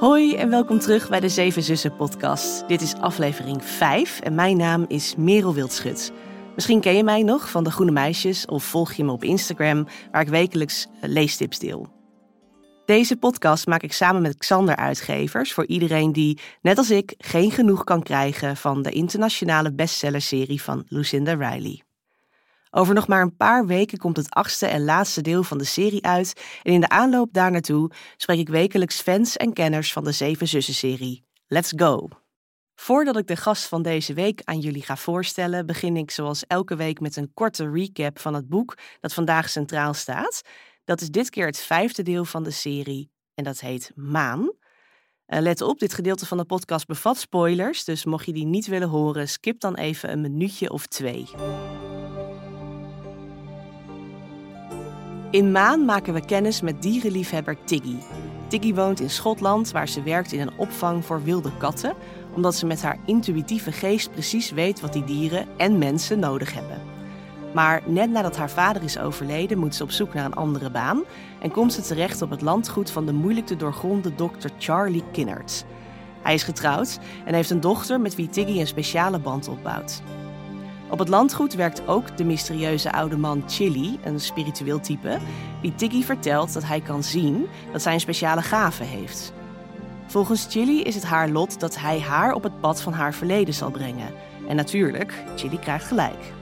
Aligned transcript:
Hoi 0.00 0.34
en 0.34 0.50
welkom 0.50 0.78
terug 0.78 1.08
bij 1.08 1.20
de 1.20 1.28
Zeven 1.28 1.62
Zussen 1.62 1.96
podcast. 1.96 2.68
Dit 2.68 2.80
is 2.80 2.94
aflevering 2.94 3.64
5 3.64 4.20
en 4.20 4.34
mijn 4.34 4.56
naam 4.56 4.84
is 4.88 5.14
Merel 5.16 5.54
Wildschut. 5.54 6.12
Misschien 6.54 6.80
ken 6.80 6.96
je 6.96 7.04
mij 7.04 7.22
nog 7.22 7.50
van 7.50 7.64
de 7.64 7.70
Groene 7.70 7.92
Meisjes 7.92 8.46
of 8.46 8.64
volg 8.64 8.92
je 8.92 9.04
me 9.04 9.12
op 9.12 9.24
Instagram, 9.24 9.86
waar 10.10 10.20
ik 10.20 10.28
wekelijks 10.28 10.86
eh, 11.00 11.10
leestips 11.10 11.58
deel. 11.58 11.88
Deze 12.84 13.16
podcast 13.16 13.66
maak 13.66 13.82
ik 13.82 13.92
samen 13.92 14.22
met 14.22 14.36
Xander 14.36 14.76
Uitgevers 14.76 15.52
voor 15.52 15.66
iedereen 15.66 16.12
die, 16.12 16.38
net 16.62 16.78
als 16.78 16.90
ik, 16.90 17.14
geen 17.18 17.50
genoeg 17.50 17.84
kan 17.84 18.02
krijgen 18.02 18.56
van 18.56 18.82
de 18.82 18.90
internationale 18.90 19.72
bestsellerserie 19.72 20.62
van 20.62 20.84
Lucinda 20.88 21.32
Riley. 21.32 21.82
Over 22.70 22.94
nog 22.94 23.08
maar 23.08 23.22
een 23.22 23.36
paar 23.36 23.66
weken 23.66 23.98
komt 23.98 24.16
het 24.16 24.30
achtste 24.30 24.66
en 24.66 24.84
laatste 24.84 25.20
deel 25.20 25.42
van 25.42 25.58
de 25.58 25.64
serie 25.64 26.04
uit 26.04 26.42
en 26.62 26.72
in 26.72 26.80
de 26.80 26.88
aanloop 26.88 27.32
daar 27.32 27.50
naartoe 27.50 27.90
spreek 28.16 28.38
ik 28.38 28.48
wekelijks 28.48 29.00
fans 29.00 29.36
en 29.36 29.52
kenners 29.52 29.92
van 29.92 30.04
de 30.04 30.12
Zeven 30.12 30.48
Zussen-serie. 30.48 31.24
Let's 31.46 31.72
go! 31.76 32.08
Voordat 32.74 33.16
ik 33.16 33.26
de 33.26 33.36
gast 33.36 33.64
van 33.66 33.82
deze 33.82 34.14
week 34.14 34.40
aan 34.44 34.58
jullie 34.58 34.82
ga 34.82 34.96
voorstellen, 34.96 35.66
begin 35.66 35.96
ik 35.96 36.10
zoals 36.10 36.46
elke 36.46 36.76
week 36.76 37.00
met 37.00 37.16
een 37.16 37.34
korte 37.34 37.70
recap 37.70 38.18
van 38.18 38.34
het 38.34 38.48
boek 38.48 38.78
dat 39.00 39.14
vandaag 39.14 39.48
centraal 39.48 39.94
staat. 39.94 40.42
Dat 40.84 41.00
is 41.00 41.08
dit 41.08 41.30
keer 41.30 41.46
het 41.46 41.58
vijfde 41.58 42.02
deel 42.02 42.24
van 42.24 42.42
de 42.42 42.50
serie 42.50 43.10
en 43.34 43.44
dat 43.44 43.60
heet 43.60 43.92
Maan. 43.94 44.40
Uh, 44.40 45.40
let 45.40 45.60
op, 45.60 45.78
dit 45.78 45.94
gedeelte 45.94 46.26
van 46.26 46.38
de 46.38 46.44
podcast 46.44 46.86
bevat 46.86 47.18
spoilers, 47.18 47.84
dus 47.84 48.04
mocht 48.04 48.26
je 48.26 48.32
die 48.32 48.46
niet 48.46 48.66
willen 48.66 48.88
horen, 48.88 49.28
skip 49.28 49.60
dan 49.60 49.74
even 49.74 50.12
een 50.12 50.20
minuutje 50.20 50.70
of 50.70 50.86
twee. 50.86 51.28
In 55.30 55.52
Maan 55.52 55.84
maken 55.84 56.14
we 56.14 56.24
kennis 56.24 56.60
met 56.60 56.82
dierenliefhebber 56.82 57.56
Tiggy. 57.64 57.96
Tiggy 58.48 58.74
woont 58.74 59.00
in 59.00 59.10
Schotland, 59.10 59.70
waar 59.70 59.88
ze 59.88 60.02
werkt 60.02 60.32
in 60.32 60.40
een 60.40 60.56
opvang 60.56 61.04
voor 61.04 61.22
wilde 61.22 61.56
katten, 61.56 61.94
omdat 62.34 62.54
ze 62.54 62.66
met 62.66 62.82
haar 62.82 62.98
intuïtieve 63.06 63.72
geest 63.72 64.10
precies 64.10 64.50
weet 64.50 64.80
wat 64.80 64.92
die 64.92 65.04
dieren 65.04 65.46
en 65.56 65.78
mensen 65.78 66.18
nodig 66.18 66.54
hebben. 66.54 66.82
Maar 67.54 67.82
net 67.86 68.10
nadat 68.10 68.36
haar 68.36 68.50
vader 68.50 68.82
is 68.82 68.98
overleden, 68.98 69.58
moet 69.58 69.74
ze 69.74 69.82
op 69.82 69.90
zoek 69.90 70.14
naar 70.14 70.24
een 70.24 70.34
andere 70.34 70.70
baan 70.70 71.02
en 71.40 71.50
komt 71.50 71.72
ze 71.72 71.80
terecht 71.80 72.22
op 72.22 72.30
het 72.30 72.42
landgoed 72.42 72.90
van 72.90 73.06
de 73.06 73.12
moeilijk 73.12 73.46
te 73.46 73.56
doorgronden 73.56 74.16
dokter 74.16 74.50
Charlie 74.58 75.04
Kinnert. 75.12 75.64
Hij 76.22 76.34
is 76.34 76.42
getrouwd 76.42 76.98
en 77.24 77.34
heeft 77.34 77.50
een 77.50 77.60
dochter 77.60 78.00
met 78.00 78.14
wie 78.14 78.28
Tiggy 78.28 78.60
een 78.60 78.66
speciale 78.66 79.18
band 79.18 79.48
opbouwt. 79.48 80.02
Op 80.90 80.98
het 80.98 81.08
landgoed 81.08 81.54
werkt 81.54 81.86
ook 81.86 82.16
de 82.16 82.24
mysterieuze 82.24 82.92
oude 82.92 83.16
man 83.16 83.42
Chili, 83.46 83.98
een 84.04 84.20
spiritueel 84.20 84.80
type, 84.80 85.18
die 85.62 85.74
Tiggy 85.74 86.02
vertelt 86.02 86.52
dat 86.52 86.64
hij 86.64 86.80
kan 86.80 87.02
zien 87.02 87.46
dat 87.72 87.82
zij 87.82 87.92
een 87.94 88.00
speciale 88.00 88.42
gave 88.42 88.84
heeft. 88.84 89.32
Volgens 90.06 90.46
Chili 90.50 90.82
is 90.82 90.94
het 90.94 91.04
haar 91.04 91.28
lot 91.28 91.60
dat 91.60 91.78
hij 91.78 92.00
haar 92.00 92.32
op 92.32 92.42
het 92.42 92.60
pad 92.60 92.82
van 92.82 92.92
haar 92.92 93.14
verleden 93.14 93.54
zal 93.54 93.70
brengen. 93.70 94.12
En 94.48 94.56
natuurlijk, 94.56 95.24
Chili 95.36 95.58
krijgt 95.58 95.86
gelijk. 95.86 96.32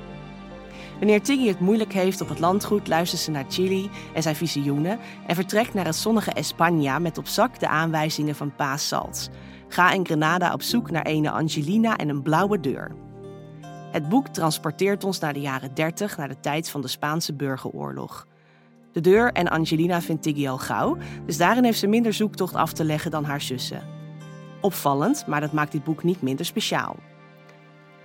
Wanneer 0.98 1.22
Tiggy 1.22 1.46
het 1.46 1.60
moeilijk 1.60 1.92
heeft 1.92 2.20
op 2.20 2.28
het 2.28 2.38
landgoed, 2.38 2.88
luistert 2.88 3.22
ze 3.22 3.30
naar 3.30 3.44
Chili 3.48 3.90
en 4.14 4.22
zijn 4.22 4.36
visioenen 4.36 4.98
en 5.26 5.34
vertrekt 5.34 5.74
naar 5.74 5.84
het 5.84 5.96
zonnige 5.96 6.32
España 6.44 7.00
met 7.00 7.18
op 7.18 7.26
zak 7.26 7.58
de 7.58 7.68
aanwijzingen 7.68 8.34
van 8.34 8.54
Paas 8.56 8.88
Salt. 8.88 9.30
Ga 9.68 9.92
in 9.92 10.06
Grenada 10.06 10.52
op 10.52 10.62
zoek 10.62 10.90
naar 10.90 11.06
een 11.06 11.28
Angelina 11.28 11.96
en 11.96 12.08
een 12.08 12.22
blauwe 12.22 12.60
deur. 12.60 13.07
Het 13.98 14.08
boek 14.08 14.28
transporteert 14.28 15.04
ons 15.04 15.18
naar 15.18 15.32
de 15.32 15.40
jaren 15.40 15.74
30, 15.74 16.16
naar 16.16 16.28
de 16.28 16.40
tijd 16.40 16.70
van 16.70 16.80
de 16.80 16.88
Spaanse 16.88 17.32
burgeroorlog. 17.32 18.26
De 18.92 19.00
deur 19.00 19.32
en 19.32 19.48
Angelina 19.48 20.00
vindt 20.00 20.22
Tiggy 20.22 20.48
al 20.48 20.58
gauw, 20.58 20.96
dus 21.26 21.36
daarin 21.36 21.64
heeft 21.64 21.78
ze 21.78 21.86
minder 21.86 22.12
zoektocht 22.12 22.54
af 22.54 22.72
te 22.72 22.84
leggen 22.84 23.10
dan 23.10 23.24
haar 23.24 23.40
zussen. 23.40 23.82
Opvallend, 24.60 25.26
maar 25.26 25.40
dat 25.40 25.52
maakt 25.52 25.72
dit 25.72 25.84
boek 25.84 26.02
niet 26.02 26.22
minder 26.22 26.44
speciaal. 26.46 26.96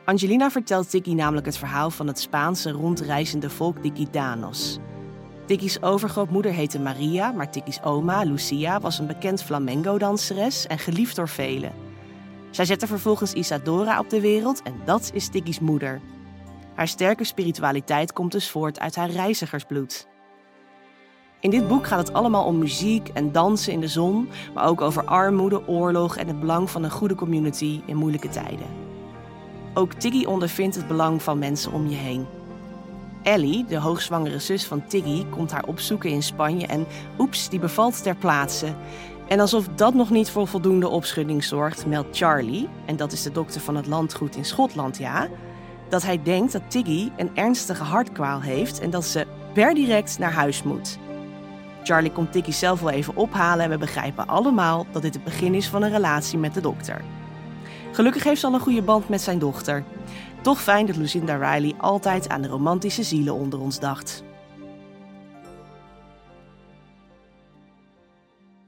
Angelina 0.05 0.51
vertelt 0.51 0.89
Tiggy 0.89 1.13
namelijk 1.13 1.45
het 1.45 1.57
verhaal 1.57 1.89
van 1.89 2.07
het 2.07 2.19
Spaanse 2.19 2.71
rondreizende 2.71 3.49
volk 3.49 3.83
de 3.83 3.91
Gitanos. 3.93 4.79
Tiggy's 5.45 5.81
overgrootmoeder 5.81 6.51
heette 6.51 6.79
Maria, 6.79 7.31
maar 7.31 7.51
Tiggy's 7.51 7.79
oma, 7.83 8.23
Lucia, 8.23 8.79
was 8.79 8.99
een 8.99 9.07
bekend 9.07 9.43
flamenco-danseres 9.43 10.67
en 10.67 10.79
geliefd 10.79 11.15
door 11.15 11.29
velen. 11.29 11.82
Zij 12.53 12.65
zette 12.65 12.87
vervolgens 12.87 13.33
Isadora 13.33 13.99
op 13.99 14.09
de 14.09 14.21
wereld 14.21 14.61
en 14.61 14.81
dat 14.85 15.11
is 15.13 15.27
Tiggy's 15.27 15.59
moeder. 15.59 16.01
Haar 16.75 16.87
sterke 16.87 17.23
spiritualiteit 17.23 18.13
komt 18.13 18.31
dus 18.31 18.49
voort 18.49 18.79
uit 18.79 18.95
haar 18.95 19.09
reizigersbloed. 19.09 20.07
In 21.39 21.49
dit 21.49 21.67
boek 21.67 21.87
gaat 21.87 22.07
het 22.07 22.13
allemaal 22.13 22.45
om 22.45 22.57
muziek 22.57 23.07
en 23.07 23.31
dansen 23.31 23.73
in 23.73 23.79
de 23.79 23.87
zon, 23.87 24.29
maar 24.53 24.67
ook 24.67 24.81
over 24.81 25.05
armoede, 25.05 25.67
oorlog 25.67 26.17
en 26.17 26.27
het 26.27 26.39
belang 26.39 26.69
van 26.69 26.83
een 26.83 26.91
goede 26.91 27.15
community 27.15 27.81
in 27.85 27.95
moeilijke 27.95 28.29
tijden. 28.29 28.67
Ook 29.73 29.93
Tiggy 29.93 30.25
ondervindt 30.25 30.75
het 30.75 30.87
belang 30.87 31.21
van 31.21 31.39
mensen 31.39 31.71
om 31.71 31.87
je 31.87 31.95
heen. 31.95 32.25
Ellie, 33.23 33.65
de 33.65 33.77
hoogzwangere 33.77 34.39
zus 34.39 34.65
van 34.65 34.87
Tiggy, 34.87 35.25
komt 35.25 35.51
haar 35.51 35.65
opzoeken 35.65 36.09
in 36.09 36.23
Spanje 36.23 36.67
en 36.67 36.85
oeps, 37.19 37.49
die 37.49 37.59
bevalt 37.59 38.03
ter 38.03 38.15
plaatse. 38.15 38.75
En 39.33 39.39
alsof 39.39 39.67
dat 39.75 39.93
nog 39.93 40.09
niet 40.09 40.29
voor 40.29 40.47
voldoende 40.47 40.87
opschudding 40.87 41.43
zorgt, 41.43 41.85
meldt 41.85 42.17
Charlie, 42.17 42.69
en 42.85 42.95
dat 42.95 43.11
is 43.11 43.23
de 43.23 43.31
dokter 43.31 43.61
van 43.61 43.75
het 43.75 43.87
landgoed 43.87 44.35
in 44.35 44.45
Schotland, 44.45 44.97
ja, 44.97 45.27
dat 45.89 46.03
hij 46.03 46.23
denkt 46.23 46.51
dat 46.51 46.61
Tiggy 46.67 47.11
een 47.17 47.29
ernstige 47.33 47.83
hartkwaal 47.83 48.41
heeft 48.41 48.79
en 48.79 48.89
dat 48.89 49.05
ze 49.05 49.27
per 49.53 49.73
direct 49.73 50.19
naar 50.19 50.31
huis 50.31 50.63
moet. 50.63 50.97
Charlie 51.83 52.11
komt 52.11 52.31
Tiggy 52.31 52.51
zelf 52.51 52.81
wel 52.81 52.89
even 52.89 53.15
ophalen 53.15 53.65
en 53.65 53.69
we 53.69 53.77
begrijpen 53.77 54.27
allemaal 54.27 54.85
dat 54.91 55.01
dit 55.01 55.13
het 55.13 55.23
begin 55.23 55.53
is 55.53 55.67
van 55.67 55.83
een 55.83 55.91
relatie 55.91 56.37
met 56.37 56.53
de 56.53 56.61
dokter. 56.61 57.01
Gelukkig 57.91 58.23
heeft 58.23 58.39
ze 58.39 58.47
al 58.47 58.53
een 58.53 58.59
goede 58.59 58.81
band 58.81 59.09
met 59.09 59.21
zijn 59.21 59.39
dochter. 59.39 59.83
Toch 60.41 60.61
fijn 60.61 60.85
dat 60.85 60.95
Lucinda 60.95 61.35
Riley 61.35 61.73
altijd 61.77 62.29
aan 62.29 62.41
de 62.41 62.47
romantische 62.47 63.03
zielen 63.03 63.33
onder 63.33 63.59
ons 63.59 63.79
dacht. 63.79 64.23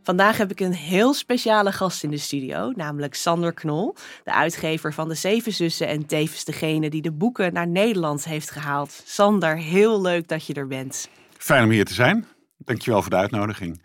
Vandaag 0.05 0.37
heb 0.37 0.51
ik 0.51 0.59
een 0.59 0.73
heel 0.73 1.13
speciale 1.13 1.71
gast 1.71 2.03
in 2.03 2.09
de 2.09 2.17
studio, 2.17 2.71
namelijk 2.75 3.15
Sander 3.15 3.53
Knol, 3.53 3.95
de 4.23 4.33
uitgever 4.33 4.93
van 4.93 5.07
de 5.07 5.15
Zeven 5.15 5.53
Zussen 5.53 5.87
en 5.87 6.05
tevens 6.05 6.43
degene 6.43 6.89
die 6.89 7.01
de 7.01 7.11
boeken 7.11 7.53
naar 7.53 7.67
Nederland 7.67 8.25
heeft 8.25 8.51
gehaald. 8.51 9.01
Sander, 9.05 9.57
heel 9.57 10.01
leuk 10.01 10.27
dat 10.27 10.45
je 10.45 10.53
er 10.53 10.67
bent. 10.67 11.09
Fijn 11.37 11.63
om 11.63 11.69
hier 11.69 11.85
te 11.85 11.93
zijn. 11.93 12.25
Dankjewel 12.57 13.01
voor 13.01 13.09
de 13.09 13.15
uitnodiging. 13.15 13.81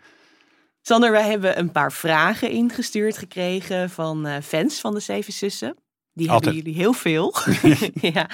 Sander, 0.81 1.11
wij 1.11 1.29
hebben 1.29 1.59
een 1.59 1.71
paar 1.71 1.91
vragen 1.91 2.49
ingestuurd 2.49 3.17
gekregen 3.17 3.89
van 3.89 4.27
uh, 4.27 4.35
fans 4.43 4.79
van 4.79 4.93
de 4.93 4.99
Zeven 4.99 5.33
Zussen. 5.33 5.75
Die 6.13 6.31
Altijd. 6.31 6.55
hebben 6.55 6.63
jullie 6.63 6.81
heel 6.81 6.93
veel. 6.93 7.35
ja. 8.13 8.29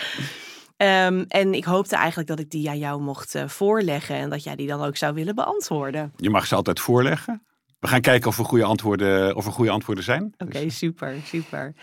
Um, 1.08 1.26
en 1.28 1.54
ik 1.54 1.64
hoopte 1.64 1.96
eigenlijk 1.96 2.30
dat 2.30 2.40
ik 2.40 2.50
die 2.50 2.70
aan 2.70 2.80
jou 2.80 3.02
mocht 3.02 3.36
uh, 3.36 3.48
voorleggen 3.48 4.16
en 4.16 4.30
dat 4.30 4.44
jij 4.44 4.56
die 4.56 4.68
dan 4.68 4.82
ook 4.82 4.98
zou 4.98 5.14
willen 5.14 5.36
beantwoorden. 5.36 6.14
Je 6.16 6.30
mag 6.30 6.48
ze 6.48 6.56
altijd 6.56 6.80
voorleggen. 6.80 7.42
We 7.80 7.88
gaan 7.88 8.02
kijken 8.02 8.28
of 8.28 8.38
er 8.38 8.46
goede 8.46 8.64
antwoorden, 8.64 9.36
of 9.36 9.46
er 9.46 9.52
goede 9.52 9.72
antwoorden 9.72 10.04
zijn. 10.04 10.24
Oké, 10.24 10.44
okay, 10.46 10.64
dus. 10.64 10.78
super, 10.78 11.16
super. 11.24 11.74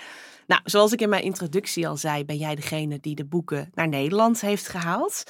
Nou, 0.47 0.61
zoals 0.65 0.93
ik 0.93 1.01
in 1.01 1.09
mijn 1.09 1.23
introductie 1.23 1.89
al 1.89 1.97
zei, 1.97 2.25
ben 2.25 2.37
jij 2.37 2.55
degene 2.55 2.99
die 3.01 3.15
de 3.15 3.25
boeken 3.25 3.71
naar 3.75 3.89
Nederland 3.89 4.41
heeft 4.41 4.69
gehaald. 4.69 5.23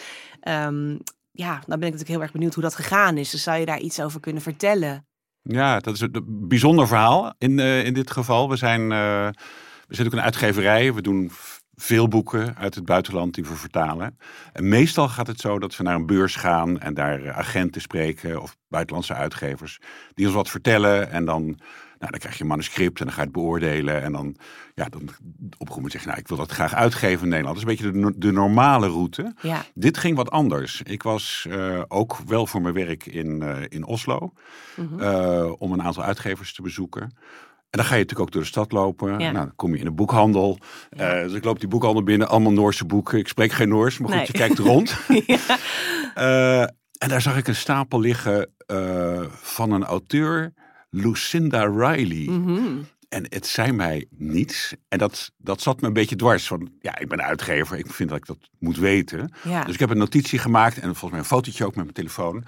Um, 0.48 1.00
ja, 1.30 1.52
dan 1.52 1.78
ben 1.78 1.88
ik 1.88 1.92
natuurlijk 1.92 2.08
heel 2.08 2.22
erg 2.22 2.32
benieuwd 2.32 2.54
hoe 2.54 2.62
dat 2.62 2.74
gegaan 2.74 3.16
is. 3.16 3.30
Dus 3.30 3.42
zou 3.42 3.58
je 3.58 3.66
daar 3.66 3.80
iets 3.80 4.00
over 4.00 4.20
kunnen 4.20 4.42
vertellen? 4.42 5.06
Ja, 5.42 5.78
dat 5.78 5.94
is 5.94 6.00
een 6.00 6.24
bijzonder 6.26 6.86
verhaal 6.86 7.34
in, 7.38 7.58
uh, 7.58 7.84
in 7.84 7.94
dit 7.94 8.10
geval. 8.10 8.48
We 8.48 8.56
zijn, 8.56 8.80
uh, 8.80 9.28
we 9.86 9.94
zijn 9.94 10.06
ook 10.06 10.12
een 10.12 10.20
uitgeverij. 10.20 10.94
We 10.94 11.02
doen 11.02 11.30
veel 11.76 12.08
boeken 12.08 12.56
uit 12.56 12.74
het 12.74 12.84
buitenland 12.84 13.34
die 13.34 13.44
we 13.44 13.54
vertalen. 13.54 14.18
En 14.52 14.68
meestal 14.68 15.08
gaat 15.08 15.26
het 15.26 15.40
zo 15.40 15.58
dat 15.58 15.76
we 15.76 15.82
naar 15.82 15.94
een 15.94 16.06
beurs 16.06 16.36
gaan 16.36 16.80
en 16.80 16.94
daar 16.94 17.32
agenten 17.32 17.80
spreken 17.80 18.42
of 18.42 18.56
buitenlandse 18.68 19.14
uitgevers 19.14 19.80
die 20.14 20.26
ons 20.26 20.34
wat 20.34 20.50
vertellen. 20.50 21.10
En 21.10 21.24
dan, 21.24 21.44
nou, 21.44 22.10
dan 22.10 22.20
krijg 22.20 22.36
je 22.36 22.42
een 22.42 22.48
manuscript 22.48 22.98
en 22.98 23.04
dan 23.04 23.14
ga 23.14 23.20
je 23.20 23.26
het 23.26 23.36
beoordelen. 23.36 24.02
En 24.02 24.12
dan, 24.12 24.36
ja, 24.74 24.88
dan 24.88 25.02
op 25.58 25.68
een 25.68 25.74
moment 25.74 25.92
zeg 25.92 26.00
je, 26.00 26.06
nou, 26.06 26.20
ik 26.20 26.28
wil 26.28 26.36
dat 26.36 26.50
graag 26.50 26.74
uitgeven 26.74 27.22
in 27.22 27.28
Nederland. 27.28 27.60
Dat 27.60 27.68
is 27.68 27.78
een 27.78 27.90
beetje 27.90 28.10
de, 28.12 28.18
de 28.18 28.32
normale 28.32 28.88
route. 28.88 29.34
Ja. 29.40 29.64
Dit 29.74 29.98
ging 29.98 30.16
wat 30.16 30.30
anders. 30.30 30.82
Ik 30.82 31.02
was 31.02 31.46
uh, 31.48 31.82
ook 31.88 32.16
wel 32.26 32.46
voor 32.46 32.62
mijn 32.62 32.74
werk 32.74 33.06
in, 33.06 33.42
uh, 33.42 33.56
in 33.68 33.84
Oslo 33.84 34.32
mm 34.76 34.88
-hmm. 34.88 35.00
uh, 35.00 35.52
om 35.58 35.72
een 35.72 35.82
aantal 35.82 36.02
uitgevers 36.02 36.54
te 36.54 36.62
bezoeken. 36.62 37.16
En 37.74 37.80
dan 37.80 37.88
ga 37.88 37.94
je 37.94 38.00
natuurlijk 38.00 38.28
ook 38.28 38.32
door 38.32 38.42
de 38.42 38.48
stad 38.48 38.72
lopen. 38.72 39.10
Ja. 39.10 39.16
Nou, 39.16 39.32
dan 39.32 39.52
kom 39.56 39.74
je 39.74 39.80
in 39.80 39.86
een 39.86 39.94
boekhandel. 39.94 40.58
Ja. 40.90 41.16
Uh, 41.16 41.22
dus 41.22 41.32
ik 41.32 41.44
loop 41.44 41.60
die 41.60 41.68
boekhandel 41.68 42.02
binnen, 42.02 42.28
allemaal 42.28 42.52
Noorse 42.52 42.84
boeken. 42.84 43.18
Ik 43.18 43.28
spreek 43.28 43.52
geen 43.52 43.68
Noors, 43.68 43.98
maar 43.98 44.08
goed, 44.08 44.16
Nee. 44.16 44.26
je 44.26 44.32
kijkt 44.32 44.58
rond. 44.58 44.96
ja. 45.26 45.38
Uh, 46.18 46.60
en 46.98 47.08
daar 47.08 47.20
zag 47.20 47.36
ik 47.36 47.48
een 47.48 47.54
stapel 47.54 48.00
liggen 48.00 48.50
uh, 48.66 49.22
van 49.30 49.70
een 49.72 49.84
auteur, 49.84 50.52
Lucinda 50.90 51.64
Riley. 51.64 52.26
Mm 52.28 52.46
-hmm. 52.46 52.86
En 53.08 53.26
het 53.28 53.46
zei 53.46 53.72
mij 53.72 54.06
niets. 54.10 54.74
En 54.88 54.98
dat, 54.98 55.30
dat 55.36 55.60
zat 55.60 55.80
me 55.80 55.86
een 55.86 55.92
beetje 55.92 56.16
dwars. 56.16 56.46
Van, 56.46 56.72
ja, 56.80 56.98
ik 56.98 57.08
ben 57.08 57.22
uitgever. 57.22 57.78
Ik 57.78 57.90
vind 57.90 58.08
dat 58.08 58.18
ik 58.18 58.26
dat 58.26 58.38
moet 58.58 58.76
weten. 58.76 59.32
Ja. 59.42 59.64
Dus 59.64 59.74
ik 59.74 59.80
heb 59.80 59.90
een 59.90 59.98
notitie 59.98 60.38
gemaakt. 60.38 60.76
En 60.76 60.82
volgens 60.82 61.10
mij 61.10 61.20
een 61.20 61.26
fotootje 61.26 61.64
ook 61.64 61.74
met 61.74 61.84
mijn 61.84 61.96
telefoon. 61.96 62.44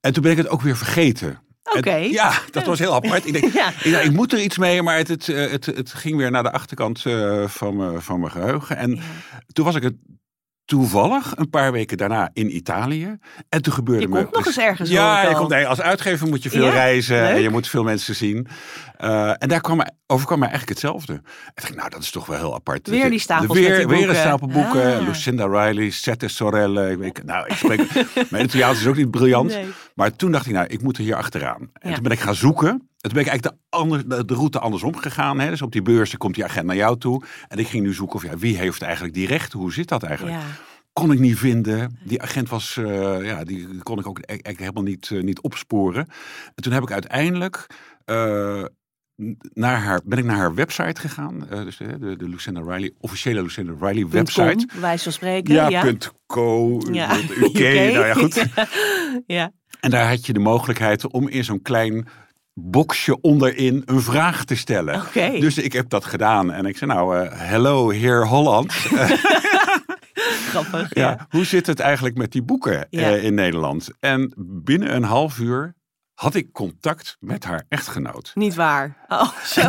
En 0.00 0.12
toen 0.12 0.22
ben 0.22 0.32
ik 0.32 0.38
het 0.38 0.48
ook 0.48 0.62
weer 0.62 0.76
vergeten. 0.76 1.38
Oké. 1.76 1.94
Ja, 1.94 2.32
dat 2.50 2.66
was 2.66 2.78
heel 2.78 2.94
apart. 2.94 3.26
Ik, 3.26 3.32
denk, 3.32 3.52
Ja. 3.62 3.68
ik, 3.82 3.92
dacht, 3.92 4.04
ik 4.04 4.12
moet 4.12 4.32
er 4.32 4.40
iets 4.42 4.58
mee, 4.58 4.82
maar 4.82 4.96
het, 4.96 5.08
het, 5.08 5.28
eh, 5.28 5.50
het, 5.50 5.66
het 5.66 5.92
ging 5.92 6.16
weer 6.16 6.30
naar 6.30 6.42
de 6.42 6.52
achterkant 6.52 7.06
eh, 7.06 7.46
van, 7.48 7.76
me, 7.76 8.00
van 8.00 8.20
mijn 8.20 8.32
geheugen. 8.32 8.76
En 8.76 8.94
Ja. 8.94 9.02
toen 9.52 9.64
was 9.64 9.74
ik 9.74 9.82
het 9.82 9.94
toevallig 10.68 11.32
een 11.36 11.50
paar 11.50 11.72
weken 11.72 11.96
daarna 11.96 12.30
in 12.32 12.56
Italië. 12.56 13.18
En 13.48 13.62
toen 13.62 13.72
gebeurde 13.72 14.00
Je 14.02 14.08
me... 14.08 14.22
komt 14.22 14.34
nog 14.34 14.46
eens 14.46 14.58
ergens, 14.58 14.90
Ja, 14.90 15.22
ik 15.22 15.28
je 15.28 15.34
komt, 15.36 15.48
nee, 15.48 15.66
als 15.66 15.80
uitgever 15.80 16.28
moet 16.28 16.42
je 16.42 16.50
veel 16.50 16.64
Ja, 16.64 16.70
reizen 16.70 17.28
en 17.28 17.40
je 17.40 17.50
moet 17.50 17.68
veel 17.68 17.82
mensen 17.82 18.14
zien. 18.14 18.46
Eh, 18.96 19.28
en 19.42 19.48
daar 19.48 19.60
kwam, 19.60 19.80
overkwam 20.06 20.38
mij 20.38 20.48
eigenlijk 20.48 20.80
hetzelfde. 20.80 21.12
En 21.12 21.22
ik 21.54 21.60
dacht, 21.62 21.74
nou, 21.74 21.88
dat 21.90 22.02
is 22.02 22.10
toch 22.10 22.26
wel 22.26 22.36
heel 22.38 22.54
apart. 22.54 22.88
Weer 22.88 23.02
die 23.02 23.12
je- 23.12 23.18
stapels 23.18 23.58
weer, 23.58 23.88
weer 23.88 24.08
een 24.08 24.14
stapel 24.14 24.46
boeken. 24.46 24.96
Ah. 24.98 25.06
Lucinda 25.06 25.44
Riley, 25.46 25.90
Sette 25.90 26.28
Sorelle. 26.28 26.90
Ik 26.90 26.98
weet, 26.98 27.24
nou, 27.24 27.46
ik 27.46 27.56
spreek, 27.56 27.80
mijn 28.30 28.44
Italiaans 28.44 28.80
is 28.80 28.86
ook 28.86 28.96
niet 28.96 29.10
briljant. 29.10 29.50
Nee. 29.50 29.66
Maar 29.94 30.16
toen 30.16 30.30
dacht 30.32 30.46
ik, 30.46 30.52
nou, 30.52 30.66
ik 30.66 30.82
moet 30.82 30.96
er 30.96 31.02
hier 31.02 31.14
achteraan. 31.16 31.70
En 31.72 31.88
Ja. 31.88 31.94
toen 31.94 32.02
ben 32.02 32.12
ik 32.12 32.20
gaan 32.20 32.34
zoeken. 32.34 32.88
En 33.08 33.14
toen 33.14 33.24
ben 33.24 33.34
ik 33.34 33.40
eigenlijk 33.40 33.70
de, 33.70 33.76
ander, 33.78 34.26
de, 34.26 34.34
route 34.34 34.58
andersom 34.58 34.96
gegaan. 34.96 35.40
Hè. 35.40 35.50
Dus 35.50 35.62
op 35.62 35.72
die 35.72 35.82
beurzen 35.82 36.18
komt 36.18 36.34
die 36.34 36.44
agent 36.44 36.66
naar 36.66 36.76
jou 36.76 36.98
toe. 36.98 37.22
En 37.48 37.58
ik 37.58 37.66
ging 37.66 37.84
nu 37.84 37.94
zoeken 37.94 38.16
of 38.16 38.22
ja, 38.22 38.36
wie 38.36 38.56
heeft 38.56 38.82
eigenlijk 38.82 39.14
die 39.14 39.26
rechten? 39.26 39.58
Hoe 39.58 39.72
zit 39.72 39.88
dat 39.88 40.02
eigenlijk? 40.02 40.36
Ja. 40.36 40.46
Kon 40.92 41.12
ik 41.12 41.18
niet 41.18 41.38
vinden. 41.38 41.98
Die 42.04 42.22
agent 42.22 42.48
was, 42.48 42.76
eh, 42.76 43.24
ja, 43.24 43.44
die 43.44 43.82
kon 43.82 43.98
ik 43.98 44.06
ook 44.06 44.18
e- 44.18 44.22
eigenlijk 44.22 44.58
helemaal 44.58 44.82
niet, 44.82 45.10
eh, 45.10 45.22
niet 45.22 45.40
opsporen. 45.40 46.06
En 46.54 46.62
toen 46.62 46.72
heb 46.72 46.82
ik 46.82 46.90
uiteindelijk 46.90 47.66
eh, 48.04 48.64
naar 49.52 49.78
haar, 49.78 50.00
ben 50.04 50.18
ik 50.18 50.24
naar 50.24 50.36
haar 50.36 50.54
website 50.54 51.00
gegaan. 51.00 51.46
Dus 51.50 51.76
de, 51.76 51.98
de, 51.98 52.16
de 52.16 52.28
Lucinda 52.28 52.60
Riley, 52.60 52.92
officiële 52.98 53.42
Lucinda 53.42 53.72
Riley 53.80 54.08
website. 54.08 54.68
Wijze 54.80 55.02
van 55.02 55.12
spreken. 55.12 55.54
Ja, 55.54 55.68
ja. 55.68 55.92
.co, 56.26 56.80
Ja. 56.92 57.16
UK, 57.16 57.58
nou 57.94 58.06
ja, 58.06 58.14
goed. 58.14 58.46
ja. 59.26 59.52
En 59.80 59.90
daar 59.90 60.08
had 60.08 60.26
je 60.26 60.32
de 60.32 60.38
mogelijkheid 60.38 61.10
om 61.10 61.28
in 61.28 61.44
zo'n 61.44 61.62
klein 61.62 62.08
boxje 62.60 63.20
onderin 63.20 63.82
een 63.86 64.00
vraag 64.00 64.44
te 64.44 64.56
stellen. 64.56 65.02
Dus 65.40 65.58
ik 65.58 65.72
heb 65.72 65.88
dat 65.88 66.04
gedaan. 66.04 66.52
En 66.52 66.66
ik 66.66 66.76
zei, 66.76 66.92
nou, 66.92 67.18
eh, 67.18 67.30
hello, 67.32 67.88
heer 67.90 68.26
Holland. 68.26 68.74
Eh, 68.98 69.10
Grappig. 70.48 70.94
ja. 70.94 71.08
Ja. 71.10 71.26
hoe 71.30 71.44
zit 71.44 71.66
het 71.66 71.80
eigenlijk 71.80 72.16
met 72.16 72.32
die 72.32 72.42
boeken 72.42 72.86
Ja. 72.90 73.00
eh, 73.10 73.24
in 73.24 73.34
Nederland? 73.34 73.88
En 74.00 74.32
binnen 74.36 74.94
een 74.94 75.02
half 75.02 75.38
uur 75.38 75.74
had 76.18 76.34
ik 76.34 76.52
contact 76.52 77.16
met 77.20 77.44
haar 77.44 77.64
echtgenoot. 77.68 78.30
Niet 78.34 78.54
waar. 78.54 78.96
Oh, 79.08 79.32
zo. 79.44 79.60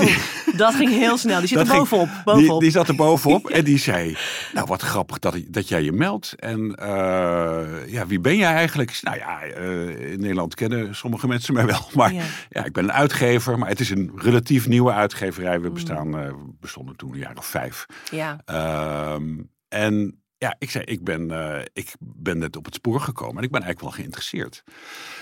Dat 0.55 0.73
ging 0.75 0.89
heel 0.89 1.17
snel. 1.17 1.39
Die 1.39 1.47
zit 1.47 1.57
er 1.57 1.65
ging- 1.65 1.89
bovenop. 2.23 2.59
Die, 2.61 2.71
zat 2.71 2.87
er 2.87 2.95
bovenop 2.95 3.49
en 3.49 3.63
die 3.63 3.77
zei: 3.77 4.17
Nou, 4.53 4.67
wat 4.67 4.81
grappig 4.81 5.19
dat, 5.19 5.39
dat 5.47 5.67
jij 5.67 5.83
je 5.83 5.91
meldt. 5.91 6.33
En 6.33 6.75
eh, 6.75 7.91
ja, 7.91 8.07
wie 8.07 8.19
ben 8.19 8.37
jij 8.37 8.53
eigenlijk? 8.53 8.99
Nou 9.01 9.17
ja, 9.17 9.41
eh, 9.41 10.11
in 10.11 10.19
Nederland 10.19 10.55
kennen 10.55 10.95
sommige 10.95 11.27
mensen 11.27 11.53
mij 11.53 11.65
wel. 11.65 11.89
Maar 11.93 12.13
Ja. 12.13 12.23
ja. 12.49 12.65
ik 12.65 12.73
ben 12.73 12.83
een 12.83 12.93
uitgever, 12.93 13.59
maar 13.59 13.69
het 13.69 13.79
is 13.79 13.89
een 13.89 14.11
relatief 14.15 14.67
nieuwe 14.67 14.91
uitgeverij. 14.91 15.57
Mm. 15.57 15.63
We 15.63 15.69
bestaan, 15.71 16.19
eh, 16.19 16.27
we 16.27 16.53
bestonden 16.59 16.95
toen 16.95 17.11
een 17.11 17.19
jaar 17.19 17.37
of 17.37 17.45
vijf. 17.45 17.85
Ja. 18.11 18.41
Ehm, 18.45 19.37
en 19.67 20.21
ja, 20.39 20.55
ik 20.59 20.69
zei: 20.69 20.83
ik 20.83 21.03
ben, 21.03 21.31
eh, 21.31 21.65
ik 21.73 21.93
ben 21.99 22.37
net 22.37 22.55
op 22.55 22.65
het 22.65 22.73
spoor 22.73 23.01
gekomen 23.01 23.37
en 23.37 23.43
ik 23.43 23.51
ben 23.51 23.61
eigenlijk 23.61 23.81
wel 23.81 24.03
geïnteresseerd. 24.03 24.63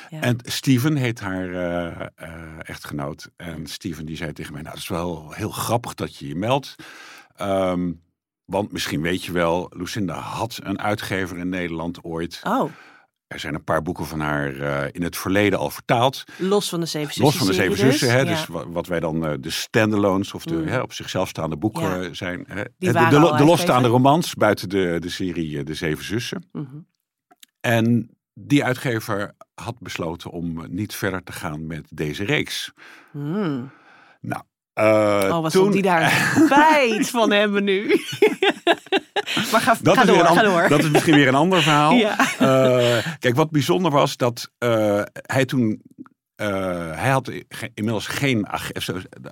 Ja. 0.10 0.22
En 0.22 0.38
Steven 0.44 0.96
heet 0.96 1.20
haar 1.20 1.54
eh, 1.54 2.08
eh, 2.16 2.60
echtgenoot. 2.60 3.30
En 3.36 3.68
Steven 3.68 4.06
die 4.06 4.16
zei 4.16 4.34
tegen 4.34 4.54
mij, 4.54 4.62
nou, 4.62 4.74
het 4.74 4.84
is 4.84 4.90
wel 4.90 5.32
heel 5.32 5.50
grappig 5.50 5.94
dat 5.94 6.16
je 6.16 6.28
je 6.28 6.36
meldt. 6.36 6.76
Ehm, 7.36 7.92
want 8.46 8.72
misschien 8.72 9.02
weet 9.02 9.24
je 9.24 9.32
wel, 9.32 9.72
Lucinda 9.76 10.20
had 10.20 10.60
een 10.64 10.80
uitgever 10.80 11.38
in 11.38 11.50
Nederland 11.50 12.04
ooit. 12.04 12.40
Oh, 12.44 12.72
Er 13.28 13.40
zijn 13.40 13.54
een 13.54 13.64
paar 13.64 13.82
boeken 13.82 14.06
van 14.06 14.20
haar 14.20 14.56
eh, 14.60 14.88
in 14.92 15.04
het 15.04 15.18
verleden 15.18 15.60
al 15.60 15.70
vertaald. 15.70 16.24
los 16.38 16.70
van 16.70 16.80
de 16.80 16.86
Zeven 16.86 17.08
Zussen. 17.14 17.24
Los 17.26 17.36
van 17.38 17.48
de 17.48 17.54
Zeven 17.54 17.76
serie 17.78 17.92
Zussen, 17.92 18.12
hè, 18.12 18.18
Ja. 18.18 18.24
dus 18.24 18.48
wa- 18.48 18.70
wat 18.70 18.88
wij 18.88 19.00
dan 19.00 19.26
eh, 19.26 19.34
de 19.40 19.50
standalones 19.50 20.34
of 20.34 20.44
de 20.46 20.54
Mm. 20.56 20.68
hè, 20.68 20.80
op 20.80 20.94
zichzelf 20.94 21.28
staande 21.30 21.58
boeken 21.58 22.02
Ja. 22.04 22.14
zijn. 22.14 22.44
Hè. 22.48 22.64
Die 22.78 22.92
de, 22.92 23.08
de, 23.10 23.34
de 23.38 23.44
losstaande 23.44 23.88
romans 23.88 24.34
buiten 24.34 24.70
de, 24.70 24.98
de 25.00 25.10
serie 25.10 25.58
eh, 25.58 25.66
De 25.66 25.74
Zeven 25.74 26.06
Zussen. 26.06 26.50
Mhm. 26.52 26.66
En 27.60 28.10
die 28.34 28.64
uitgever 28.64 29.34
had 29.54 29.80
besloten 29.80 30.32
om 30.32 30.66
niet 30.70 30.96
verder 30.96 31.24
te 31.24 31.32
gaan 31.32 31.68
met 31.68 31.88
deze 31.94 32.24
reeks. 32.24 32.72
Hmm. 33.12 33.72
Nou, 34.22 34.42
Oh, 34.74 35.42
wat 35.42 35.52
toen, 35.52 35.72
die 35.72 35.82
daar 35.82 36.12
spijt 36.46 37.10
van 37.10 37.32
hebben 37.32 37.64
nu. 37.64 37.88
maar 39.52 39.62
ga, 39.62 39.76
dat, 39.82 39.98
ga 39.98 40.06
door, 40.06 40.20
een 40.20 40.26
ga 40.26 40.42
an- 40.44 40.44
door. 40.52 40.68
dat 40.70 40.80
is 40.80 40.90
misschien 40.90 41.16
weer 41.16 41.28
een 41.28 41.36
ander 41.36 41.62
verhaal. 41.62 41.92
Ja. 42.08 42.18
Eh, 42.40 43.06
kijk, 43.20 43.36
wat 43.36 43.52
bijzonder 43.52 43.92
was 43.92 44.18
dat 44.18 44.52
eh, 44.58 45.02
hij 45.14 45.46
toen. 45.46 45.82
eh, 46.36 46.48
hij 46.92 47.10
had 47.10 47.32
ge- 47.50 47.72
inmiddels 47.74 48.08
geen. 48.08 48.48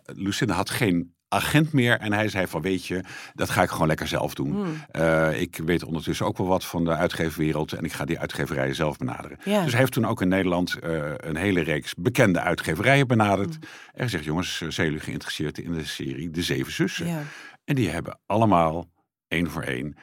Lucinda 0.05 0.53
had 0.53 0.69
geen 0.69 1.13
agent 1.27 1.73
meer. 1.73 1.99
En 1.99 2.13
hij 2.13 2.27
zei 2.29 2.47
van 2.47 2.61
weet 2.61 2.85
je, 2.85 3.03
dat 3.33 3.49
ga 3.49 3.61
ik 3.61 3.69
gewoon 3.69 3.87
lekker 3.87 4.07
zelf 4.07 4.33
doen. 4.33 4.51
Hmm. 4.51 5.29
Ik 5.29 5.59
weet 5.65 5.83
ondertussen 5.83 6.25
ook 6.25 6.37
wel 6.37 6.47
wat 6.47 6.65
van 6.65 6.83
de 6.85 6.91
uitgeverwereld. 6.95 7.73
En 7.73 7.83
ik 7.83 7.93
ga 7.93 8.05
die 8.05 8.19
uitgeverijen 8.19 8.75
zelf 8.75 8.97
benaderen. 8.97 9.37
Dus 9.43 9.53
hij 9.71 9.79
heeft 9.79 9.91
toen 9.91 10.07
ook 10.07 10.21
in 10.21 10.27
Nederland 10.27 10.75
een 11.17 11.35
hele 11.35 11.61
reeks 11.61 11.93
bekende 11.97 12.39
uitgeverijen 12.39 13.07
benaderd. 13.07 13.53
Hmm. 13.55 13.63
En 13.93 14.03
gezegd, 14.03 14.23
jongens, 14.23 14.57
zijn 14.67 14.87
jullie 14.87 15.01
geïnteresseerd 15.03 15.57
in 15.57 15.73
de 15.73 15.85
serie 15.85 16.29
De 16.31 16.41
Zeven 16.43 16.71
Zussen? 16.73 17.07
Ja. 17.07 17.21
En 17.65 17.75
die 17.75 17.89
hebben 17.89 18.19
allemaal, 18.25 18.87
één 19.27 19.49
voor 19.49 19.61
één, 19.63 19.97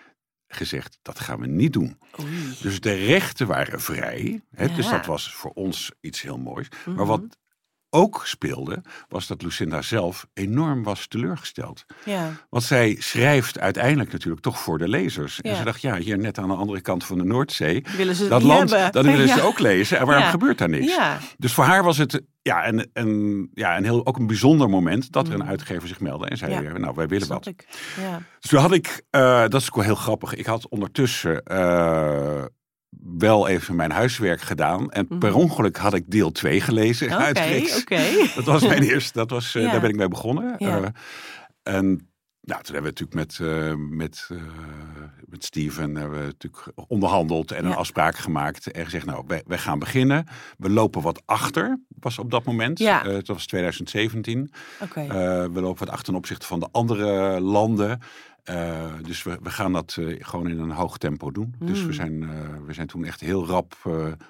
gezegd, 0.46 0.98
dat 1.02 1.20
gaan 1.20 1.40
we 1.40 1.46
niet 1.46 1.72
doen. 1.72 1.98
Oei. 2.20 2.56
Dus 2.62 2.80
de 2.80 2.92
rechten 2.92 3.46
waren 3.46 3.80
vrij. 3.80 4.42
Hè, 4.50 4.74
Dus 4.74 4.88
dat 4.88 5.06
was 5.06 5.34
voor 5.34 5.50
ons 5.50 5.92
iets 6.00 6.22
heel 6.22 6.38
moois. 6.38 6.68
Mhm. 6.68 6.96
Maar 6.96 7.06
wat 7.06 7.38
ook 7.94 8.20
speelde, 8.24 8.82
was 9.08 9.26
dat 9.26 9.42
Lucinda 9.42 9.82
zelf 9.82 10.26
enorm 10.34 10.82
was 10.82 11.06
teleurgesteld. 11.06 11.84
Ja. 12.04 12.30
Want 12.50 12.64
zij 12.64 12.96
schrijft 12.98 13.58
uiteindelijk 13.58 14.12
natuurlijk 14.12 14.42
toch 14.42 14.58
voor 14.58 14.78
de 14.78 14.88
lezers. 14.88 15.40
En 15.40 15.56
ze 15.56 15.64
dacht, 15.64 15.80
ja, 15.80 15.96
hier 15.96 16.18
net 16.18 16.38
aan 16.38 16.48
de 16.48 16.54
andere 16.54 16.80
kant 16.80 17.04
van 17.04 17.18
de 17.18 17.24
Noordzee. 17.24 17.84
Willen 17.96 18.14
ze 18.14 18.28
Dat 18.28 18.42
land, 18.42 18.70
hebben? 18.70 18.92
dat 18.92 19.04
willen 19.04 19.28
ze 19.28 19.42
ook 19.48 19.58
lezen. 19.58 19.98
En 19.98 20.06
waarom 20.06 20.24
gebeurt 20.24 20.58
daar 20.58 20.68
niks? 20.68 20.94
Ja. 20.96 21.18
Dus 21.38 21.52
voor 21.52 21.64
haar 21.64 21.82
was 21.84 21.98
het 21.98 22.22
ja, 22.42 22.68
een, 22.68 22.90
een, 22.92 23.50
ja, 23.54 23.76
een 23.76 23.84
heel, 23.84 24.06
ook 24.06 24.16
een 24.18 24.26
bijzonder 24.26 24.68
moment 24.70 25.12
dat 25.12 25.26
er 25.26 25.34
een 25.34 25.40
Mm. 25.42 25.48
uitgever 25.48 25.88
zich 25.88 26.00
meldde 26.00 26.26
en 26.28 26.36
zei, 26.36 26.52
Ja. 26.52 26.78
nou, 26.78 26.94
wij 26.94 27.08
willen 27.08 27.28
wat. 27.28 27.46
ik. 27.46 27.66
Ja. 28.00 28.22
Dus 28.40 28.50
toen 28.50 28.60
had 28.60 28.72
ik, 28.72 29.02
eh, 29.10 29.40
dat 29.40 29.60
is 29.60 29.66
ook 29.68 29.74
wel 29.74 29.84
heel 29.84 29.94
grappig, 29.94 30.34
ik 30.34 30.46
had 30.46 30.68
ondertussen 30.68 31.42
eh, 31.42 32.44
wel 33.00 33.48
even 33.48 33.76
mijn 33.76 33.90
huiswerk 33.90 34.40
gedaan. 34.40 34.90
En 34.90 35.06
per 35.18 35.30
Mhm. 35.30 35.38
ongeluk 35.38 35.76
had 35.76 35.94
ik 35.94 36.10
deel 36.10 36.32
2 36.32 36.60
gelezen 36.60 37.06
Oké, 37.28 37.62
oké. 37.80 38.02
Dat 38.34 38.44
was 38.44 38.62
mijn 38.66 38.82
eerste, 38.82 39.18
dat 39.18 39.30
was, 39.30 39.54
eh, 39.54 39.62
Ja. 39.62 39.70
daar 39.70 39.80
ben 39.80 39.90
ik 39.90 39.96
mee 39.96 40.08
begonnen. 40.08 40.54
Ja. 40.58 40.80
Eh, 40.82 40.88
en 41.62 41.84
nou, 42.40 42.62
toen 42.62 42.74
hebben 42.74 42.94
we 42.94 43.00
natuurlijk 43.04 43.14
met, 43.14 43.38
eh, 43.48 43.74
met, 43.76 44.28
met 45.24 45.44
Steven 45.44 45.94
hebben 45.94 46.18
we 46.18 46.24
natuurlijk 46.24 46.72
onderhandeld 46.86 47.50
en 47.52 47.62
Ja. 47.64 47.70
een 47.70 47.76
afspraak 47.76 48.16
gemaakt. 48.16 48.70
En 48.70 48.84
gezegd, 48.84 49.06
nou, 49.06 49.24
wij, 49.26 49.42
wij 49.46 49.58
gaan 49.58 49.78
beginnen. 49.78 50.26
We 50.58 50.70
lopen 50.70 51.02
wat 51.02 51.22
achter, 51.24 51.80
was 51.88 52.18
op 52.18 52.30
dat 52.30 52.44
moment. 52.44 52.78
Ja. 52.78 53.02
Dat 53.02 53.26
was 53.26 53.46
2017. 53.46 54.52
Oké. 54.80 55.00
Eh, 55.00 55.08
we 55.52 55.60
lopen 55.60 55.78
wat 55.84 55.88
achter 55.88 56.04
ten 56.04 56.14
opzichte 56.14 56.46
van 56.46 56.60
de 56.60 56.68
andere 56.70 57.40
landen. 57.40 58.00
Eh, 58.42 58.92
dus 59.02 59.22
we, 59.22 59.38
we 59.42 59.50
gaan 59.50 59.72
dat 59.72 59.96
eh, 59.98 60.16
gewoon 60.18 60.48
in 60.48 60.58
een 60.58 60.70
hoog 60.70 60.98
tempo 60.98 61.30
doen. 61.30 61.54
Dus 61.58 61.80
we 61.80 61.86
Mm. 61.86 61.92
zijn, 61.92 62.22
eh, 62.22 62.28
we 62.66 62.72
zijn 62.72 62.86
toen 62.86 63.04
echt 63.04 63.20
heel 63.20 63.46
rap 63.46 63.74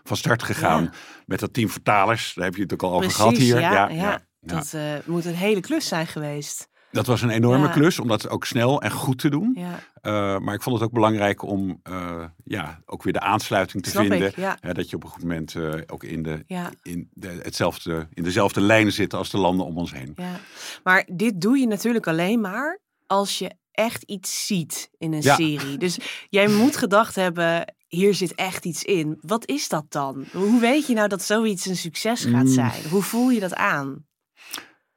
van 0.02 0.16
start 0.16 0.42
gegaan 0.42 0.82
Ja. 0.82 0.90
met 1.26 1.40
dat 1.40 1.52
team 1.52 1.68
vertalers. 1.68 2.34
Daar 2.34 2.44
heb 2.44 2.54
je 2.54 2.62
het 2.62 2.72
ook 2.72 2.82
al 2.82 2.92
over 2.94 3.10
gehad 3.10 3.36
hier. 3.36 3.60
Ja, 3.60 3.72
ja, 3.72 3.88
ja. 3.88 4.20
Dat 4.40 4.76
moet 5.06 5.24
een 5.24 5.34
hele 5.34 5.60
klus 5.60 5.88
zijn 5.88 6.06
geweest. 6.06 6.70
Dat 6.90 7.06
was 7.06 7.22
een 7.22 7.30
enorme 7.30 7.70
klus 7.70 7.98
om 7.98 8.08
dat 8.08 8.28
ook 8.28 8.44
snel 8.44 8.82
en 8.82 8.90
goed 8.90 9.18
te 9.18 9.28
doen. 9.30 9.58
Maar 10.42 10.54
ik 10.54 10.62
vond 10.62 10.76
het 10.76 10.84
ook 10.84 10.92
belangrijk 10.92 11.42
om 11.42 11.82
ja, 12.44 12.80
ook 12.86 13.02
weer 13.02 13.12
de 13.12 13.20
aansluiting 13.20 13.82
te 13.82 13.90
snap 13.90 14.06
vinden. 14.06 14.28
ik. 14.28 14.74
Dat 14.74 14.90
je 14.90 14.96
op 14.96 15.04
een 15.04 15.10
goed 15.10 15.22
moment 15.22 15.54
ook 15.86 16.04
in, 16.04 16.22
de, 16.22 16.44
in, 16.82 17.08
de, 17.12 17.28
hetzelfde, 17.42 18.08
in 18.14 18.22
dezelfde 18.22 18.60
lijnen 18.60 18.92
zit 18.92 19.14
als 19.14 19.30
de 19.30 19.38
landen 19.38 19.66
om 19.66 19.78
ons 19.78 19.92
heen. 19.92 20.12
ja. 20.16 20.36
Maar 20.84 21.08
dit 21.12 21.40
doe 21.40 21.58
je 21.58 21.66
natuurlijk 21.66 22.06
alleen 22.06 22.40
maar 22.40 22.80
als 23.06 23.38
je 23.38 23.50
echt 23.72 24.02
iets 24.02 24.46
ziet 24.46 24.90
in 24.98 25.12
een 25.12 25.22
Ja. 25.22 25.34
serie. 25.34 25.76
Dus 25.78 25.98
jij 26.28 26.48
moet 26.48 26.76
gedacht 26.76 27.14
hebben, 27.14 27.74
hier 27.88 28.14
zit 28.14 28.34
echt 28.34 28.64
iets 28.64 28.82
in. 28.84 29.18
Wat 29.20 29.46
is 29.46 29.68
dat 29.68 29.84
dan? 29.88 30.24
Hoe 30.32 30.60
weet 30.60 30.86
je 30.86 30.94
nou 30.94 31.08
dat 31.08 31.22
zoiets 31.22 31.66
een 31.66 31.76
succes 31.76 32.24
gaat 32.24 32.44
Mm. 32.44 32.52
zijn? 32.52 32.82
Hoe 32.90 33.02
voel 33.02 33.30
je 33.30 33.40
dat 33.40 33.54
aan? 33.54 34.06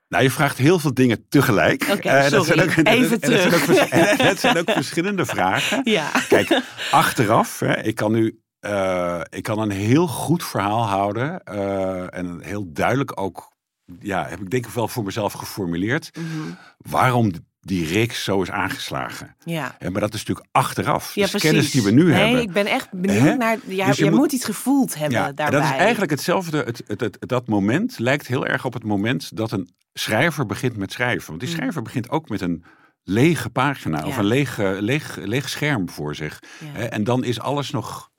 Nou, 0.08 0.24
je 0.24 0.32
vraagt 0.32 0.58
heel 0.58 0.80
veel 0.80 0.94
dingen 0.94 1.28
tegelijk. 1.30 1.88
Oké, 1.92 2.10
Eh, 2.10 2.30
dat 2.30 2.46
zijn 2.46 2.62
ook, 2.62 2.70
Even 2.70 2.86
en 2.86 3.10
dat 3.10 3.26
zijn 3.42 3.54
ook, 3.54 3.60
terug. 3.60 3.90
en 3.90 4.18
dat 4.26 4.40
zijn 4.40 4.58
ook 4.58 4.70
verschillende 4.72 5.26
vragen. 5.26 5.82
Ja. 5.84 6.10
Kijk, 6.30 6.62
achteraf, 6.92 7.60
hè, 7.60 7.82
ik 7.82 7.96
kan 7.96 8.12
nu 8.12 8.40
eh, 8.60 9.22
ik 9.30 9.44
kan 9.44 9.60
een 9.60 9.72
heel 9.72 10.08
goed 10.08 10.44
verhaal 10.44 10.88
houden. 10.88 11.44
eh, 11.44 12.18
en 12.18 12.40
heel 12.44 12.72
duidelijk 12.74 13.20
ook, 13.22 13.52
ja, 14.00 14.28
heb 14.28 14.40
ik 14.40 14.50
denk 14.50 14.66
ik 14.66 14.72
wel 14.72 14.88
voor 14.88 15.04
mezelf 15.04 15.34
geformuleerd. 15.34 16.10
Mhm. 16.18 16.52
Waarom 16.78 17.32
die 17.66 17.86
reeks 17.88 18.24
zo 18.24 18.42
is 18.42 18.52
aangeslagen. 18.52 19.36
Ja. 19.44 19.76
Hè, 19.80 19.90
maar 19.90 20.02
dat 20.02 20.14
is 20.14 20.20
natuurlijk 20.20 20.48
achteraf. 20.52 21.16
Ja, 21.16 21.22
dus 21.22 21.30
precies. 21.32 21.50
kennis 21.50 21.72
die 21.72 21.82
we 21.84 21.92
nu 21.92 22.04
nee, 22.04 22.14
hebben. 22.14 22.42
ik 22.42 22.52
ben 22.52 22.66
echt 22.66 22.92
benieuwd 22.92 23.22
Hè? 23.24 23.36
naar... 23.36 23.58
Ja, 23.68 23.86
Dus 23.88 23.98
je 23.98 24.04
je 24.04 24.10
moet- 24.10 24.20
moet, 24.20 24.32
iets 24.32 24.46
gevoeld 24.46 24.94
hebben 24.96 25.20
Ja, 25.20 25.28
en 25.28 25.36
daarbij. 25.36 25.60
dat 25.60 25.70
is 25.70 25.76
eigenlijk 25.76 26.12
hetzelfde. 26.12 26.58
Het, 26.58 26.84
het, 26.88 27.00
het- 27.02 27.18
dat 27.20 27.48
moment 27.48 28.00
lijkt 28.00 28.28
heel 28.28 28.46
erg 28.46 28.66
op 28.66 28.74
het 28.74 28.84
moment 28.84 29.36
dat 29.38 29.52
een 29.52 29.70
schrijver 29.94 30.46
begint 30.46 30.78
met 30.78 30.92
schrijven. 30.92 31.28
Want 31.28 31.40
die 31.40 31.50
Mm. 31.50 31.56
schrijver 31.56 31.82
begint 31.82 32.10
ook 32.10 32.30
met 32.30 32.42
een 32.42 32.64
lege 33.04 33.50
pagina 33.50 34.06
of 34.06 34.14
Ja. 34.14 34.20
een 34.20 34.26
lege, 34.26 34.78
leeg, 34.80 35.16
leeg 35.16 35.50
scherm 35.50 35.90
voor 35.90 36.16
zich. 36.16 36.40
Ja. 36.74 36.80
En 36.80 37.04
dan 37.04 37.24
is 37.24 37.40
alles 37.40 37.72
nog, 37.72 38.10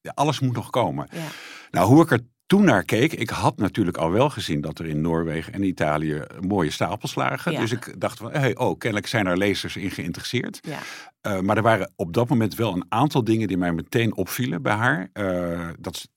ja, 0.00 0.12
alles 0.14 0.40
moet 0.40 0.54
nog 0.54 0.70
komen. 0.70 1.08
Ja. 1.12 1.18
Nou, 1.70 1.86
hoe 1.86 2.02
ik 2.02 2.10
er 2.10 2.20
toen 2.48 2.64
naar 2.64 2.84
keek, 2.84 3.12
ik 3.12 3.30
had 3.30 3.56
natuurlijk 3.56 3.96
al 3.96 4.10
wel 4.10 4.30
gezien 4.30 4.60
dat 4.60 4.78
er 4.78 4.86
in 4.86 5.00
Noorwegen 5.00 5.52
en 5.52 5.62
Italië 5.62 6.22
mooie 6.40 6.70
stapels 6.70 7.14
lagen. 7.14 7.52
Ja. 7.52 7.60
Dus 7.60 7.72
ik 7.72 8.00
dacht 8.00 8.18
van, 8.18 8.32
hey, 8.32 8.56
oh, 8.56 8.78
kennelijk 8.78 9.08
zijn 9.08 9.26
er 9.26 9.38
lezers 9.38 9.76
in 9.76 9.90
geïnteresseerd. 9.90 10.58
Ja. 10.62 10.78
Uh, 11.22 11.40
maar 11.40 11.56
er 11.56 11.62
waren 11.62 11.92
op 11.96 12.12
dat 12.12 12.28
moment 12.28 12.54
wel 12.54 12.72
een 12.72 12.84
aantal 12.88 13.24
dingen 13.24 13.48
die 13.48 13.56
mij 13.56 13.72
meteen 13.72 14.16
opvielen 14.16 14.62
bij 14.62 14.74
haar. 14.74 15.08
Uh, 15.14 15.68
dat 15.78 15.94
is, 15.94 16.08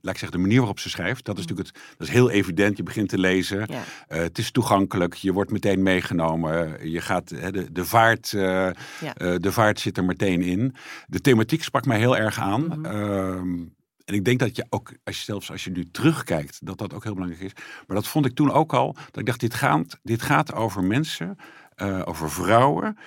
laat 0.00 0.14
ik 0.14 0.18
zeggen, 0.18 0.30
de 0.30 0.38
manier 0.38 0.58
waarop 0.58 0.78
ze 0.78 0.90
schrijft. 0.90 1.24
Dat 1.24 1.38
is 1.38 1.46
natuurlijk 1.46 1.76
het, 1.76 1.96
dat 1.98 2.08
is 2.08 2.14
heel 2.14 2.30
evident. 2.30 2.76
Je 2.76 2.82
begint 2.82 3.08
te 3.08 3.18
lezen. 3.18 3.58
Ja. 3.58 3.74
Uh, 3.76 4.18
het 4.18 4.38
is 4.38 4.50
toegankelijk. 4.50 5.14
Je 5.14 5.32
wordt 5.32 5.50
meteen 5.50 5.82
meegenomen. 5.82 6.90
Je 6.90 7.00
gaat, 7.00 7.28
de, 7.28 7.72
de, 7.72 7.84
vaart, 7.84 8.30
de 8.30 9.52
vaart 9.52 9.80
zit 9.80 9.96
er 9.96 10.04
meteen 10.04 10.42
in. 10.42 10.74
De 11.06 11.20
thematiek 11.20 11.62
sprak 11.62 11.86
mij 11.86 11.98
heel 11.98 12.16
erg 12.16 12.38
aan. 12.38 12.86
Ehm, 12.86 13.62
en 14.04 14.14
ik 14.14 14.24
denk 14.24 14.38
dat 14.38 14.56
je 14.56 14.66
ook, 14.68 14.92
als 15.04 15.18
je, 15.18 15.24
zelfs 15.24 15.50
als 15.50 15.64
je 15.64 15.70
nu 15.70 15.90
terugkijkt, 15.90 16.66
dat 16.66 16.78
dat 16.78 16.94
ook 16.94 17.04
heel 17.04 17.14
belangrijk 17.14 17.42
is. 17.42 17.52
Maar 17.86 17.96
dat 17.96 18.06
vond 18.06 18.26
ik 18.26 18.34
toen 18.34 18.50
ook 18.52 18.72
al. 18.72 18.92
Dat 18.92 19.16
ik 19.16 19.26
dacht, 19.26 19.40
dit 19.40 19.54
gaat, 19.54 19.98
dit 20.02 20.22
gaat 20.22 20.52
over 20.54 20.84
mensen, 20.84 21.36
uh, 21.76 22.02
over 22.04 22.30
vrouwen, 22.30 22.98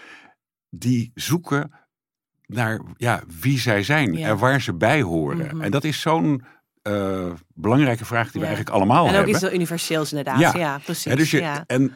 die 0.70 1.12
zoeken 1.13 1.72
naar 2.46 2.82
ja, 2.96 3.24
wie 3.42 3.60
zij 3.60 3.84
zijn 3.84 4.13
Ja. 4.13 4.27
en 4.27 4.38
waar 4.38 4.62
ze 4.62 4.74
bij 4.74 5.01
horen. 5.01 5.38
Mhm. 5.56 5.62
En 5.62 5.72
dat 5.72 5.84
is 5.84 6.01
zo'n 6.01 6.44
uh, 6.84 7.34
belangrijke 7.54 8.06
vraag 8.06 8.32
die 8.32 8.42
we 8.42 8.48
eigenlijk 8.48 8.75
allemaal 8.75 9.04
En 9.04 9.10
ook 9.10 9.16
hebben. 9.16 9.34
iets 9.34 9.42
heel 9.42 9.54
universeels 9.54 10.10
inderdaad. 10.12 10.39
Ja. 10.39 10.54
Ja, 10.56 10.77
precies. 10.77 11.12
Hè, 11.12 11.16
dus 11.16 11.32
je. 11.32 11.63
En 11.68 11.96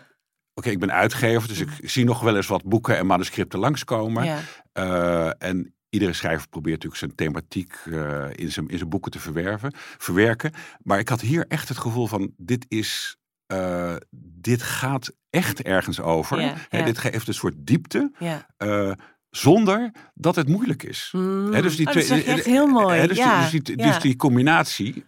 oké, 0.54 0.70
ik 0.70 0.80
ben 0.80 0.92
uitgever, 0.92 1.48
dus 1.48 1.60
ik 1.60 1.70
zie 1.82 2.06
nog 2.06 2.20
wel 2.20 2.36
eens 2.36 2.48
wat 2.48 2.64
boeken 2.64 2.98
en 2.98 3.06
manuscripten 3.06 3.60
langskomen. 3.60 4.26
Ja. 4.26 4.40
Uh, 4.74 5.32
en 5.38 5.76
iedere 5.92 6.14
schrijver 6.14 6.48
probeert 6.50 6.84
natuurlijk 6.84 7.02
zijn 7.02 7.16
thematiek 7.16 7.76
uh, 7.86 8.26
in, 8.32 8.52
zijn, 8.52 8.68
in 8.68 8.78
zijn 8.78 8.90
boeken 8.90 9.12
te 9.12 9.20
verwerven, 9.20 9.74
verwerken. 9.98 10.52
Maar 10.84 11.00
ik 11.00 11.10
had 11.10 11.22
hier 11.22 11.46
echt 11.48 11.70
het 11.70 11.78
gevoel 11.78 12.08
van, 12.08 12.34
dit 12.38 12.66
is... 12.68 13.16
Uh, 13.54 13.96
dit 14.42 14.62
gaat 14.64 15.12
echt 15.30 15.62
ergens 15.62 16.00
over. 16.00 16.56
Dit 16.70 16.98
geeft 16.98 17.28
een 17.28 17.34
soort 17.34 17.56
diepte. 17.58 18.12
uh, 18.58 18.92
zonder 19.30 19.92
dat 20.14 20.36
het 20.36 20.48
moeilijk 20.48 20.84
is. 20.84 21.10
Mm. 21.16 21.52
Dus 21.52 21.76
die 21.76 21.88
Oh, 21.88 21.94
dat 21.94 22.04
twee, 22.04 22.18
je 22.18 22.26
echt 22.26 22.46
heel 22.46 22.68
mooi. 22.68 23.08
dus, 23.08 23.18
ja. 23.18 23.50
die, 23.50 23.52
dus, 23.52 23.64
die, 23.64 23.78
ja. 23.78 23.92
dus 23.92 24.02
die 24.02 24.16
combinatie 24.16 25.06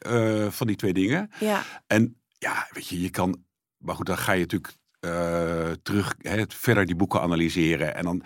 van 0.49 0.67
die 0.67 0.75
twee 0.75 0.93
dingen. 0.93 1.29
ja. 1.39 1.63
En 1.87 2.21
ja, 2.37 2.67
weet 2.71 2.87
je, 2.87 3.01
je 3.01 3.09
kan. 3.09 3.43
Maar 3.77 3.95
goed, 3.95 4.05
dan 4.05 4.17
ga 4.17 4.31
je 4.31 4.39
natuurlijk 4.39 4.73
terug 5.83 6.15
hè, 6.17 6.43
verder 6.47 6.85
die 6.85 6.95
boeken 6.95 7.21
analyseren. 7.21 7.95
En 7.95 8.03
dan. 8.03 8.23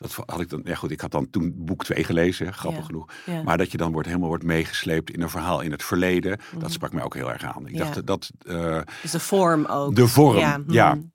Dat 0.00 0.14
had 0.26 0.40
ik 0.40 0.48
dan. 0.48 0.60
Ja, 0.64 0.74
goed, 0.74 0.90
ik 0.90 1.00
had 1.00 1.10
dan 1.10 1.30
toen 1.30 1.52
boek 1.56 1.84
2 1.84 2.04
gelezen, 2.04 2.52
grappig 2.54 2.80
Ja. 2.80 2.86
genoeg. 2.86 3.12
Ja. 3.26 3.42
Maar 3.42 3.58
dat 3.58 3.70
je 3.72 3.76
dan 3.78 3.92
wordt, 3.92 4.06
helemaal 4.06 4.28
wordt 4.28 4.44
meegesleept 4.44 5.10
in 5.10 5.22
een 5.22 5.30
verhaal 5.30 5.60
in 5.60 5.70
het 5.70 5.82
verleden. 5.82 6.38
Mhm. 6.50 6.60
Dat 6.60 6.72
sprak 6.72 6.92
mij 6.92 7.02
ook 7.02 7.14
heel 7.14 7.32
erg 7.32 7.44
aan. 7.44 7.66
Ik 7.66 7.74
Ja. 7.74 7.78
dacht 7.84 8.06
dat. 8.06 8.30
uh, 8.46 8.80
Dus 9.02 9.10
de 9.10 9.20
vorm 9.20 9.64
ook. 9.64 9.94
de 9.96 10.06
vorm, 10.08 10.38
Ja. 10.38 10.62
ja. 10.66 10.94
mm. 10.94 11.12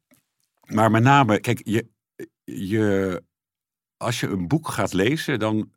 Maar 0.65 0.91
met 0.91 1.03
name, 1.03 1.39
kijk, 1.39 1.61
je, 1.63 1.87
je, 2.43 3.23
als 3.97 4.19
je 4.19 4.27
een 4.27 4.47
boek 4.47 4.67
gaat 4.67 4.93
lezen, 4.93 5.39
dan. 5.39 5.73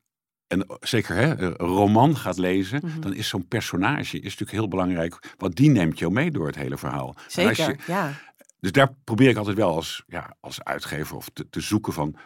En 0.47 0.67
zeker 0.81 1.15
hè, 1.15 1.39
een 1.39 1.53
roman 1.57 2.17
gaat 2.17 2.39
lezen, 2.39 2.81
Mhm. 2.85 3.01
dan 3.01 3.15
is 3.15 3.29
zo'n 3.29 3.49
personage 3.49 4.17
is 4.17 4.23
natuurlijk 4.23 4.51
heel 4.51 4.69
belangrijk. 4.69 5.35
Want 5.37 5.57
die 5.57 5.71
neemt 5.71 5.99
jou 5.99 6.13
mee 6.13 6.31
door 6.31 6.47
het 6.47 6.57
hele 6.57 6.77
verhaal. 6.79 7.07
Als 7.25 7.35
je- 7.35 7.55
Zeker, 7.55 7.85
ja. 7.87 8.13
dus 8.61 8.73
daar 8.73 8.95
probeer 9.05 9.29
ik 9.29 9.37
altijd 9.37 9.57
wel 9.57 9.75
als, 9.75 10.05
ja, 10.07 10.37
als 10.41 10.63
uitgever 10.65 11.17
of 11.17 11.29
te, 11.33 11.49
te 11.51 11.61
zoeken 11.61 11.93
van. 11.93 12.17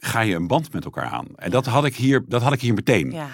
Ga 0.00 0.20
je 0.20 0.34
een 0.34 0.46
band 0.46 0.72
met 0.72 0.84
elkaar 0.84 1.08
aan? 1.10 1.26
En 1.36 1.50
dat 1.50 1.66
had 1.66 1.84
ik 1.84 1.96
hier, 1.96 2.24
dat 2.28 2.42
had 2.42 2.52
ik 2.52 2.60
hier 2.60 2.74
meteen. 2.74 3.10
ja. 3.10 3.26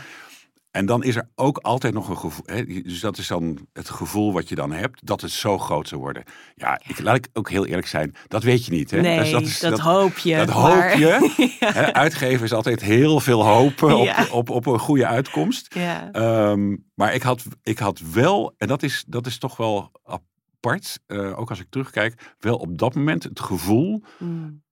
En 0.70 0.86
dan 0.86 1.02
is 1.02 1.16
er 1.16 1.28
ook 1.34 1.58
altijd 1.58 1.94
nog 1.94 2.08
een 2.08 2.16
gevoel. 2.18 2.44
Hè, 2.46 2.64
dus 2.82 3.00
dat 3.00 3.18
is 3.18 3.26
dan 3.26 3.66
het 3.72 3.90
gevoel 3.90 4.32
wat 4.32 4.48
je 4.48 4.54
dan 4.54 4.72
hebt, 4.72 5.06
dat 5.06 5.20
het 5.20 5.30
zo 5.30 5.58
groot 5.58 5.88
zou 5.88 6.00
worden. 6.00 6.24
Ja, 6.54 6.80
Ik, 6.86 7.00
laat 7.00 7.16
ik 7.16 7.28
ook 7.32 7.50
heel 7.50 7.66
eerlijk 7.66 7.86
zijn, 7.86 8.14
dat 8.28 8.42
weet 8.42 8.64
je 8.64 8.70
niet. 8.70 8.90
Hè? 8.90 9.00
Nee, 9.00 9.18
Dus 9.18 9.60
dat, 9.60 9.72
is- 9.72 9.78
hoop 9.78 10.16
je. 10.18 10.36
dat 10.36 10.46
maar- 10.46 10.90
hoop 10.90 10.98
je. 10.98 11.32
Hè, 11.60 11.92
uitgeven 11.92 12.44
is 12.44 12.52
altijd 12.52 12.80
heel 12.80 13.20
veel 13.20 13.44
hopen 13.46 13.96
op, 13.96 14.04
Ja. 14.04 14.26
op, 14.30 14.50
op 14.50 14.66
een 14.66 14.78
goede 14.78 15.06
uitkomst. 15.06 15.74
Ehm, 16.12 16.76
maar 16.94 17.14
ik 17.14 17.22
had, 17.22 17.44
ik 17.62 17.78
had 17.78 18.00
wel, 18.12 18.54
en 18.58 18.68
dat 18.68 18.82
is, 18.82 19.04
dat 19.06 19.26
is 19.26 19.38
toch 19.38 19.56
wel 19.56 19.90
apart, 20.04 21.00
eh, 21.06 21.38
ook 21.38 21.50
als 21.50 21.60
ik 21.60 21.66
terugkijk, 21.70 22.34
wel 22.38 22.56
op 22.56 22.78
dat 22.78 22.94
moment 22.94 23.22
het 23.22 23.40
gevoel, 23.40 24.02
Mm. 24.18 24.62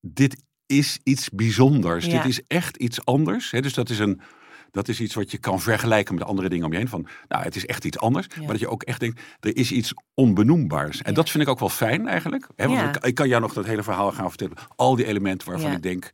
dit 0.00 0.44
is 0.68 0.98
iets 1.02 1.28
bijzonders. 1.30 2.04
Ja. 2.04 2.12
Dit 2.22 2.24
is 2.30 2.40
echt 2.46 2.76
iets 2.76 3.04
anders. 3.04 3.50
Hè? 3.50 3.60
Dus 3.60 3.74
dat 3.74 3.90
is, 3.90 3.98
een, 3.98 4.20
dat 4.70 4.88
is 4.88 5.00
iets 5.00 5.14
wat 5.14 5.30
je 5.30 5.38
kan 5.38 5.60
vergelijken 5.60 6.14
met 6.14 6.24
andere 6.24 6.48
dingen 6.48 6.64
om 6.66 6.72
je 6.72 6.78
heen. 6.78 6.88
Van, 6.88 7.06
nou, 7.28 7.42
het 7.44 7.56
is 7.56 7.66
echt 7.66 7.84
iets 7.84 7.98
anders. 7.98 8.26
Ja. 8.34 8.38
Maar 8.40 8.50
dat 8.50 8.60
je 8.60 8.68
ook 8.68 8.82
echt 8.82 9.00
denkt, 9.00 9.20
er 9.40 9.56
is 9.56 9.72
iets 9.72 9.92
onbenoembaars. 10.14 11.02
En 11.02 11.10
Ja. 11.10 11.16
dat 11.16 11.30
vind 11.30 11.42
ik 11.42 11.48
ook 11.48 11.58
wel 11.58 11.68
fijn 11.68 12.08
eigenlijk. 12.08 12.48
Hè? 12.56 12.68
Want 12.68 12.96
ik, 12.96 13.04
ik 13.04 13.14
kan 13.14 13.28
jou 13.28 13.40
nog 13.40 13.52
dat 13.52 13.64
hele 13.66 13.82
verhaal 13.82 14.12
gaan 14.12 14.28
vertellen. 14.28 14.56
Al 14.76 14.96
die 14.96 15.06
elementen 15.06 15.50
waarvan 15.50 15.72
ik 15.72 15.82
denk, 15.82 16.10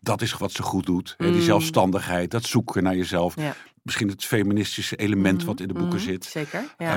dat 0.00 0.22
is 0.22 0.32
wat 0.32 0.52
ze 0.52 0.62
goed 0.62 0.86
doet. 0.86 1.14
Hè? 1.18 1.26
Die 1.26 1.34
Mm. 1.34 1.42
zelfstandigheid, 1.42 2.30
dat 2.30 2.44
zoeken 2.44 2.82
naar 2.82 2.96
jezelf. 2.96 3.34
Misschien 3.88 4.08
het 4.08 4.24
feministische 4.24 4.96
element 4.96 5.44
wat 5.44 5.60
in 5.60 5.68
de 5.68 5.74
boeken 5.74 5.98
mhm, 5.98 6.06
zit. 6.08 6.24
Zeker, 6.24 6.64
ja. 6.78 6.96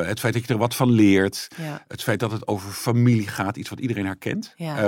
Eh, 0.00 0.06
het 0.06 0.20
feit 0.20 0.32
dat 0.34 0.46
je 0.46 0.52
er 0.52 0.58
wat 0.58 0.74
van 0.74 0.90
leert. 0.90 1.48
ja. 1.56 1.84
Het 1.88 2.02
feit 2.02 2.20
dat 2.20 2.32
het 2.32 2.46
over 2.46 2.70
familie 2.70 3.28
gaat. 3.28 3.56
Iets 3.56 3.68
wat 3.68 3.80
iedereen 3.80 4.06
herkent. 4.06 4.52
Ja. 4.56 4.76
Eh, 4.76 4.84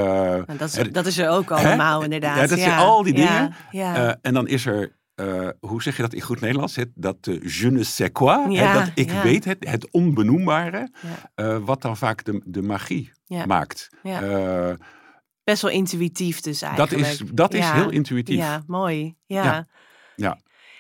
Nou, 0.47 0.57
dat, 0.57 0.77
is, 0.77 0.93
dat 0.93 1.07
is 1.07 1.19
er 1.19 1.29
ook 1.29 1.49
Hè? 1.49 1.55
allemaal 1.55 2.03
inderdaad. 2.03 2.37
Ja, 2.37 2.47
dat 2.47 2.59
zijn 2.59 2.79
al 2.79 3.03
die 3.03 3.15
dingen. 3.15 3.55
Ja. 3.71 3.95
Eh, 4.09 4.15
en 4.23 4.35
dan 4.35 4.49
is 4.49 4.67
er, 4.67 4.97
hoe 5.61 5.83
zeg 5.83 5.97
je 5.97 6.03
dat 6.03 6.13
in 6.13 6.21
goed 6.21 6.41
Nederlands? 6.41 6.77
Het, 6.77 6.89
dat 6.95 7.17
je 7.43 7.71
ne 7.71 7.85
sais 7.85 8.11
quoi, 8.13 8.43
hè, 8.43 8.63
Ja, 8.63 8.73
dat 8.73 8.91
ik 8.95 9.11
ja. 9.11 9.23
weet, 9.23 9.45
het, 9.45 9.69
het 9.69 9.91
onbenoembare, 9.91 10.91
ja. 11.35 11.61
wat 11.61 11.83
dan 11.83 11.97
vaak 11.97 12.25
de, 12.25 12.43
de 12.45 12.63
magie 12.63 13.13
maakt. 13.47 13.89
Ja. 14.03 14.77
Best 15.45 15.63
wel 15.63 15.71
intuïtief 15.71 16.41
dus 16.41 16.59
dat 16.59 16.69
eigenlijk. 16.79 17.07
is, 17.09 17.23
dat 17.33 17.55
is 17.55 17.71
heel 17.71 17.91
intuïtief. 17.91 18.37
Ja, 18.37 18.63
mooi. 18.67 19.17
Ja. 19.27 19.67
Ja. 20.17 20.39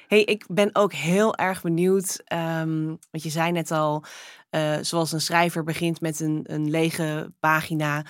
Hey, 0.09 0.25
ik 0.25 0.45
ben 0.49 0.71
ook 0.73 0.93
heel 0.93 1.37
erg 1.37 1.62
benieuwd, 1.62 2.21
ehm, 2.25 2.87
want 2.87 3.23
je 3.23 3.29
zei 3.29 3.53
net 3.53 3.71
al, 3.71 4.05
eh, 4.50 4.77
zoals 4.81 5.12
een 5.12 5.21
schrijver 5.21 5.65
begint 5.65 6.00
met 6.00 6.21
een, 6.21 6.41
een 6.43 6.71
lege 6.71 7.33
pagina 7.41 8.05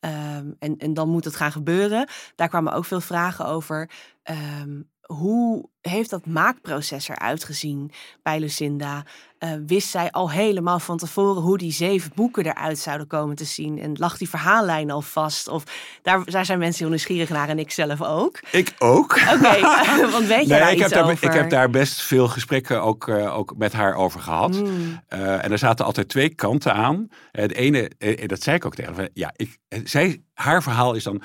ehm, 0.00 0.52
en, 0.58 0.76
en 0.76 0.94
dan 0.94 1.08
moet 1.08 1.24
het 1.24 1.36
gaan 1.36 1.52
gebeuren. 1.52 2.08
Daar 2.34 2.48
kwamen 2.48 2.72
ook 2.72 2.84
veel 2.84 3.00
vragen 3.00 3.46
over. 3.46 3.90
Ehm, 4.22 4.80
hoe 5.06 5.68
heeft 5.80 6.10
dat 6.10 6.26
maakproces 6.26 7.08
eruit 7.08 7.44
gezien 7.44 7.90
bij 8.22 8.40
Lucinda? 8.40 9.02
Eh, 9.38 9.50
wist 9.66 9.88
zij 9.88 10.10
al 10.10 10.30
helemaal 10.30 10.78
van 10.78 10.96
tevoren 10.96 11.42
hoe 11.42 11.58
die 11.58 11.72
zeven 11.72 12.10
boeken 12.14 12.46
eruit 12.46 12.78
zouden 12.78 13.06
komen 13.06 13.36
te 13.36 13.44
zien? 13.44 13.78
En 13.80 13.92
lag 13.98 14.18
die 14.18 14.28
verhaallijn 14.28 14.90
al 14.90 15.02
vast? 15.02 15.48
Of 15.48 15.64
daar, 16.02 16.24
daar 16.24 16.44
zijn 16.44 16.58
mensen 16.58 16.80
heel 16.80 16.88
nieuwsgierig 16.88 17.28
naar 17.28 17.48
en 17.48 17.58
ik 17.58 17.70
zelf 17.70 18.02
ook. 18.02 18.40
Ik 18.50 18.74
ook. 18.78 19.12
Oké, 19.34 19.60
want 20.12 20.26
weet 20.26 20.42
je 20.42 20.46
Nee, 20.48 20.58
daar 20.58 20.68
ik, 20.68 20.74
iets 20.74 20.82
heb 20.82 20.90
daar, 20.92 21.02
over? 21.10 21.24
ik 21.28 21.32
heb 21.32 21.50
daar 21.50 21.70
best 21.70 22.02
veel 22.02 22.28
gesprekken 22.28 22.82
ook, 22.82 23.08
eh, 23.08 23.36
ook 23.36 23.54
met 23.56 23.72
haar 23.72 23.94
over 23.94 24.20
gehad. 24.20 24.54
Mm, 24.60 25.02
Eh, 25.08 25.44
en 25.44 25.52
er 25.52 25.58
zaten 25.58 25.84
altijd 25.84 26.08
twee 26.08 26.34
kanten 26.34 26.74
aan. 26.74 27.08
Eh, 27.32 27.42
Het 27.42 27.52
ene, 27.52 27.90
eh, 27.98 28.26
dat 28.28 28.42
zei 28.42 28.56
ik 28.56 28.64
ook 28.64 28.74
tegen 28.74 28.94
haar. 28.94 29.08
Ja, 29.12 29.32
ik, 29.36 29.58
eh, 29.68 29.80
zij, 29.84 30.22
haar 30.34 30.62
verhaal 30.62 30.94
is 30.94 31.04
dan. 31.04 31.22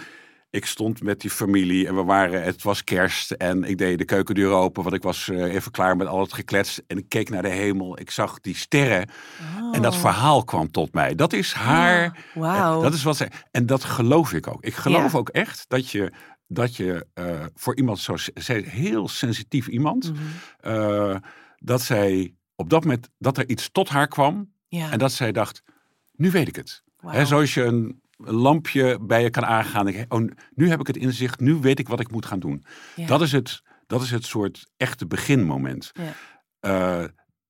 Ik 0.51 0.65
stond 0.65 1.03
met 1.03 1.21
die 1.21 1.29
familie 1.29 1.87
en 1.87 1.95
we 1.95 2.03
waren, 2.03 2.43
het 2.43 2.63
was 2.63 2.83
kerst 2.83 3.31
en 3.31 3.63
ik 3.63 3.77
deed 3.77 3.97
de 3.97 4.05
keukendeur 4.05 4.51
open, 4.51 4.83
want 4.83 4.95
ik 4.95 5.03
was 5.03 5.29
eh, 5.29 5.53
even 5.53 5.71
klaar 5.71 5.95
met 5.97 6.07
al 6.07 6.19
het 6.19 6.33
geklets. 6.33 6.81
En 6.87 6.97
ik 6.97 7.09
keek 7.09 7.29
naar 7.29 7.41
de 7.41 7.47
hemel, 7.49 7.99
ik 7.99 8.11
zag 8.11 8.39
die 8.39 8.55
sterren 8.55 9.09
en 9.71 9.81
dat 9.81 9.93
Oh. 9.93 9.99
verhaal 9.99 10.43
kwam 10.43 10.71
tot 10.71 10.93
mij. 10.93 11.15
Dat 11.15 11.33
is 11.33 11.53
haar, 11.53 12.17
eh, 12.33 12.81
dat 12.81 12.93
is 12.93 13.03
wat 13.03 13.17
zij, 13.17 13.31
en 13.51 13.65
dat 13.65 13.83
geloof 13.83 14.33
ik 14.33 14.47
ook. 14.47 14.63
Ik 14.63 14.73
geloof 14.75 15.11
Ja. 15.11 15.17
ook 15.17 15.29
echt 15.29 15.65
dat 15.67 15.89
je, 15.89 16.11
dat 16.47 16.75
je 16.75 17.05
eh, 17.13 17.45
voor 17.55 17.75
iemand 17.77 17.99
zo, 17.99 18.15
zij 18.33 18.59
heel 18.67 19.07
sensitief 19.07 19.67
iemand, 19.67 20.11
Mhm. 20.61 21.17
dat 21.57 21.81
zij 21.81 22.33
op 22.55 22.69
dat 22.69 22.83
moment, 22.83 23.09
dat 23.17 23.37
er 23.37 23.49
iets 23.49 23.69
tot 23.71 23.89
haar 23.89 24.07
kwam 24.07 24.51
Ja, 24.67 24.91
en 24.91 24.99
dat 24.99 25.11
zij 25.11 25.31
dacht, 25.31 25.63
nu 26.15 26.31
weet 26.31 26.47
ik 26.47 26.55
het. 26.55 26.83
zoals 27.23 27.53
je 27.53 27.63
een 27.63 28.01
lampje 28.23 28.99
bij 29.01 29.23
je 29.23 29.29
kan 29.29 29.45
aangaan. 29.45 29.87
Ik, 29.87 30.13
oh, 30.13 30.29
nu 30.53 30.69
heb 30.69 30.79
ik 30.79 30.87
het 30.87 30.97
inzicht, 30.97 31.39
nu 31.39 31.53
weet 31.53 31.79
ik 31.79 31.87
wat 31.87 31.99
ik 31.99 32.11
moet 32.11 32.25
gaan 32.25 32.39
doen. 32.39 32.65
Ja. 32.95 33.07
Dat, 33.07 33.21
is 33.21 33.31
het, 33.31 33.61
dat 33.87 34.01
is 34.01 34.11
het 34.11 34.25
soort 34.25 34.69
echte 34.77 35.07
beginmoment. 35.07 35.91
Ja. 35.93 36.13
Eh, 36.59 37.07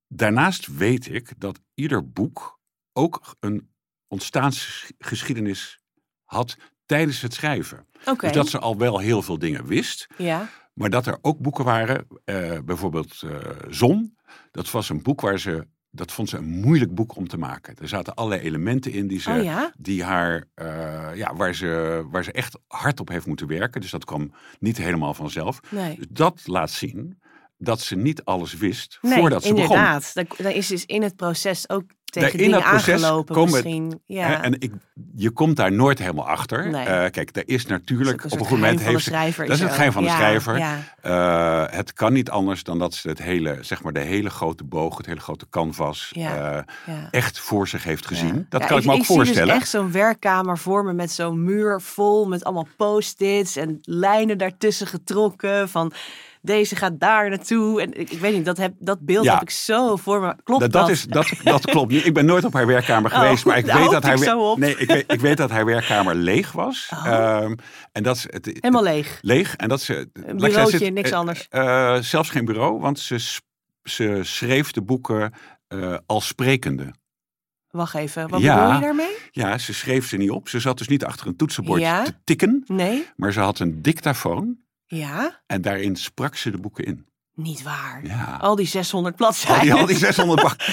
daarnaast 0.07 0.67
weet 0.67 1.13
ik 1.13 1.33
dat 1.37 1.59
ieder 1.73 2.11
boek 2.11 2.59
ook 2.93 3.35
een 3.39 3.69
ontstaansgeschiedenis 4.07 5.79
had 6.23 6.57
tijdens 6.85 7.21
het 7.21 7.33
schrijven. 7.33 7.87
Dus 8.17 8.31
dat 8.31 8.47
ze 8.47 8.59
al 8.59 8.77
wel 8.77 8.99
heel 8.99 9.21
veel 9.21 9.39
dingen 9.39 9.65
wist. 9.65 10.07
Ja. 10.17 10.49
Maar 10.73 10.89
dat 10.89 11.05
er 11.05 11.17
ook 11.21 11.39
boeken 11.39 11.65
waren, 11.65 12.07
eh, 12.23 12.59
bijvoorbeeld 12.65 13.21
eh, 13.21 13.37
Zon. 13.67 14.17
Dat 14.51 14.71
was 14.71 14.89
een 14.89 15.01
boek 15.01 15.21
waar 15.21 15.39
ze, 15.39 15.67
dat 15.91 16.11
vond 16.11 16.29
ze 16.29 16.37
een 16.37 16.49
moeilijk 16.59 16.95
boek 16.95 17.15
om 17.15 17.27
te 17.27 17.37
maken. 17.37 17.75
Er 17.81 17.87
zaten 17.87 18.15
allerlei 18.15 18.41
elementen 18.47 18.91
in 18.91 19.07
die, 19.07 19.19
ze, 19.19 19.31
Oh 19.31 19.43
ja? 19.43 19.73
die 19.77 20.03
haar, 20.03 20.43
eh, 20.53 21.09
ja, 21.15 21.35
waar, 21.35 21.55
ze, 21.55 22.03
waar 22.11 22.23
ze 22.23 22.31
echt 22.31 22.59
hard 22.67 22.99
op 22.99 23.09
heeft 23.09 23.25
moeten 23.25 23.47
werken. 23.47 23.81
Dus 23.81 23.91
dat 23.91 24.05
kwam 24.05 24.33
niet 24.59 24.77
helemaal 24.77 25.13
vanzelf. 25.13 25.59
Nee. 25.69 25.95
Dus 25.95 26.05
dat 26.09 26.41
laat 26.45 26.71
zien 26.71 27.19
dat 27.57 27.81
ze 27.81 27.95
niet 27.95 28.23
alles 28.23 28.53
wist 28.53 28.97
Nee, 29.01 29.19
voordat 29.19 29.43
ze 29.43 29.53
begon. 29.53 29.75
inderdaad. 29.75 30.13
Daar 30.37 30.55
is 30.55 30.67
dus 30.67 30.85
in 30.85 31.01
het 31.01 31.15
proces 31.15 31.69
ook 31.69 31.83
tegen 32.09 32.39
in 32.39 32.51
dat 32.51 32.63
proces 32.63 33.01
komen- 33.25 33.51
misschien. 33.51 34.01
Ja. 34.05 34.27
Hè, 34.27 34.33
En 34.33 34.55
ik, 34.59 34.71
je 35.15 35.29
komt 35.29 35.55
daar 35.55 35.71
nooit 35.71 35.99
helemaal 35.99 36.27
achter. 36.27 36.69
Nee. 36.69 36.85
Eh, 36.85 37.11
kijk, 37.11 37.35
er 37.35 37.43
is 37.45 37.65
natuurlijk 37.65 38.23
op 38.25 38.31
een 38.31 38.39
goed 38.39 38.49
moment 38.49 38.79
heeft 38.81 39.03
ze. 39.03 39.11
dat 39.37 39.49
is 39.49 39.59
het 39.59 39.71
geheim 39.71 39.91
van 39.91 40.03
de 40.03 40.09
schrijver. 40.09 40.57
Ja. 40.57 40.77
Eh, 41.01 41.77
het 41.77 41.93
kan 41.93 42.13
niet 42.13 42.29
anders 42.29 42.63
dan 42.63 42.79
dat 42.79 42.93
ze 42.93 43.09
het 43.09 43.21
hele, 43.21 43.57
zeg 43.61 43.83
maar, 43.83 43.93
de 43.93 43.99
hele 43.99 44.29
grote 44.29 44.63
boog, 44.63 44.97
het 44.97 45.05
hele 45.05 45.19
grote 45.19 45.49
canvas, 45.49 46.09
Ja. 46.13 46.65
ja. 46.85 47.07
echt 47.11 47.39
voor 47.39 47.67
zich 47.67 47.83
heeft 47.83 48.05
gezien. 48.07 48.45
Dat 48.49 48.65
kan 48.65 48.77
ik, 48.77 48.85
me 48.85 48.91
ook 48.91 48.97
ik 48.99 49.05
zie 49.05 49.15
voorstellen. 49.15 49.47
dus 49.53 49.57
echt 49.57 49.69
zo'n 49.69 49.91
werkkamer 49.91 50.57
voor 50.57 50.83
me 50.85 50.93
met 50.93 51.11
zo'n 51.11 51.43
muur 51.43 51.81
vol 51.81 52.27
met 52.27 52.43
allemaal 52.43 52.67
post-its 52.77 53.55
en 53.55 53.77
lijnen 53.81 54.37
daartussen 54.37 54.87
getrokken 54.87 55.69
van 55.69 55.93
deze 56.41 56.75
gaat 56.75 56.99
daar 56.99 57.29
naartoe. 57.29 57.81
En 57.81 57.99
ik, 57.99 58.09
ik 58.09 58.19
weet 58.19 58.33
niet, 58.33 58.45
dat, 58.45 58.57
heb, 58.57 58.73
dat 58.79 58.99
beeld 58.99 59.25
Ja. 59.25 59.33
heb 59.33 59.41
ik 59.41 59.49
zo 59.49 59.95
voor 59.95 60.21
me. 60.21 60.35
Klopt 60.43 60.61
dat, 60.61 60.71
dat? 60.71 60.89
is, 60.89 61.03
dat, 61.03 61.31
dat 61.43 61.65
klopt 61.71 61.91
niet. 61.91 62.05
Ik 62.05 62.13
ben 62.13 62.25
nooit 62.25 62.43
op 62.43 62.53
haar 62.53 62.67
werkkamer 62.67 63.11
Oh, 63.11 63.17
geweest, 63.19 63.45
maar 63.45 63.57
ik 63.57 63.65
weet, 63.65 63.91
dat 63.91 64.03
haar, 64.03 64.21
ik 64.21 64.57
nee, 64.57 64.75
ik, 64.77 64.87
weet, 64.87 65.11
ik 65.11 65.19
weet 65.19 65.37
dat 65.37 65.49
haar 65.55 65.65
werkkamer 65.65 66.15
leeg 66.15 66.51
was. 66.51 66.89
Oh. 66.93 67.05
Ehm, 67.07 67.55
en 67.91 68.03
dat 68.03 68.25
het, 68.29 68.45
Helemaal 68.45 68.83
leeg. 68.83 69.17
leeg. 69.21 69.55
En 69.55 69.69
dat 69.69 69.81
ze. 69.81 70.09
zeggen, 70.13 70.37
bureautje, 70.37 70.77
ze- 70.77 70.83
niks 70.85 71.09
eh, 71.09 71.17
anders. 71.17 71.47
eh, 71.49 71.97
zelfs 71.99 72.29
geen 72.29 72.45
bureau, 72.45 72.79
want 72.79 72.99
ze, 72.99 73.39
ze 73.83 74.19
schreef 74.23 74.71
de 74.71 74.81
boeken 74.81 75.33
eh, 75.67 75.97
als 76.05 76.27
sprekende. 76.27 76.93
Wacht 77.69 77.95
even, 77.95 78.29
wat 78.29 78.41
Ja. 78.41 78.55
bedoel 78.59 78.73
je 78.75 78.81
daarmee? 78.81 79.15
Ja, 79.31 79.57
ze 79.57 79.73
schreef 79.73 80.07
ze 80.07 80.17
niet 80.17 80.29
op. 80.31 80.49
Ze 80.49 80.59
zat 80.59 80.77
dus 80.77 80.87
niet 80.87 81.05
achter 81.05 81.27
een 81.27 81.35
toetsenbord 81.35 81.81
Ja. 81.81 82.03
te 82.03 82.13
tikken, 82.23 82.63
Nee? 82.67 83.07
maar 83.15 83.33
ze 83.33 83.39
had 83.39 83.59
een 83.59 83.81
dictafoon 83.81 84.57
Ja? 84.97 85.41
en 85.47 85.61
daarin 85.61 85.95
sprak 85.95 86.35
ze 86.35 86.51
de 86.51 86.57
boeken 86.57 86.85
in. 86.85 87.05
Niet 87.35 87.63
waar. 87.63 87.99
Ja. 88.03 88.37
Al 88.41 88.55
die 88.55 88.67
600 88.67 89.13
Al 89.15 89.17
bladzijden. 89.25 89.61
die, 89.61 89.73
al 89.73 89.85
die 89.85 89.97
600 89.97 90.41
bak. 90.41 90.55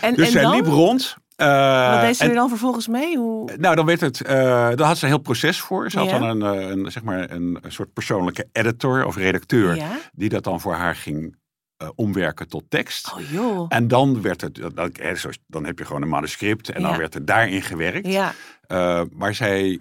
en, 0.00 0.14
Dus 0.14 0.26
en 0.26 0.32
zij 0.32 0.42
dan? 0.42 0.50
liep 0.54 0.66
rond. 0.66 1.16
eh, 1.36 1.90
Wat 1.92 2.00
deed 2.00 2.16
ze 2.16 2.22
en- 2.22 2.28
er 2.28 2.34
dan 2.34 2.48
vervolgens 2.48 2.88
mee? 2.88 3.16
Hoe... 3.16 3.56
Nou, 3.56 3.76
dan 3.76 3.86
werd 3.86 4.00
het. 4.00 4.20
eh 4.22 4.34
daar 4.34 4.80
had 4.86 4.98
ze 4.98 5.04
een 5.04 5.10
heel 5.10 5.20
proces 5.20 5.60
voor. 5.60 5.90
Ze 5.90 5.98
had 5.98 6.08
dan 6.10 6.22
een, 6.22 6.42
eh, 6.60 6.68
een, 6.68 6.90
zeg 6.92 7.02
maar 7.02 7.30
een, 7.30 7.58
een 7.62 7.72
soort 7.72 7.92
persoonlijke 7.92 8.48
editor 8.52 9.04
of 9.04 9.16
redacteur. 9.16 9.76
Ja? 9.76 9.90
Die 10.12 10.28
dat 10.28 10.44
dan 10.44 10.60
voor 10.60 10.74
haar 10.74 10.94
ging 10.96 11.36
eh, 11.78 11.88
omwerken 11.94 12.48
tot 12.48 12.64
tekst. 12.68 13.12
Oh 13.12 13.30
joh. 13.30 13.66
En 13.68 13.88
dan 13.88 14.22
werd 14.22 14.40
het. 14.40 14.54
Dan, 14.74 14.92
eh, 14.92 15.32
dan 15.46 15.64
heb 15.64 15.78
je 15.78 15.84
gewoon 15.84 16.02
een 16.02 16.08
manuscript. 16.08 16.68
En 16.68 16.82
dan 16.82 16.96
werd 16.96 17.14
er 17.14 17.24
daarin 17.24 17.62
gewerkt. 17.62 18.06
Ja. 18.06 18.34
Eh, 18.66 19.02
maar 19.12 19.34
zij, 19.34 19.80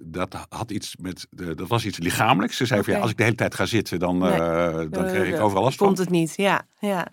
dat 0.00 0.46
had 0.48 0.70
iets 0.70 0.96
met, 0.96 1.26
de, 1.30 1.54
dat 1.54 1.68
was 1.68 1.84
iets 1.84 1.98
lichamelijks. 1.98 2.56
Ze 2.56 2.66
zei 2.66 2.82
van 2.82 2.94
ja, 2.94 3.00
als 3.00 3.10
ik 3.10 3.16
de 3.16 3.22
hele 3.22 3.34
tijd 3.34 3.54
ga 3.54 3.66
zitten, 3.66 3.98
dan, 3.98 4.18
Nee. 4.18 4.88
dan 4.88 5.06
kreeg 5.06 5.34
ik 5.34 5.40
overal 5.40 5.62
last 5.62 5.76
van. 5.76 5.86
Komt 5.86 5.98
het 5.98 6.10
niet, 6.10 6.32
ja. 6.36 6.62
ja. 6.78 7.06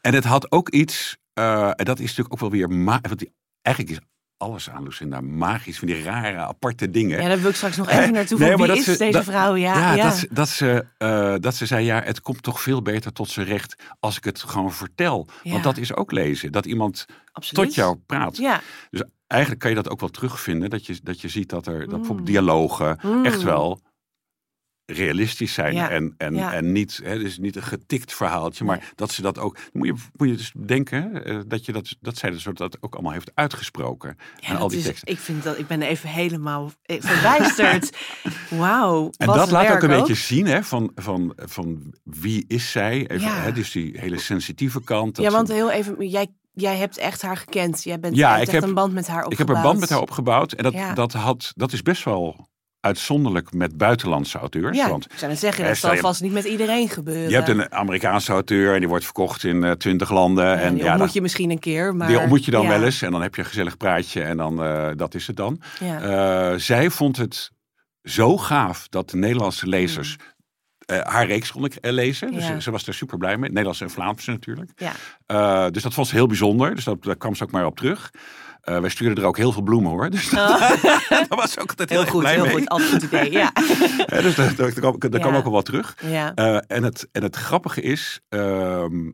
En 0.00 0.14
het 0.14 0.24
had 0.24 0.52
ook 0.52 0.68
iets, 0.68 1.16
en 1.34 1.74
dat 1.76 1.98
is 1.98 2.08
natuurlijk 2.08 2.32
ook 2.32 2.40
wel 2.40 2.50
weer, 2.50 2.84
want 2.84 3.18
die, 3.18 3.32
eigenlijk 3.62 3.98
is 3.98 4.06
alles 4.40 4.70
aan 4.70 4.82
Lucinda 4.82 5.20
magisch, 5.20 5.78
van 5.78 5.88
die 5.88 6.02
rare, 6.02 6.36
aparte 6.36 6.90
dingen. 6.90 7.22
Ja, 7.22 7.28
daar 7.28 7.40
wil 7.40 7.50
ik 7.50 7.56
straks 7.56 7.76
nog 7.76 7.88
even 7.88 8.12
naartoe. 8.12 8.38
Nee, 8.38 8.56
van 8.56 8.66
wie 8.66 8.76
is 8.76 8.84
ze- 8.84 8.96
deze 8.98 9.10
dat- 9.12 9.24
vrouw? 9.24 9.54
Ja, 9.54 9.78
Ja, 9.78 9.92
ja. 9.94 10.02
Dat, 10.04 10.14
ze, 10.14 10.28
dat, 10.30 10.48
ze, 10.48 10.86
eh, 10.98 11.34
dat 11.38 11.54
ze 11.54 11.66
zei, 11.66 11.84
ja, 11.84 12.02
het 12.04 12.20
komt 12.20 12.42
toch 12.42 12.60
veel 12.60 12.82
beter 12.82 13.12
tot 13.12 13.28
zijn 13.28 13.46
recht 13.46 13.74
als 14.00 14.16
ik 14.16 14.24
het 14.24 14.40
gewoon 14.42 14.72
vertel. 14.72 15.28
Ja. 15.42 15.50
Want 15.52 15.64
dat 15.64 15.76
is 15.76 15.94
ook 15.94 16.12
lezen, 16.12 16.52
dat 16.52 16.66
iemand 16.66 17.06
Absoluut. 17.32 17.64
tot 17.66 17.74
jou 17.74 17.96
praat. 18.06 18.36
Ja. 18.36 18.60
Dus 18.90 19.02
eigenlijk 19.26 19.60
kan 19.60 19.70
je 19.70 19.76
dat 19.76 19.88
ook 19.90 20.00
wel 20.00 20.08
terugvinden, 20.08 20.70
dat 20.70 20.86
je, 20.86 20.98
dat 21.02 21.20
je 21.20 21.28
ziet 21.28 21.48
dat 21.48 21.66
er 21.66 21.78
dat 21.78 21.88
bijvoorbeeld 21.88 22.18
Mm. 22.18 22.24
dialogen 22.34 22.98
Mm. 23.02 23.24
echt 23.24 23.42
wel 23.42 23.80
realistisch 24.92 25.52
zijn 25.52 25.74
Ja, 25.74 25.90
en, 25.90 26.14
en, 26.16 26.34
ja. 26.34 26.52
en 26.52 26.72
niet, 26.72 27.00
hè, 27.02 27.18
dus 27.18 27.38
niet 27.38 27.56
een 27.56 27.62
getikt 27.62 28.14
verhaaltje, 28.14 28.64
maar 28.64 28.76
Nee. 28.78 28.88
dat 28.94 29.10
ze 29.12 29.22
dat 29.22 29.38
ook, 29.38 29.56
moet 29.72 29.86
je, 29.86 29.94
moet 30.16 30.28
je 30.28 30.36
dus 30.36 30.52
denken 30.66 31.24
eh, 31.24 31.38
dat, 31.46 31.64
je 31.64 31.72
dat, 31.72 31.96
dat 32.00 32.16
zij 32.16 32.30
dus 32.30 32.42
dat 32.52 32.76
ook 32.82 32.94
allemaal 32.94 33.12
heeft 33.12 33.30
uitgesproken. 33.34 34.16
Ja, 34.36 34.48
en 34.48 34.54
al 34.54 34.60
dat 34.60 34.70
die 34.70 34.78
is, 34.78 34.84
teksten. 34.84 35.08
ik 35.08 35.18
vind 35.18 35.42
dat 35.42 35.58
ik 35.58 35.66
ben 35.66 35.82
even 35.82 36.08
helemaal 36.08 36.70
eh, 36.82 36.96
verbijsterd. 37.00 37.96
Wauw. 38.50 39.10
En 39.16 39.26
dat 39.26 39.50
laat 39.50 39.70
ook 39.70 39.82
een 39.82 39.88
beetje 39.98 40.14
zien 40.14 40.46
hè, 40.46 40.62
van, 40.62 40.92
van, 40.94 41.32
van 41.36 41.94
wie 42.04 42.44
is 42.48 42.70
zij. 42.70 43.06
Even, 43.06 43.20
Ja. 43.28 43.40
hè, 43.40 43.52
dus 43.52 43.70
die 43.70 43.96
hele 43.98 44.18
sensitieve 44.18 44.84
kant. 44.84 45.14
dat 45.16 45.24
Ja, 45.24 45.30
want 45.30 45.48
heel 45.48 45.70
even, 45.70 46.08
jij, 46.08 46.26
jij 46.52 46.76
hebt 46.76 46.98
echt 46.98 47.22
haar 47.22 47.36
gekend. 47.36 47.82
Jij 47.82 48.00
bent 48.00 48.16
Ja, 48.16 48.34
ik 48.34 48.40
echt 48.42 48.52
heb- 48.52 48.62
een 48.62 48.74
band 48.74 48.92
met 48.92 49.06
haar 49.06 49.18
ik 49.20 49.26
opgebouwd. 49.26 49.48
heb 49.48 49.56
een 49.56 49.62
band 49.70 49.80
met 49.80 49.90
haar 49.90 50.00
opgebouwd. 50.00 50.52
En 50.52 50.62
dat, 50.64 50.72
Ja. 50.72 50.94
dat, 50.94 51.12
had, 51.12 51.52
dat 51.56 51.72
is 51.72 51.82
best 51.82 52.04
wel 52.04 52.48
uitzonderlijk 52.80 53.52
met 53.52 53.76
buitenlandse 53.76 54.38
auteurs. 54.38 54.76
Ja, 54.76 54.88
Want 54.88 55.04
ik 55.12 55.18
zou 55.18 55.34
zeggen, 55.36 55.62
Eh, 55.62 55.68
dat 55.68 55.78
zal 55.78 55.94
je- 55.94 56.00
vast 56.00 56.22
niet 56.22 56.32
met 56.32 56.44
iedereen 56.44 56.88
gebeuren. 56.88 57.28
je 57.28 57.34
hebt 57.34 57.48
een 57.48 57.72
Amerikaanse 57.72 58.32
auteur 58.32 58.72
en 58.74 58.78
die 58.78 58.88
wordt 58.88 59.04
verkocht 59.04 59.44
in 59.44 59.74
twintig 59.78 60.10
landen. 60.10 60.44
Ja, 60.44 60.54
en 60.56 60.74
die 60.74 60.82
ja, 60.84 60.90
ontmoet 60.92 61.12
je 61.12 61.20
misschien 61.20 61.50
een 61.50 61.58
keer, 61.58 61.96
maar... 61.96 62.08
die 62.08 62.18
ontmoet 62.18 62.44
je 62.44 62.50
dan 62.50 62.62
ja, 62.62 62.68
wel 62.68 62.84
eens. 62.84 63.02
En 63.02 63.10
dan 63.12 63.22
heb 63.22 63.34
je 63.34 63.40
een 63.40 63.46
gezellig 63.48 63.76
praatje 63.76 64.22
en 64.22 64.36
dan, 64.36 64.62
eh, 64.62 64.88
dat 64.96 65.14
is 65.14 65.26
het 65.26 65.36
dan. 65.36 65.60
Ja. 65.80 66.00
Eh, 66.52 66.58
zij 66.58 66.90
vond 66.90 67.16
het 67.16 67.50
zo 68.02 68.36
gaaf 68.38 68.88
dat 68.88 69.10
de 69.10 69.16
Nederlandse 69.16 69.66
lezers 69.66 70.16
eh, 70.86 71.00
haar 71.00 71.26
reeks 71.26 71.52
konden 71.52 71.70
eh, 71.80 71.92
lezen. 71.92 72.32
Dus 72.32 72.44
Mm. 72.48 72.54
Ja. 72.54 72.60
ze, 72.60 72.70
was 72.70 72.86
er 72.86 72.94
super 72.94 73.18
blij 73.18 73.36
mee. 73.36 73.48
Nederlandse 73.48 73.84
en 73.84 73.90
Vlaamse 73.90 74.30
natuurlijk. 74.30 74.70
ja. 74.76 74.92
Eh, 75.26 75.70
dus 75.70 75.82
dat 75.82 75.94
vond 75.94 76.06
ze 76.06 76.14
heel 76.14 76.26
bijzonder. 76.26 76.74
Dus 76.74 76.84
dat, 76.84 77.02
daar 77.02 77.16
kwam 77.16 77.34
ze 77.34 77.42
ook 77.42 77.50
maar 77.50 77.66
op 77.66 77.76
terug. 77.76 78.10
Eh, 78.60 78.80
wij 78.80 78.90
stuurden 78.90 79.22
er 79.22 79.28
ook 79.28 79.36
heel 79.36 79.52
veel 79.52 79.62
bloemen 79.62 79.90
hoor. 79.90 80.10
Dus 80.16 80.32
Oh, 80.32 80.60
daar 81.08 81.26
was 81.28 81.58
ook 81.58 81.68
altijd 81.70 81.90
heel, 81.90 82.06
goed, 82.06 82.20
blij 82.20 82.34
heel 82.34 82.44
mee. 82.44 82.52
goed. 82.52 82.68
Altijd 82.68 82.92
een 82.92 83.00
goed 83.00 83.08
idee, 83.08 83.30
ja. 83.32 83.50
Hè, 83.54 84.22
dus 84.22 84.34
daar, 84.34 84.54
daar, 84.56 84.80
daar, 84.80 85.10
daar 85.10 85.20
kwam 85.20 85.34
ook 85.34 85.44
al 85.44 85.50
wat 85.50 85.64
terug. 85.64 85.96
ja. 86.02 86.34
Eh, 86.34 86.58
en, 86.66 86.82
het, 86.82 87.08
en 87.12 87.22
het 87.22 87.36
grappige 87.36 87.80
is, 87.80 88.20
ehm, 88.28 89.10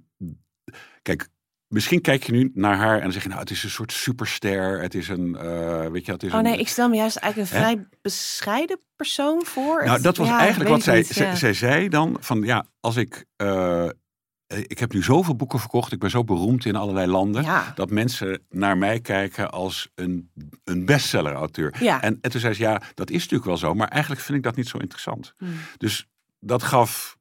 kijk, 1.02 1.28
misschien 1.68 2.00
kijk 2.00 2.22
je 2.22 2.32
nu 2.32 2.50
naar 2.54 2.76
haar 2.76 2.96
en 2.96 3.02
dan 3.02 3.12
zeg 3.12 3.22
je, 3.22 3.28
nou, 3.28 3.40
het 3.40 3.50
is 3.50 3.64
een 3.64 3.70
soort 3.70 3.92
superster. 3.92 4.80
Het 4.80 4.94
is 4.94 5.08
een, 5.08 5.36
eh, 5.36 5.86
weet 5.86 6.06
je, 6.06 6.12
het 6.12 6.22
is 6.22 6.30
Oh 6.32 6.36
een. 6.38 6.44
nee, 6.44 6.58
ik 6.58 6.68
stel 6.68 6.88
me 6.88 6.96
juist 6.96 7.16
eigenlijk 7.16 7.52
een 7.52 7.58
Hè? 7.58 7.62
vrij 7.64 7.86
bescheiden 8.02 8.80
persoon 8.96 9.44
voor. 9.44 9.84
nou, 9.84 10.00
dat 10.00 10.16
was 10.16 10.28
ja, 10.28 10.38
eigenlijk 10.38 10.70
wat 10.70 10.82
zij, 10.82 10.96
niet, 10.96 11.06
zij, 11.06 11.26
ja. 11.26 11.34
zij 11.34 11.52
zei 11.54 11.88
dan, 11.88 12.16
van 12.20 12.42
ja, 12.42 12.66
als 12.80 12.96
ik, 12.96 13.24
eh, 13.36 13.88
ik 14.46 14.78
heb 14.78 14.92
nu 14.92 15.02
zoveel 15.02 15.36
boeken 15.36 15.58
verkocht, 15.58 15.92
ik 15.92 15.98
ben 15.98 16.10
zo 16.10 16.24
beroemd 16.24 16.64
in 16.64 16.76
allerlei 16.76 17.06
landen. 17.06 17.42
Ja. 17.42 17.72
Dat 17.74 17.90
mensen 17.90 18.40
naar 18.50 18.78
mij 18.78 19.00
kijken 19.00 19.50
als 19.50 19.88
een, 19.94 20.30
een 20.64 20.84
bestseller-auteur. 20.84 21.74
Ja. 21.80 22.02
En, 22.02 22.18
en 22.20 22.30
toen 22.30 22.40
zei 22.40 22.54
ze, 22.54 22.60
ja, 22.60 22.82
dat 22.94 23.10
is 23.10 23.20
natuurlijk 23.20 23.44
wel 23.44 23.56
zo, 23.56 23.74
maar 23.74 23.88
eigenlijk 23.88 24.22
vind 24.22 24.38
ik 24.38 24.44
dat 24.44 24.56
niet 24.56 24.68
zo 24.68 24.78
interessant. 24.78 25.32
Hmm. 25.38 25.54
Dus 25.76 26.06
dat 26.40 26.62
gaf 26.62 27.16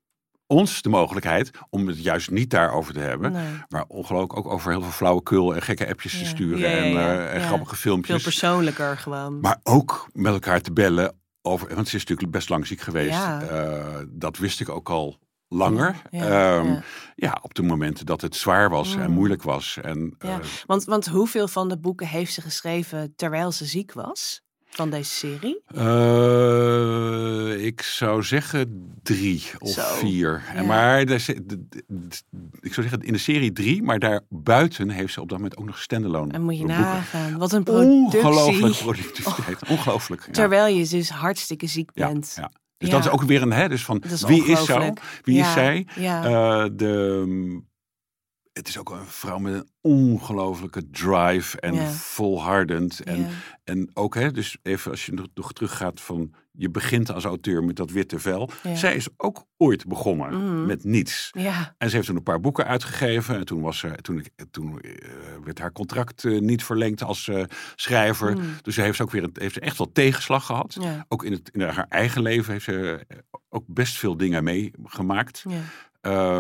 ons 0.48 0.82
de 0.82 0.90
mogelijkheid 0.90 1.52
om 1.70 1.88
het 1.88 2.04
juist 2.04 2.32
niet 2.32 2.50
daarover 2.50 2.94
te 2.94 3.00
hebben. 3.00 3.32
Nee. 3.32 3.54
Maar 3.70 3.86
ongelooflijk 3.88 4.38
ook 4.38 4.48
over 4.48 4.72
heel 4.72 4.82
veel 4.82 4.92
flauwekul 4.92 5.56
en 5.56 5.62
gekke 5.62 5.88
appjes 5.88 6.18
te 6.18 6.26
sturen 6.26 6.72
en, 6.72 6.84
eh, 6.84 7.34
en 7.34 7.42
grappige 7.42 7.76
Veel 7.76 7.92
filmpjes. 7.92 8.24
persoonlijker 8.24 8.98
gewoon. 8.98 9.40
Maar 9.40 9.60
ook 9.64 10.10
met 10.14 10.34
elkaar 10.34 10.62
te 10.62 10.72
bellen 10.72 11.16
over, 11.42 11.76
want 11.76 11.88
ze 11.88 11.96
is 11.96 12.02
natuurlijk 12.02 12.32
best 12.32 12.50
lang 12.50 12.68
ziek 12.68 12.82
geweest. 12.82 13.14
Ja. 13.14 13.42
Eh, 13.42 14.04
dat 14.08 14.38
wist 14.38 14.60
ik 14.60 14.70
ook 14.70 14.90
al 14.90 15.20
langer. 15.56 16.02
Ja, 16.10 16.58
Ehm, 16.60 16.68
ja. 16.68 16.82
ja, 17.16 17.38
op 17.42 17.54
de 17.54 17.62
momenten 17.64 18.06
dat 18.06 18.22
het 18.22 18.36
zwaar 18.36 18.70
was 18.70 18.96
en 18.96 19.08
Mm. 19.10 19.14
moeilijk 19.16 19.44
was. 19.44 19.78
En, 19.82 20.16
Ja. 20.20 20.30
eh, 20.30 20.46
Want, 20.66 20.84
want 20.84 21.06
hoeveel 21.08 21.48
van 21.48 21.70
de 21.70 21.78
boeken 21.78 22.08
heeft 22.08 22.34
ze 22.34 22.42
geschreven 22.42 23.14
terwijl 23.16 23.52
ze 23.52 23.66
ziek 23.66 23.94
was? 23.94 24.44
Van 24.70 24.90
deze 24.90 25.10
serie? 25.12 25.62
Eh, 25.68 27.66
ik 27.66 27.82
zou 27.82 28.24
zeggen 28.24 28.94
drie 29.04 29.44
of 29.60 29.70
Zo, 29.70 29.82
vier. 29.96 30.44
En 30.54 30.62
ja. 30.62 30.68
Maar 30.68 31.06
daar 31.06 31.20
zit- 31.20 31.48
d- 31.48 31.56
d- 31.70 31.84
d- 32.10 32.24
ik 32.60 32.74
zou 32.74 32.88
zeggen 32.88 33.08
in 33.08 33.14
de 33.14 33.20
serie 33.20 33.52
drie, 33.52 33.84
maar 33.84 34.00
daarbuiten 34.00 34.90
heeft 34.90 35.14
ze 35.14 35.22
op 35.22 35.30
dat 35.30 35.38
moment 35.38 35.58
ook 35.58 35.66
nog 35.66 35.80
standalone 35.80 36.34
En 36.34 36.42
moet 36.42 36.54
je 36.58 36.66
boeken. 36.66 36.80
nagaan. 36.82 37.38
Wat 37.38 37.52
een 37.52 37.64
productie. 37.64 38.20
Ongelooflijk 38.20 38.76
productiviteit. 38.78 39.68
Ongelooflijk. 39.70 40.22
Terwijl 40.32 40.76
je 40.76 40.88
dus 40.88 41.10
hartstikke 41.10 41.68
ziek 41.68 41.94
bent. 41.94 42.34
ja. 42.36 42.52
Dus 42.86 42.94
Ja. 42.94 43.00
dat 43.02 43.06
is 43.06 43.12
ook 43.22 43.28
weer 43.28 43.42
een, 43.42 43.52
hè, 43.54 43.70
dus 43.70 43.86
van 43.86 44.00
is 44.12 44.22
wie 44.24 44.46
is 44.46 44.66
zo? 44.66 44.94
Wie 45.24 45.40
is 45.40 45.52
zij? 45.54 45.88
Ja. 45.96 46.24
Eh, 46.24 46.70
de, 46.74 47.64
het 48.58 48.68
is 48.68 48.78
ook 48.78 48.90
een 48.90 49.06
vrouw 49.06 49.38
met 49.38 49.54
een 49.54 49.70
ongelofelijke 49.82 50.90
drive 50.90 51.60
en 51.60 51.88
volhardend. 51.88 53.00
En, 53.00 53.28
en 53.64 53.90
ook, 53.94 54.16
hè, 54.16 54.32
dus 54.32 54.58
even 54.64 54.92
als 54.92 55.06
je 55.06 55.12
nog, 55.34 55.54
teruggaat 55.54 56.02
van, 56.02 56.34
je 56.52 56.70
begint 56.70 57.12
als 57.12 57.24
auteur 57.24 57.64
met 57.64 57.76
dat 57.76 57.92
witte 57.92 58.20
vel. 58.20 58.50
Zij 58.74 58.96
is 58.96 59.08
ook 59.18 59.46
ooit 59.58 59.86
begonnen 59.88 60.34
Mhm. 60.34 60.66
met 60.66 60.84
niets. 60.84 61.30
Ja. 61.32 61.76
En 61.78 61.90
ze 61.90 61.96
heeft 61.96 62.08
toen 62.08 62.16
een 62.16 62.24
paar 62.24 62.40
boeken 62.40 62.66
uitgegeven. 62.66 63.36
En 63.36 63.46
toen, 63.46 63.62
was 63.62 63.78
ze, 63.80 63.92
toen, 64.02 64.18
ik- 64.20 64.46
toen 64.52 64.80
eh, 64.82 64.92
werd 65.44 65.60
haar 65.60 65.72
contract 65.72 66.26
eh, 66.26 66.40
niet 66.40 66.64
verlengd 66.64 67.04
als 67.04 67.28
eh, 67.28 67.44
schrijver. 67.76 68.32
Mhm. 68.38 68.46
Dus 68.62 68.76
ze 68.76 68.82
heeft 68.82 69.02
ook 69.02 69.12
weer 69.12 69.30
heeft 69.34 69.54
ze 69.54 69.60
echt 69.60 69.78
wel 69.78 69.92
tegenslag 69.92 70.46
gehad. 70.46 70.78
Ook 71.08 71.24
in, 71.24 71.32
het, 71.32 71.50
in 71.54 71.62
haar 71.62 71.86
eigen 71.90 72.22
leven 72.22 72.52
heeft 72.52 72.66
ze 72.66 73.06
ook 73.50 73.64
best 73.68 73.98
veel 73.98 74.18
dingen 74.18 74.44
meegemaakt. 74.44 75.44
Ja. 75.50 75.60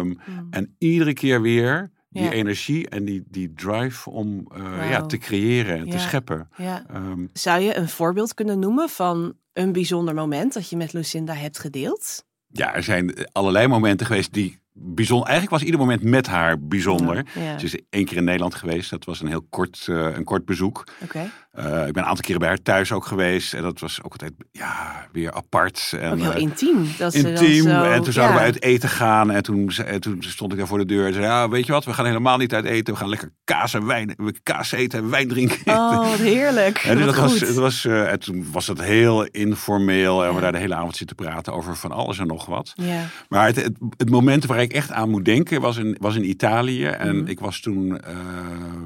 Mhm. 0.03 0.13
en 0.49 0.75
iedere 0.77 1.13
keer 1.13 1.41
weer 1.41 1.91
die 2.15 2.23
Ja. 2.23 2.31
energie 2.31 2.89
en 2.89 3.05
die, 3.05 3.23
die 3.27 3.53
drive 3.53 4.09
om 4.09 4.47
eh, 4.55 4.89
ja, 4.89 5.01
te 5.01 5.17
creëren 5.17 5.77
en 5.77 5.89
te 5.89 5.99
scheppen. 5.99 6.49
Ehm, 6.57 7.25
Zou 7.33 7.61
je 7.61 7.75
een 7.77 7.89
voorbeeld 7.89 8.33
kunnen 8.33 8.59
noemen 8.59 8.89
van 8.89 9.33
een 9.53 9.71
bijzonder 9.71 10.13
moment 10.13 10.53
dat 10.53 10.69
je 10.69 10.77
met 10.77 10.93
Lucinda 10.93 11.33
hebt 11.33 11.59
gedeeld? 11.59 12.25
ja, 12.51 12.75
er 12.75 12.83
zijn 12.83 13.13
allerlei 13.31 13.67
momenten 13.67 14.05
geweest 14.05 14.33
die 14.33 14.59
bijzonder... 14.73 15.27
Eigenlijk 15.27 15.57
was 15.57 15.63
ieder 15.65 15.79
moment 15.79 16.03
met 16.03 16.27
haar 16.27 16.59
bijzonder. 16.59 17.25
Ze 17.57 17.65
is 17.65 17.77
één 17.89 18.05
keer 18.05 18.17
in 18.17 18.23
Nederland 18.23 18.55
geweest. 18.55 18.89
Dat 18.89 19.05
was 19.05 19.21
een 19.21 19.27
heel 19.27 19.45
kort, 19.49 19.85
eh, 19.89 20.15
een 20.15 20.23
kort 20.23 20.45
bezoek. 20.45 20.83
Oké. 21.03 21.29
Eh, 21.55 21.87
ik 21.87 21.93
ben 21.93 22.03
een 22.03 22.09
aantal 22.09 22.23
keren 22.25 22.39
bij 22.39 22.47
haar 22.49 22.61
thuis 22.61 22.91
ook 22.91 23.05
geweest. 23.05 23.53
En 23.53 23.61
dat 23.61 23.79
was 23.79 23.99
ook 24.03 24.11
altijd 24.11 24.33
ja, 24.51 25.07
weer 25.11 25.31
apart. 25.31 25.93
En, 25.99 26.11
Ook 26.11 26.19
heel 26.19 26.33
eh, 26.33 26.41
intiem. 26.41 26.87
Dat 26.97 27.13
ze 27.13 27.29
intiem. 27.29 27.61
zo- 27.63 27.83
en 27.83 28.01
toen 28.03 28.13
zouden 28.13 28.35
ja. 28.35 28.41
we 28.41 28.45
uit 28.47 28.61
eten 28.63 28.89
gaan. 28.89 29.31
En 29.31 29.43
toen, 29.43 29.69
en 29.85 30.01
toen 30.01 30.17
stond 30.19 30.51
ik 30.51 30.57
daar 30.57 30.67
voor 30.67 30.77
de 30.77 30.85
deur. 30.85 31.05
En 31.07 31.13
zei, 31.13 31.25
ja, 31.25 31.49
weet 31.49 31.65
je 31.65 31.71
wat, 31.71 31.85
we 31.85 31.93
gaan 31.93 32.05
helemaal 32.05 32.37
niet 32.37 32.53
uit 32.53 32.65
eten. 32.65 32.93
We 32.93 32.99
gaan 32.99 33.09
lekker 33.09 33.31
kaas 33.43 33.73
en 33.73 33.85
wijn, 33.85 34.13
we 34.17 34.33
kaas 34.43 34.71
eten 34.71 34.99
en 34.99 35.09
wijn 35.09 35.27
drinken. 35.27 35.73
Oh, 35.73 35.97
wat 36.09 36.19
heerlijk. 36.19 36.77
En 36.77 36.99
dat 36.99 37.15
was, 37.15 37.39
het 37.39 37.55
was, 37.55 37.85
eh, 37.85 38.11
en 38.11 38.19
toen 38.19 38.47
was 38.51 38.67
het 38.67 38.81
heel 38.81 39.23
informeel. 39.25 40.21
En 40.23 40.29
Ja. 40.29 40.35
we 40.35 40.41
daar 40.41 40.51
de 40.51 40.57
hele 40.57 40.75
avond 40.75 40.95
zitten 40.95 41.15
praten 41.15 41.53
over 41.53 41.75
van 41.75 41.91
alles 41.91 42.19
en 42.19 42.27
nog 42.27 42.45
wat. 42.45 42.71
Ja. 42.75 43.01
Maar 43.29 43.45
het, 43.45 43.55
het, 43.55 43.77
het 43.97 44.09
moment 44.09 44.45
waar 44.45 44.61
ik 44.61 44.73
echt 44.73 44.91
aan 44.91 45.09
moet 45.09 45.25
denken 45.25 45.61
was 45.61 45.77
in, 45.77 45.97
was 45.99 46.15
in 46.15 46.29
Italië. 46.29 46.85
En 46.85 47.17
Mhm. 47.17 47.27
ik 47.27 47.39
was 47.39 47.59
toen 47.59 48.01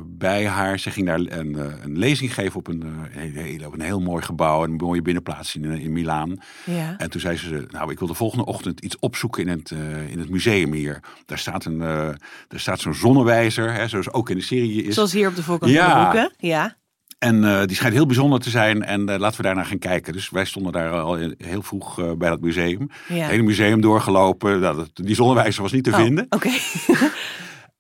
bij 0.06 0.48
haar. 0.48 0.80
Ze 0.80 0.92
ging 0.92 1.06
daar 1.08 1.20
een, 1.20 1.58
een 1.84 1.98
lezing 1.98 2.34
geven 2.34 2.59
op 2.60 2.68
een, 2.68 2.84
eh, 3.14 3.22
hele- 3.34 3.66
op 3.68 3.74
een 3.74 3.82
heel 3.82 4.02
mooi 4.02 4.24
gebouw. 4.24 4.64
Een 4.64 4.76
mooie 4.76 5.02
binnenplaats 5.02 5.56
in, 5.56 5.64
in 5.64 5.92
Milaan. 5.92 6.38
Ja. 6.66 6.96
En 6.98 7.10
toen 7.10 7.22
zei 7.22 7.38
ze, 7.38 7.66
nou, 7.70 7.92
ik 7.92 8.00
wil 8.00 8.08
de 8.08 8.14
volgende 8.14 8.46
ochtend 8.46 8.80
iets 8.80 9.00
opzoeken 9.00 9.42
in 9.44 9.50
het, 9.50 9.72
eh, 9.72 10.10
in 10.12 10.20
het 10.20 10.30
museum 10.30 10.74
hier. 10.74 11.00
Daar 11.26 11.38
staat, 11.38 11.66
een, 11.66 11.82
eh, 11.82 12.10
daar 12.48 12.60
staat 12.60 12.80
zo'n 12.80 12.94
zonnewijzer, 12.94 13.74
hè, 13.74 13.88
zoals 13.88 14.12
ook 14.12 14.30
in 14.30 14.36
de 14.38 14.44
serie 14.44 14.84
is. 14.84 14.94
Zoals 14.96 15.12
hier 15.14 15.28
op 15.28 15.36
de 15.36 15.44
voorkant 15.44 15.72
van 15.72 15.82
Ja. 15.82 15.98
de 15.98 16.04
boeken. 16.04 16.34
Ja. 16.48 16.78
En 17.20 17.44
eh, 17.44 17.66
die 17.66 17.76
schijnt 17.76 17.94
heel 17.96 18.06
bijzonder 18.06 18.40
te 18.40 18.50
zijn. 18.50 18.84
En 18.84 19.10
eh, 19.10 19.20
laten 19.20 19.38
we 19.38 19.44
daarna 19.44 19.64
gaan 19.64 19.80
kijken. 19.80 20.14
Dus 20.14 20.30
wij 20.30 20.46
stonden 20.46 20.72
daar 20.72 20.92
al 20.92 21.16
heel 21.38 21.62
vroeg 21.62 22.00
eh, 22.00 22.12
bij 22.12 22.30
dat 22.30 22.42
museum. 22.42 22.90
ja. 23.08 23.16
Het 23.16 23.30
hele 23.30 23.44
museum 23.44 23.82
doorgelopen. 23.82 24.60
Nou, 24.60 24.76
dat- 24.76 24.92
die 24.94 25.16
zonnewijzer 25.16 25.62
was 25.62 25.72
niet 25.72 25.84
te 25.84 25.90
Oh, 25.90 25.96
vinden. 25.96 26.26
Oké. 26.30 26.50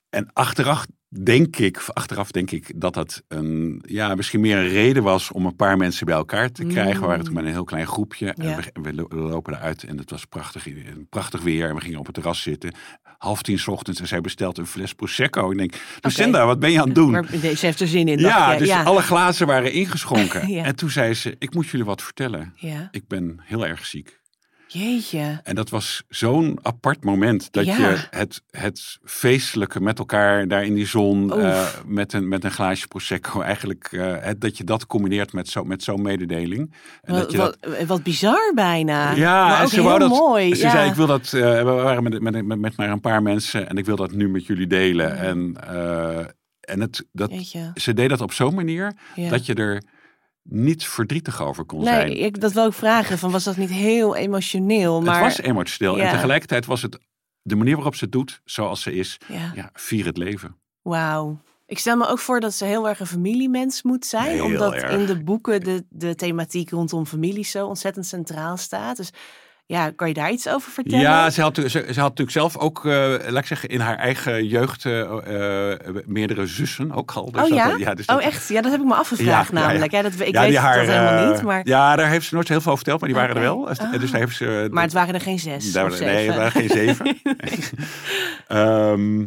En 0.10 0.30
achteraf 0.34 0.86
denk 1.10 1.56
ik, 1.58 1.84
achteraf 1.93 2.32
denk 2.32 2.52
ik 2.52 2.72
dat 2.76 2.93
dat 2.93 3.24
een, 3.28 3.82
ja, 3.88 4.15
misschien 4.15 4.39
meer 4.39 4.58
een 4.58 4.67
reden 4.67 5.04
was 5.04 5.32
om 5.32 5.45
een 5.45 5.56
paar 5.56 5.78
mensen 5.78 6.06
bij 6.06 6.15
elkaar 6.15 6.52
te 6.52 6.63
krijgen. 6.65 7.02
We 7.02 7.08
waren 7.08 7.24
toen 7.26 7.34
met 7.34 7.43
een 7.45 7.52
heel 7.52 7.63
klein 7.63 7.88
groepje. 7.88 8.34
En 8.34 8.48
Ja. 8.48 8.56
we, 8.56 8.82
we 8.82 8.93
lo- 8.93 9.08
we 9.10 9.15
lopen 9.15 9.54
eruit 9.54 9.84
en 9.84 9.98
het 9.98 10.10
was 10.12 10.26
prachtig, 10.26 10.67
prachtig 11.10 11.41
weer. 11.41 11.69
En 11.69 11.76
we 11.76 11.82
gingen 11.82 12.00
op 12.00 12.06
het 12.06 12.15
terras 12.15 12.41
zitten. 12.41 12.74
Half 13.17 13.41
tien 13.41 13.60
's 13.60 13.67
ochtends 13.67 14.00
en 14.00 14.08
zij 14.08 14.22
bestelt 14.22 14.58
een 14.58 14.65
fles 14.67 14.93
Prosecco. 14.93 15.52
Ik 15.52 15.58
denk, 15.58 15.74
Lucinda, 16.02 16.45
wat 16.45 16.60
ben 16.60 16.72
je 16.72 16.80
aan 16.80 16.86
het 16.86 16.95
doen? 16.95 17.12
Maar 17.12 17.26
ze 17.56 17.58
heeft 17.65 17.80
er 17.80 17.88
zin 17.88 18.08
in. 18.08 18.19
ja, 18.19 18.58
dus 18.58 18.67
ja. 18.67 18.84
alle 18.84 19.02
glazen 19.02 19.48
waren 19.48 19.72
ingeschonken. 19.72 20.48
Ja. 20.60 20.63
En 20.63 20.76
toen 20.76 20.89
zei 20.89 21.13
ze, 21.13 21.36
ik 21.39 21.54
moet 21.54 21.67
jullie 21.67 21.86
wat 21.86 22.02
vertellen. 22.02 22.54
Ik 22.91 23.08
ben 23.08 23.39
heel 23.43 23.67
erg 23.67 23.86
ziek. 23.86 24.19
Jeetje. 24.72 25.40
En 25.44 25.56
dat 25.56 25.70
was 25.70 26.04
zo'n 26.10 26.60
apart 26.62 27.04
moment. 27.04 27.52
Dat 27.52 27.66
Ja. 27.66 27.78
je 27.78 28.08
het, 28.10 28.42
het 28.52 28.98
feestelijke 29.04 29.82
met 29.82 30.00
elkaar 30.00 30.48
daar 30.48 30.66
in 30.66 30.74
die 30.74 30.86
zon. 30.88 31.34
Eh, 31.42 31.68
met, 31.86 32.14
een, 32.14 32.28
met 32.28 32.44
een 32.44 32.52
glaasje 32.52 32.88
Prosecco. 32.88 33.42
Eigenlijk 33.42 33.88
eh, 33.92 34.16
het, 34.20 34.42
dat 34.42 34.58
je 34.58 34.64
dat 34.64 34.86
combineert 34.86 35.34
met, 35.34 35.50
zo, 35.50 35.64
met 35.64 35.84
zo'n 35.84 36.02
mededeling. 36.02 36.74
En 37.02 37.14
Wat, 37.14 37.22
dat 37.22 37.32
je 37.32 37.38
wat, 37.38 37.58
wat 37.88 38.04
bizar 38.04 38.52
bijna. 38.56 39.12
ja, 39.12 39.48
maar 39.48 39.62
ook 39.62 39.70
ze 39.70 39.76
heel 39.76 39.84
wou 39.84 40.00
dat. 40.00 40.10
mooi. 40.10 40.56
Ze 40.56 40.64
ja. 40.64 40.72
zei: 40.72 40.90
Ik 40.90 40.96
wil 40.96 41.08
dat. 41.08 41.34
eh, 41.34 41.42
we 41.42 41.64
waren 41.64 42.04
met, 42.04 42.22
met, 42.22 42.46
met, 42.46 42.60
met 42.60 42.78
maar 42.78 42.90
een 42.90 43.00
paar 43.02 43.22
mensen. 43.22 43.70
En 43.70 43.78
ik 43.78 43.86
wil 43.86 43.96
dat 43.96 44.12
nu 44.12 44.30
met 44.30 44.46
jullie 44.46 44.68
delen. 44.68 45.18
En, 45.18 45.56
en 46.60 46.80
het, 46.82 47.06
dat, 47.12 47.32
Jeetje. 47.32 47.72
ze 47.76 47.94
deed 47.94 48.10
dat 48.10 48.22
op 48.22 48.34
zo'n 48.34 48.56
manier. 48.56 48.94
Ja. 49.16 49.30
Dat 49.30 49.46
je 49.46 49.54
er 49.54 49.84
niet 50.50 50.88
verdrietig 50.88 51.42
over 51.42 51.66
kon 51.66 51.84
zijn. 51.84 52.08
Nee, 52.08 52.18
ik, 52.18 52.42
dat 52.42 52.52
wil 52.52 52.66
ik 52.66 52.74
vragen. 52.74 53.18
Van, 53.18 53.32
was 53.32 53.44
dat 53.44 53.58
niet 53.58 53.70
heel 53.70 54.16
emotioneel? 54.16 55.02
Maar, 55.02 55.24
Het 55.24 55.24
was 55.24 55.46
emotioneel. 55.46 55.98
Ja. 55.98 56.04
En 56.04 56.12
tegelijkertijd 56.12 56.66
was 56.66 56.82
het 56.82 56.98
de 57.42 57.56
manier 57.56 57.76
waarop 57.76 57.96
ze 57.96 58.04
het 58.04 58.14
doet, 58.14 58.42
zoals 58.46 58.82
ze 58.82 58.94
is. 58.94 59.18
Ja. 59.28 59.52
Ja, 59.56 59.70
vier 59.74 60.06
het 60.06 60.18
leven. 60.18 60.56
Wauw. 60.82 61.42
Ik 61.66 61.80
stel 61.80 61.98
me 61.98 62.08
ook 62.08 62.20
voor 62.20 62.40
dat 62.40 62.54
ze 62.54 62.66
heel 62.66 62.88
erg 62.88 63.00
een 63.00 63.08
familiemens 63.08 63.84
moet 63.84 64.06
zijn. 64.06 64.32
Heel 64.32 64.46
omdat 64.46 64.74
erg. 64.74 64.92
in 64.92 65.06
de 65.06 65.24
boeken 65.24 65.64
de, 65.64 65.86
de 65.90 66.16
thematiek 66.16 66.70
rondom 66.70 67.06
familie 67.06 67.44
zo 67.44 67.68
ontzettend 67.68 68.06
centraal 68.06 68.58
staat. 68.58 68.98
Dus 68.98 69.10
ja, 69.70 69.92
kan 69.92 70.08
je 70.08 70.14
daar 70.14 70.32
iets 70.32 70.48
over 70.48 70.72
vertellen? 70.72 71.00
Ja, 71.00 71.30
ze 71.30 71.42
had, 71.42 71.56
ze, 71.56 71.70
ze 71.70 71.80
had 71.80 71.96
natuurlijk 71.96 72.32
zelf 72.32 72.58
ook, 72.58 72.86
eh, 72.86 72.92
laat 73.28 73.38
ik 73.38 73.46
zeggen, 73.46 73.70
in 73.70 73.80
haar 73.80 73.96
eigen 73.98 74.46
jeugd 74.48 74.86
eh, 74.86 75.72
eh, 75.72 75.96
meerdere 76.06 76.46
zussen 76.46 76.92
ook 76.92 77.12
al. 77.12 77.32
Dus 77.32 77.42
oh 77.42 77.50
dat- 77.50 77.80
ja? 77.80 77.94
dus 77.94 78.06
oh 78.06 78.16
dat- 78.16 78.24
echt? 78.24 78.48
Ja, 78.48 78.62
dat 78.62 78.72
heb 78.72 78.82
ik 78.82 78.88
me 78.88 78.94
afgevraagd 78.96 79.52
Ja, 79.52 79.56
ja, 79.56 79.62
ja. 79.62 79.68
namelijk. 79.68 79.92
Ja, 79.92 80.02
dat, 80.02 80.20
ik 80.20 80.34
ja, 80.34 80.42
weet 80.42 80.56
haar, 80.56 80.86
dat 80.86 80.96
helemaal 80.96 81.32
niet. 81.34 81.42
Maar, 81.42 81.68
Ja, 81.68 81.96
daar 81.96 82.10
heeft 82.10 82.28
ze 82.28 82.34
nooit 82.36 82.48
heel 82.48 82.62
veel 82.62 82.76
verteld, 82.76 83.00
maar 83.00 83.10
die 83.10 83.18
waren 83.18 83.36
er 83.36 83.42
wel. 83.42 83.58
Oh. 83.60 83.92
Dus 84.00 84.12
daar 84.12 84.20
heeft 84.20 84.36
ze, 84.36 84.68
maar 84.72 84.84
het 84.84 84.94
waren 84.94 85.14
er 85.14 85.22
geen 85.22 85.40
zes 85.40 85.72
daar, 85.72 85.90
nee, 85.90 85.98
zeven. 85.98 86.26
het 86.26 86.36
waren 86.36 86.52
geen 86.52 86.70
zeven. 86.70 87.18
Ehm, 88.48 89.26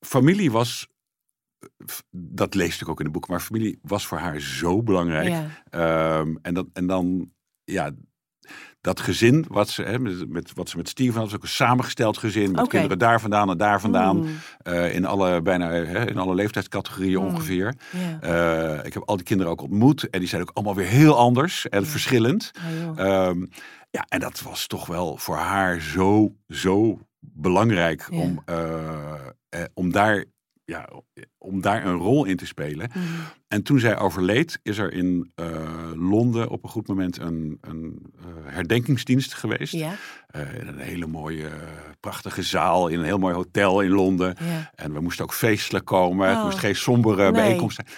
familie 0.00 0.50
was, 0.50 0.88
dat 2.10 2.54
lees 2.54 2.80
ik 2.80 2.88
ook 2.88 2.98
in 2.98 3.04
de 3.04 3.10
boek, 3.10 3.28
maar 3.28 3.40
familie 3.40 3.78
was 3.82 4.06
voor 4.06 4.18
haar 4.18 4.40
zo 4.40 4.82
belangrijk. 4.82 5.28
Ja. 5.28 5.46
Ehm, 5.70 6.34
en, 6.42 6.54
dat, 6.54 6.66
en 6.72 6.86
dan, 6.86 7.30
ja, 7.64 7.90
dat 8.80 9.00
gezin, 9.00 9.44
wat 9.48 9.68
ze, 9.68 9.82
hè, 9.82 9.98
met, 9.98 10.28
met, 10.28 10.50
wat 10.54 10.68
ze 10.68 10.76
met 10.76 10.88
Steven 10.88 11.14
had, 11.14 11.24
was 11.24 11.34
ook 11.34 11.42
een 11.42 11.48
samengesteld 11.48 12.18
gezin. 12.18 12.50
Met 12.50 12.68
kinderen 12.68 12.98
daar 12.98 13.20
vandaan 13.20 13.50
en 13.50 13.56
daar 13.56 13.80
vandaan. 13.80 14.16
Mm, 14.16 14.26
eh, 14.62 14.94
in, 14.94 15.04
alle, 15.04 15.42
bijna, 15.42 15.70
hè, 15.70 16.08
in 16.10 16.18
alle 16.18 16.34
leeftijdscategorieën 16.34 17.20
Mm. 17.20 17.26
ongeveer. 17.26 17.74
ja. 17.90 18.20
Eh, 18.78 18.84
ik 18.86 18.94
heb 18.94 19.02
al 19.06 19.16
die 19.16 19.24
kinderen 19.24 19.52
ook 19.52 19.62
ontmoet. 19.62 20.10
En 20.10 20.18
die 20.18 20.28
zijn 20.28 20.42
ook 20.42 20.50
allemaal 20.54 20.74
weer 20.74 20.86
heel 20.86 21.16
anders 21.16 21.68
en 21.68 21.80
Ja. 21.80 21.86
verschillend. 21.86 22.50
Joh. 22.84 22.98
Ehm, 22.98 23.46
ja, 23.90 24.04
en 24.08 24.20
dat 24.20 24.40
was 24.42 24.66
toch 24.66 24.86
wel 24.86 25.16
voor 25.16 25.36
haar 25.36 25.80
zo, 25.80 26.34
zo 26.48 26.98
belangrijk 27.20 28.06
Ja. 28.10 28.18
om, 28.18 28.42
eh, 28.44 29.12
eh, 29.48 29.62
om, 29.74 29.92
daar, 29.92 30.24
ja, 30.70 30.88
om 31.38 31.60
daar 31.60 31.86
een 31.86 31.96
rol 31.96 32.24
in 32.24 32.36
te 32.36 32.46
spelen. 32.46 32.90
Mm. 32.94 33.02
En 33.48 33.62
toen 33.62 33.78
zij 33.78 33.98
overleed, 33.98 34.60
is 34.62 34.78
er 34.78 34.92
in 34.92 35.32
eh, 35.34 35.90
Londen 35.94 36.48
op 36.48 36.62
een 36.64 36.70
goed 36.70 36.88
moment 36.88 37.18
een, 37.18 37.58
een 37.60 38.12
eh, 38.18 38.24
herdenkingsdienst 38.54 39.34
geweest. 39.34 39.72
Ja, 39.72 39.92
Eh, 40.26 40.54
in 40.54 40.66
een 40.66 40.78
hele 40.78 41.06
mooie, 41.06 41.48
prachtige 42.00 42.42
zaal 42.42 42.88
in 42.88 42.98
een 42.98 43.04
heel 43.04 43.18
mooi 43.18 43.34
hotel 43.34 43.80
in 43.80 43.90
Londen. 43.90 44.36
ja. 44.44 44.70
En 44.74 44.92
we 44.92 45.00
moesten 45.00 45.24
ook 45.24 45.34
feestelijk 45.34 45.84
komen. 45.84 46.28
Het 46.28 46.36
Oh. 46.38 46.44
moest 46.44 46.58
geen 46.58 46.76
sombere 46.76 47.22
Nee. 47.22 47.32
bijeenkomst 47.32 47.76
zijn. 47.84 47.88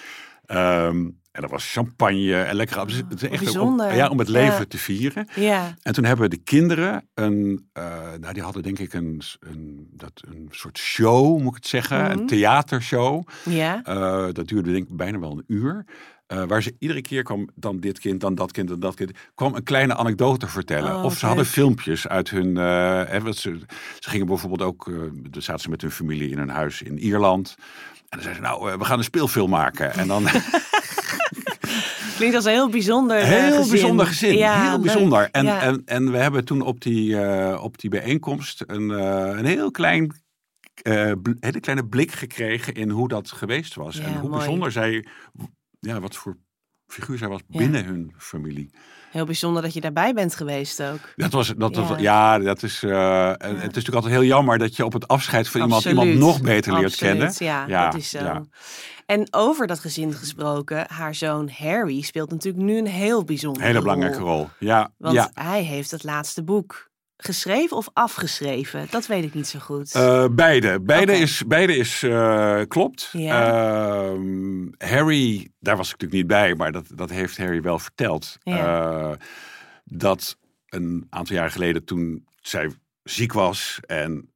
Ehm, 0.47 1.09
en 1.33 1.43
er 1.43 1.49
was 1.49 1.73
champagne 1.73 2.35
en 2.43 2.55
lekker. 2.57 2.79
het 3.09 3.23
is 3.23 3.29
echt 3.29 3.59
om, 3.59 3.83
ja, 3.83 4.09
om 4.09 4.19
het 4.19 4.29
leven 4.29 4.59
Ja. 4.59 4.65
te 4.65 4.79
vieren. 4.79 5.29
ja. 5.35 5.77
En 5.83 5.93
toen 5.93 6.05
hebben 6.05 6.31
de 6.31 6.37
kinderen 6.37 7.09
een, 7.15 7.69
eh, 7.73 7.85
nou 8.21 8.33
die 8.35 8.43
hadden 8.43 8.63
denk 8.63 8.79
ik 8.79 8.93
een, 8.93 9.23
een, 9.41 9.89
dat, 9.93 10.13
een 10.29 10.49
soort 10.51 10.79
show, 10.79 11.39
moet 11.39 11.49
ik 11.49 11.55
het 11.55 11.67
zeggen, 11.67 12.03
Mhm. 12.03 12.11
een 12.11 12.27
theatershow. 12.27 13.23
ja. 13.45 13.83
Eh, 13.85 14.27
dat 14.33 14.49
duurde 14.49 14.73
denk 14.73 14.89
ik 14.89 14.97
bijna 14.97 15.19
wel 15.19 15.31
een 15.33 15.45
uur. 15.47 15.85
Eh, 16.27 16.43
waar 16.45 16.63
ze 16.63 16.77
iedere 16.79 17.01
keer 17.01 17.23
kwam, 17.23 17.49
dan 17.55 17.81
dit 17.81 17.99
kind, 17.99 18.21
dan 18.21 18.35
dat 18.35 18.53
kind, 18.53 18.69
dan 18.69 18.81
dat 18.81 18.95
kind, 18.95 19.11
kwam 19.35 19.55
een 19.55 19.63
kleine 19.63 19.97
anekdote 19.97 20.47
vertellen. 20.47 20.97
Oh, 20.97 21.05
of 21.05 21.19
ze 21.19 21.27
hadden 21.27 21.47
filmpjes 21.47 22.09
uit 22.09 22.31
hun. 22.31 22.57
hè, 22.57 23.21
wat 23.21 23.37
ze, 23.37 23.59
ze 23.99 24.11
gingen 24.11 24.27
bijvoorbeeld 24.27 24.63
ook, 24.63 24.89
eh 24.89 24.95
dan 25.31 25.43
zaten 25.43 25.63
ze 25.63 25.69
met 25.71 25.81
hun 25.81 25.91
familie 25.91 26.31
in 26.31 26.39
een 26.39 26.49
huis 26.49 26.83
in 26.83 26.99
Ierland. 26.99 27.55
En 28.09 28.19
dan 28.19 28.21
zeiden 28.23 28.45
ze, 28.45 28.51
nou, 28.51 28.79
we 28.79 28.85
gaan 28.85 28.99
een 28.99 29.05
speelfilm 29.05 29.51
maken. 29.51 29.93
En 29.95 30.09
dan 30.09 30.23
Klinkt 32.23 32.37
als 32.37 32.47
een 32.47 32.53
heel 32.53 32.71
bijzonder 32.71 33.17
eh, 33.17 33.29
heel 33.29 33.57
gezin. 33.57 33.71
bijzonder 33.71 34.07
gezin. 34.07 34.37
Ja, 34.37 34.63
heel 34.63 34.71
leuk. 34.73 34.81
bijzonder. 34.81 35.29
En, 35.31 35.45
Ja. 35.45 35.61
en, 35.63 35.83
en 35.85 36.11
we 36.11 36.19
hebben 36.19 36.45
toen 36.45 36.61
op 36.61 36.81
die, 36.81 37.21
eh, 37.21 37.63
op 37.63 37.79
die 37.79 37.91
bijeenkomst 37.91 38.65
een, 38.67 38.91
eh, 38.91 39.39
een 39.39 39.45
heel 39.45 39.71
klein. 39.71 40.21
hele 41.41 41.61
kleine 41.61 41.87
blik 41.89 42.13
gekregen 42.13 42.75
in 42.75 42.91
hoe 42.91 43.09
dat 43.09 43.31
geweest 43.31 43.75
was. 43.75 43.97
Ja, 43.97 44.03
en 44.03 44.13
hoe 44.13 44.29
mooi. 44.29 44.33
bijzonder 44.37 44.73
zij. 44.73 45.07
Ja, 45.81 46.01
wat 46.01 46.17
voor 46.17 46.37
figuur 46.87 47.19
zij 47.19 47.29
was 47.29 47.41
binnen 47.49 47.85
hun 47.85 48.15
familie. 48.19 48.71
Heel 49.13 49.25
bijzonder 49.25 49.63
dat 49.63 49.73
je 49.75 49.81
daarbij 49.81 50.13
bent 50.13 50.35
geweest 50.35 50.83
ook. 50.83 50.99
Dat 51.17 51.33
was, 51.33 51.53
dat 51.57 51.77
was, 51.77 51.89
Ja. 51.89 51.97
ja, 51.99 52.39
dat 52.39 52.63
is. 52.63 52.83
eh, 52.83 53.29
Het 53.29 53.43
is 53.53 53.53
natuurlijk 53.63 53.95
altijd 53.95 54.13
heel 54.13 54.25
jammer 54.25 54.59
dat 54.59 54.77
je 54.77 54.85
op 54.85 54.93
het 54.93 55.09
afscheid 55.09 55.49
van 55.49 55.61
iemand 55.61 55.85
iemand 55.85 56.15
nog 56.15 56.41
beter 56.41 56.73
leert 56.73 56.85
Absoluut, 56.85 57.13
kennen. 57.17 57.35
Ja, 57.39 57.65
Ja, 57.67 57.85
dat 57.91 58.01
is 58.01 58.11
zo. 58.11 58.47
En 59.07 59.27
over 59.31 59.67
dat 59.67 59.79
gezin 59.79 60.13
gesproken, 60.13 60.85
haar 60.89 61.15
zoon 61.15 61.51
Harry 61.59 62.01
speelt 62.03 62.31
natuurlijk 62.31 62.65
nu 62.65 62.79
een 62.79 62.87
heel 62.87 63.25
bijzondere 63.25 63.65
Een 63.67 63.71
hele 63.75 63.85
rol. 63.85 63.95
belangrijke 63.95 64.25
rol. 64.25 64.49
Ja, 64.59 64.91
Want 64.99 65.31
hij 65.35 65.63
heeft 65.63 65.91
het 65.91 66.05
laatste 66.05 66.43
boek 66.45 66.91
geschreven 67.25 67.77
of 67.77 67.89
afgeschreven. 67.93 68.87
Dat 68.91 69.07
weet 69.07 69.25
ik 69.25 69.35
niet 69.35 69.47
zo 69.47 69.59
goed. 69.59 69.95
Eh, 69.95 70.27
beide. 70.31 70.81
Beide 70.81 71.13
is, 71.13 71.43
beide 71.47 71.77
is 71.77 72.03
eh, 72.03 72.61
klopt. 72.69 73.09
Ja. 73.13 73.47
Ehm, 74.11 74.69
Harry, 74.79 75.51
daar 75.59 75.77
was 75.77 75.87
ik 75.87 75.93
natuurlijk 75.93 76.13
niet 76.13 76.27
bij, 76.27 76.55
maar 76.55 76.73
dat, 76.73 76.87
dat 76.95 77.11
heeft 77.11 77.37
Harry 77.37 77.63
wel 77.63 77.79
verteld. 77.79 78.37
Ja. 78.43 78.91
Eh, 78.91 79.13
dat 79.85 80.37
een 80.69 81.07
aantal 81.11 81.37
jaar 81.37 81.51
geleden 81.51 81.85
toen 81.85 82.27
zij 82.41 82.71
ziek 83.03 83.33
was 83.33 83.81
en 83.87 84.27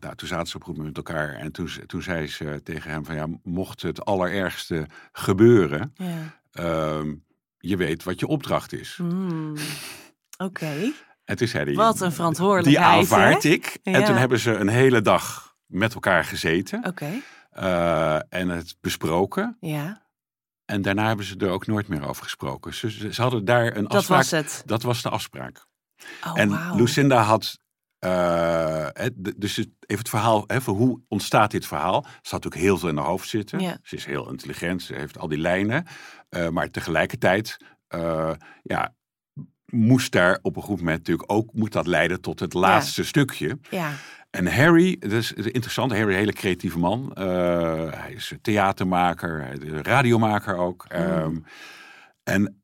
nou, 0.00 0.14
toen 0.14 0.28
zaten 0.28 0.46
ze 0.46 0.56
op 0.56 0.60
een 0.60 0.66
goed 0.66 0.76
moment 0.76 0.96
met 0.96 1.06
elkaar 1.06 1.34
en 1.34 1.52
toen, 1.52 1.68
toen 1.86 2.02
zei 2.02 2.28
ze 2.28 2.60
tegen 2.62 2.90
hem 2.90 3.04
van 3.04 3.14
ja, 3.14 3.26
mocht 3.42 3.82
het 3.82 4.04
allerergste 4.04 4.86
gebeuren, 5.12 5.92
ja. 5.94 6.40
ehm, 6.52 7.14
je 7.58 7.76
weet 7.76 8.02
wat 8.02 8.20
je 8.20 8.26
opdracht 8.26 8.72
is. 8.72 8.94
Hmm. 8.96 9.54
Oké. 10.46 10.92
En 11.32 11.38
toen 11.38 11.48
zei 11.48 11.64
hij, 11.64 11.74
Wat 11.74 12.00
een 12.00 12.06
die 12.06 12.16
verantwoordelijkheid. 12.16 12.88
aanvaard 12.98 13.42
hè? 13.42 13.48
ik. 13.48 13.78
En 13.82 14.04
toen 14.04 14.16
hebben 14.16 14.38
ze 14.38 14.54
een 14.54 14.68
hele 14.68 15.00
dag 15.00 15.54
met 15.66 15.94
elkaar 15.94 16.24
gezeten. 16.24 16.84
Oké. 16.86 17.10
eh, 17.50 18.14
en 18.28 18.48
het 18.48 18.76
besproken. 18.80 19.56
Ja, 19.60 20.06
En 20.64 20.82
daarna 20.82 21.06
hebben 21.06 21.26
ze 21.26 21.36
er 21.36 21.48
ook 21.50 21.66
nooit 21.66 21.88
meer 21.88 22.08
over 22.08 22.22
gesproken. 22.24 22.74
Ze, 22.74 22.90
ze, 22.90 23.12
ze 23.14 23.22
hadden 23.22 23.44
daar 23.44 23.76
een 23.76 23.82
dat 23.82 23.94
afspraak. 23.94 24.18
was 24.18 24.30
het. 24.30 24.62
Dat 24.66 24.82
was 24.82 25.02
de 25.02 25.08
afspraak. 25.10 25.66
Oh, 26.26 26.38
en. 26.38 26.76
Lucinda 26.76 27.22
had. 27.22 27.58
de- 27.98 29.34
dus 29.36 29.56
even 29.58 29.72
het 29.86 30.08
verhaal, 30.08 30.44
voor 30.46 30.74
hoe 30.76 31.00
ontstaat 31.08 31.50
dit 31.50 31.66
verhaal? 31.66 32.02
Ze 32.02 32.08
had 32.10 32.30
natuurlijk 32.44 32.62
heel 32.62 32.78
veel 32.78 32.88
in 32.88 32.96
haar 32.96 33.06
hoofd 33.06 33.28
zitten. 33.28 33.60
Ja. 33.60 33.76
Ze 33.82 33.96
is 33.96 34.04
heel 34.04 34.30
intelligent, 34.30 34.82
ze 34.82 34.94
heeft 34.94 35.18
al 35.18 35.28
die 35.28 35.38
lijnen. 35.38 35.86
eh, 36.28 36.48
maar 36.48 36.70
tegelijkertijd, 36.70 37.56
ja, 38.62 38.94
moest 39.72 40.12
daar 40.12 40.38
op 40.42 40.56
een 40.56 40.62
goed 40.62 40.78
moment 40.78 40.98
natuurlijk 40.98 41.32
ook, 41.32 41.52
moet 41.52 41.72
dat 41.72 41.86
leiden 41.86 42.20
tot 42.20 42.40
het 42.40 42.54
laatste 42.54 43.04
stukje. 43.04 43.58
Ja, 43.70 43.90
En 44.30 44.46
Harry, 44.54 44.96
dat 44.98 45.12
is 45.12 45.32
interessant, 45.32 45.90
Harry 45.90 46.12
een 46.12 46.18
hele 46.18 46.32
creatieve 46.32 46.78
man. 46.78 47.12
Eh, 47.14 47.92
hij 47.92 48.12
is 48.12 48.32
theatermaker, 48.42 49.40
hij 49.40 49.56
is 49.60 49.80
radiomaker 49.82 50.56
ook. 50.56 50.86
Hmm. 50.88 51.00
Ehm, 51.00 51.36
en 52.22 52.61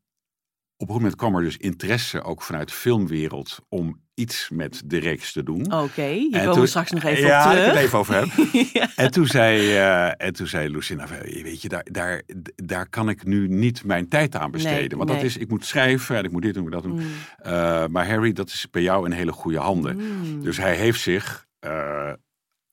op 0.81 0.89
een 0.89 0.95
moment 0.95 1.17
kwam 1.17 1.37
er 1.37 1.43
dus 1.43 1.57
interesse 1.57 2.23
ook 2.23 2.43
vanuit 2.43 2.69
de 2.69 2.75
filmwereld 2.75 3.59
om 3.69 4.01
iets 4.15 4.49
met 4.53 4.83
de 4.85 4.99
reeks 4.99 5.33
te 5.33 5.43
doen. 5.43 5.73
oké. 5.73 6.03
Hier 6.03 6.35
En 6.35 6.45
komen 6.45 6.61
we 6.61 6.67
straks 6.67 6.91
nog 6.91 7.03
even 7.03 7.27
ja, 7.27 7.45
op 7.45 7.53
ik 7.53 7.59
terug. 7.59 7.73
het 7.75 7.85
even 7.85 7.99
over 7.99 8.15
hebben. 8.15 8.49
ja. 8.73 8.89
En 8.97 9.11
toen 9.11 9.27
zei, 9.27 9.75
eh, 9.77 10.27
en 10.27 10.33
toen 10.33 10.47
zei 10.47 10.71
Lucinda, 10.71 11.07
van, 11.07 11.17
weet 11.21 11.63
je, 11.63 11.69
daar, 11.69 11.87
daar, 11.91 12.23
daar 12.57 12.89
kan 12.89 13.09
ik 13.09 13.25
nu 13.25 13.49
niet 13.49 13.85
mijn 13.85 14.09
tijd 14.09 14.37
aan 14.37 14.51
besteden. 14.51 14.89
Nee, 14.89 14.97
want 14.97 15.09
dat 15.09 15.23
is, 15.23 15.37
ik 15.37 15.49
moet 15.49 15.65
schrijven 15.65 16.17
en 16.17 16.25
ik 16.25 16.31
moet 16.31 16.43
dit 16.43 16.55
doen, 16.55 16.67
ik 16.67 16.73
moet 16.73 16.83
dat 16.83 16.91
doen. 16.91 17.01
Mm. 17.01 17.13
Eh, 17.37 17.87
maar 17.87 18.09
Harry, 18.09 18.33
dat 18.33 18.49
is 18.49 18.67
bij 18.71 18.83
jou 18.83 19.05
in 19.07 19.13
hele 19.13 19.33
goede 19.33 19.59
handen. 19.59 19.97
Mm. 19.97 20.43
Dus 20.43 20.57
hij 20.57 20.75
heeft 20.77 21.01
zich 21.01 21.47
eh, 21.59 22.13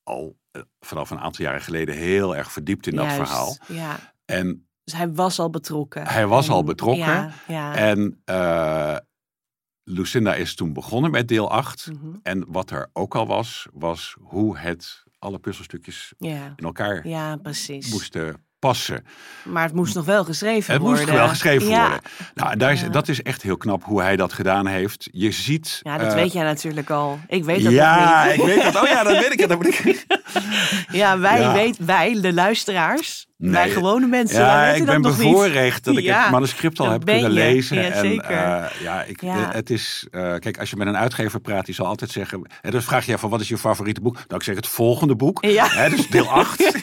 al 0.03 0.37
vanaf 0.79 1.09
een 1.09 1.19
aantal 1.19 1.45
jaren 1.45 1.61
geleden 1.61 1.95
heel 1.95 2.35
erg 2.35 2.51
verdiept 2.51 2.87
in 2.87 2.95
dat 2.95 3.11
verhaal. 3.13 3.57
Ja, 3.67 4.13
En, 4.25 4.67
dus 4.85 4.93
hij 4.93 5.13
was 5.13 5.39
al 5.39 5.49
betrokken. 5.49 6.07
Hij 6.07 6.27
was 6.27 6.49
al 6.49 6.59
En- 6.59 6.65
betrokken. 6.65 7.05
Ja, 7.05 7.31
ja. 7.47 7.75
en 7.75 8.21
eh, 8.25 8.97
Lucinda 9.83 10.35
is 10.35 10.55
toen 10.55 10.73
begonnen 10.73 11.11
met 11.11 11.27
deel 11.27 11.51
8. 11.51 11.87
Mhm. 11.91 12.15
En 12.23 12.45
wat 12.47 12.71
er 12.71 12.89
ook 12.93 13.15
al 13.15 13.27
was, 13.27 13.67
was 13.73 14.15
hoe 14.21 14.57
het 14.57 15.03
alle 15.19 15.39
puzzelstukjes 15.39 16.13
ja. 16.17 16.53
in 16.55 16.65
elkaar 16.65 17.07
ja, 17.07 17.35
precies. 17.35 17.91
moesten 17.91 18.45
passen. 18.59 19.05
Maar 19.43 19.63
het 19.63 19.73
moest 19.73 19.95
nog 19.95 20.05
wel 20.05 20.23
geschreven 20.23 20.73
Het 20.73 20.81
worden. 20.81 20.99
moest 21.05 21.17
wel 21.17 21.27
geschreven 21.27 21.67
ja. 21.67 21.79
worden. 21.81 21.99
Nou, 22.33 22.57
daar 22.57 22.71
is, 22.71 22.81
Ja. 22.81 22.87
dat 22.89 23.07
is 23.07 23.21
echt 23.21 23.41
heel 23.41 23.57
knap 23.57 23.83
hoe 23.83 24.01
hij 24.01 24.15
dat 24.15 24.33
gedaan 24.33 24.67
heeft. 24.67 25.07
Je 25.11 25.31
ziet. 25.31 25.79
Ja, 25.83 25.97
dat 25.97 26.07
eh, 26.07 26.13
weet 26.13 26.33
jij 26.33 26.43
natuurlijk 26.43 26.89
al. 26.89 27.19
Ik 27.27 27.43
weet 27.43 27.63
dat 27.63 27.71
ja, 27.71 28.23
niet. 28.25 28.33
ik 28.33 28.41
weet 28.45 28.63
dat. 28.63 28.81
Oh 28.83 28.87
ja, 28.89 29.03
dat 29.03 29.17
weet 29.17 29.31
ik. 29.31 29.47
Dat 29.49 29.57
moet 29.61 29.67
ik. 29.67 30.05
Ja, 30.91 31.19
wij, 31.19 31.39
Ja. 31.39 31.53
Weet, 31.53 31.77
wij, 31.77 32.21
de 32.21 32.33
luisteraars, 32.33 33.27
Nee. 33.37 33.51
wij 33.51 33.69
gewone 33.69 34.07
mensen, 34.07 34.39
Ja, 34.39 34.59
weten 34.65 34.75
ik 34.81 34.85
dat 34.85 35.01
ben 35.01 35.01
bevoorrecht 35.01 35.83
dat 35.83 35.97
ik 35.97 36.05
het 36.05 36.29
manuscript 36.31 36.79
al 36.79 36.89
heb 36.89 37.05
kunnen 37.05 37.23
je. 37.23 37.29
lezen. 37.29 37.77
Ja, 37.77 37.83
en, 37.89 37.99
zeker. 38.05 38.29
eh, 38.31 38.65
ja, 38.81 39.03
ik, 39.03 39.21
eh, 39.21 39.35
het 39.51 39.69
is. 39.69 40.07
kijk, 40.11 40.57
als 40.59 40.69
je 40.69 40.75
met 40.75 40.87
een 40.87 40.97
uitgever 40.97 41.39
praat, 41.39 41.65
die 41.65 41.75
zal 41.75 41.85
altijd 41.85 42.11
zeggen. 42.11 42.41
En 42.61 42.71
dan 42.71 42.81
vraag 42.81 43.05
je 43.05 43.17
van 43.17 43.29
wat 43.29 43.41
is 43.41 43.47
je 43.47 43.57
favoriete 43.57 44.01
boek? 44.01 44.13
Nou, 44.15 44.25
ik 44.35 44.43
zeg 44.43 44.55
het 44.55 44.67
volgende 44.67 45.15
boek. 45.15 45.45
Ja. 45.45 45.67
Hè, 45.69 45.89
dus 45.89 46.07
deel 46.07 46.29
8. 46.29 46.63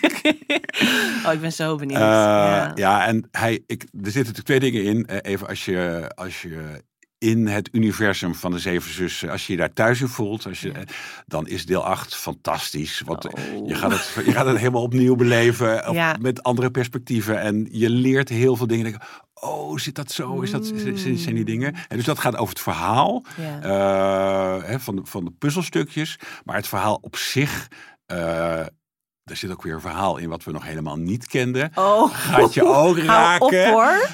Oh, 1.27 1.33
ik 1.33 1.41
ben 1.41 1.53
zo 1.53 1.77
benieuwd. 1.77 1.99
Eh, 2.01 2.07
ja. 2.07 2.73
ja. 2.75 3.07
en 3.07 3.29
hij, 3.31 3.53
ik, 3.67 3.83
er 3.83 3.89
zitten 4.11 4.13
natuurlijk 4.35 4.45
twee 4.45 4.61
dingen 4.61 4.85
in. 4.85 5.07
Eh, 5.07 5.33
even 5.33 5.49
als 5.49 5.65
je, 5.65 6.11
als 6.15 6.43
je 6.43 6.83
in 7.19 7.47
het 7.47 7.69
universum 7.73 8.35
van 8.35 8.51
de 8.51 8.59
Zeven 8.59 8.93
Zussen, 8.93 9.31
als 9.31 9.47
je 9.47 9.53
je 9.53 9.59
daar 9.59 9.73
thuis 9.73 10.01
in 10.01 10.09
voelt, 10.09 10.47
als 10.47 10.61
je, 10.61 10.73
eh, 10.73 10.83
dan 11.27 11.47
is 11.49 11.67
deel 11.67 11.85
8 11.85 12.15
fantastisch. 12.17 13.03
Want 13.05 13.27
Oh. 13.27 13.69
je, 13.69 13.75
gaat 13.75 13.91
het, 13.91 14.25
je 14.27 14.33
gaat 14.33 14.47
het 14.47 14.57
helemaal 14.59 14.83
opnieuw 14.83 15.15
beleven, 15.15 15.93
Ja. 15.93 16.17
met 16.21 16.43
andere 16.43 16.71
perspectieven. 16.71 17.41
En 17.41 17.69
je 17.71 17.91
leert 17.91 18.29
heel 18.29 18.57
veel 18.57 18.67
dingen. 18.67 19.01
Oh, 19.35 19.79
zit 19.79 19.95
dat 19.95 20.11
zo? 20.13 20.41
Is 20.41 20.51
dat, 20.51 20.67
zijn 21.15 21.35
die 21.35 21.45
dingen? 21.45 21.75
En 21.89 21.97
dus 21.97 22.05
dat 22.05 22.19
gaat 22.19 22.37
over 22.37 22.49
het 22.55 22.63
verhaal 22.63 23.25
Ja. 23.37 24.61
hè, 24.65 24.81
van, 24.81 24.97
de, 24.97 25.03
van 25.05 25.25
de 25.25 25.31
puzzelstukjes. 25.39 26.19
Maar 26.45 26.57
het 26.57 26.69
verhaal 26.69 26.99
op 27.03 27.17
zich, 27.17 27.69
daar 29.25 29.37
zit 29.37 29.51
ook 29.51 29.63
weer 29.63 29.75
een 29.75 29.81
verhaal 29.81 30.17
in 30.17 30.29
wat 30.29 30.45
we 30.45 30.53
nog 30.53 30.65
helemaal 30.65 30.97
niet 30.97 31.27
kenden. 31.27 31.71
Oh. 31.75 32.15
Gaat 32.15 32.55
je 32.55 32.65
ook 32.65 32.99
raken. 33.17 33.47
op 33.47 33.73
hoor. 33.73 34.09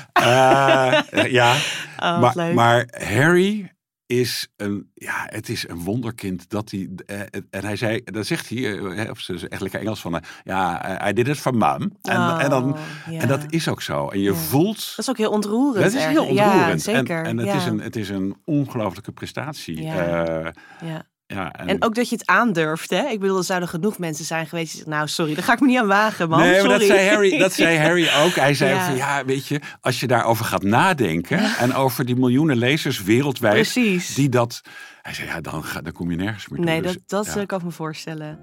Ja, 1.29 1.57
Oh, 2.03 2.21
maar, 2.21 2.33
leuk. 2.37 2.55
maar 2.55 2.89
Harry 3.09 3.73
is 4.07 4.49
een, 4.57 4.91
ja, 4.95 5.27
het 5.27 5.49
is 5.49 5.69
een 5.69 5.79
wonderkind 5.85 6.51
dat 6.51 6.71
hij, 6.71 6.89
eh, 7.07 7.21
en 7.51 7.65
hij 7.65 7.77
zei, 7.77 8.01
dan 8.05 8.25
zegt 8.25 8.49
hij, 8.49 8.79
eh, 8.79 9.11
op 9.11 9.19
zijn 9.19 9.49
echt 9.49 9.61
lekker 9.61 9.81
Engels 9.81 10.01
van, 10.01 10.15
eh, 10.17 10.21
ja, 10.45 10.79
hij 10.99 11.13
did 11.13 11.29
it 11.29 11.39
for 11.39 11.55
mum. 11.55 11.93
En, 12.03 12.17
Oh, 12.17 12.43
en, 12.43 12.51
dan, 12.51 12.77
en 13.11 13.29
dat 13.29 13.45
is 13.49 13.69
ook 13.69 13.83
zo. 13.83 14.09
En 14.09 14.21
je 14.21 14.35
voelt, 14.35 14.77
Dat 14.97 14.99
is 14.99 15.09
ook 15.11 15.17
heel 15.17 15.31
ontroerend. 15.31 15.85
dat 15.85 15.95
is 15.95 16.05
heel. 16.05 16.33
Ja, 16.35 16.45
ontroerend. 16.53 16.83
zeker. 16.83 17.19
En, 17.19 17.25
en 17.27 17.37
het, 17.37 17.47
ja. 17.47 17.55
is 17.55 17.65
een, 17.65 17.81
het 17.81 17.97
is 17.97 18.09
een 18.09 18.37
ongelooflijke 18.45 19.13
prestatie. 19.13 19.83
Ja. 19.83 20.53
Ja. 20.85 21.03
Ja, 21.35 21.53
en, 21.53 21.69
En 21.69 21.83
ook 21.85 21.95
dat 21.95 22.09
je 22.09 22.17
het 22.17 22.27
aandurft, 22.27 22.91
hè? 22.91 23.09
Ik 23.09 23.21
bedoel, 23.21 23.37
er 23.39 23.45
zouden 23.45 23.69
genoeg 23.69 23.99
mensen 23.99 24.25
zijn 24.25 24.47
geweest 24.47 24.67
die 24.67 24.77
zeggen, 24.77 24.93
nou 24.97 25.09
sorry, 25.09 25.35
daar 25.35 25.45
ga 25.45 25.53
ik 25.53 25.61
me 25.61 25.67
niet 25.67 25.79
aan 25.79 25.87
wagen, 25.87 26.29
man. 26.29 26.39
Nee, 26.41 26.51
maar 26.51 26.61
sorry. 26.61 26.79
dat 26.79 26.87
zei, 26.97 27.09
Harry, 27.09 27.39
dat 27.39 27.53
zei 27.53 27.79
Harry 27.87 28.09
ook. 28.25 28.35
Hij 28.35 28.55
zei 28.55 28.75
Ja. 28.75 28.85
van 28.87 28.97
ja, 28.97 29.25
weet 29.25 29.47
je, 29.47 29.61
als 29.81 30.01
je 30.01 30.07
daarover 30.07 30.45
gaat 30.45 30.63
nadenken 30.63 31.39
en 31.57 31.75
over 31.75 32.05
die 32.05 32.17
miljoenen 32.17 32.57
lezers 32.57 33.03
wereldwijd 33.03 33.55
Precies. 33.55 34.15
die 34.15 34.29
dat. 34.29 34.61
Hij 35.03 35.15
zei 35.15 35.29
ja, 35.29 35.41
dan, 35.41 35.65
ga, 35.65 35.81
dan 35.81 35.93
kom 35.93 36.11
je 36.11 36.17
nergens 36.17 36.49
meer 36.49 36.59
toe. 36.61 36.69
Nee, 36.71 36.83
Dus, 36.83 36.97
dat, 37.07 37.27
dat 37.35 37.47
kan 37.47 37.59
ik 37.59 37.65
me 37.65 37.71
voorstellen. 37.71 38.39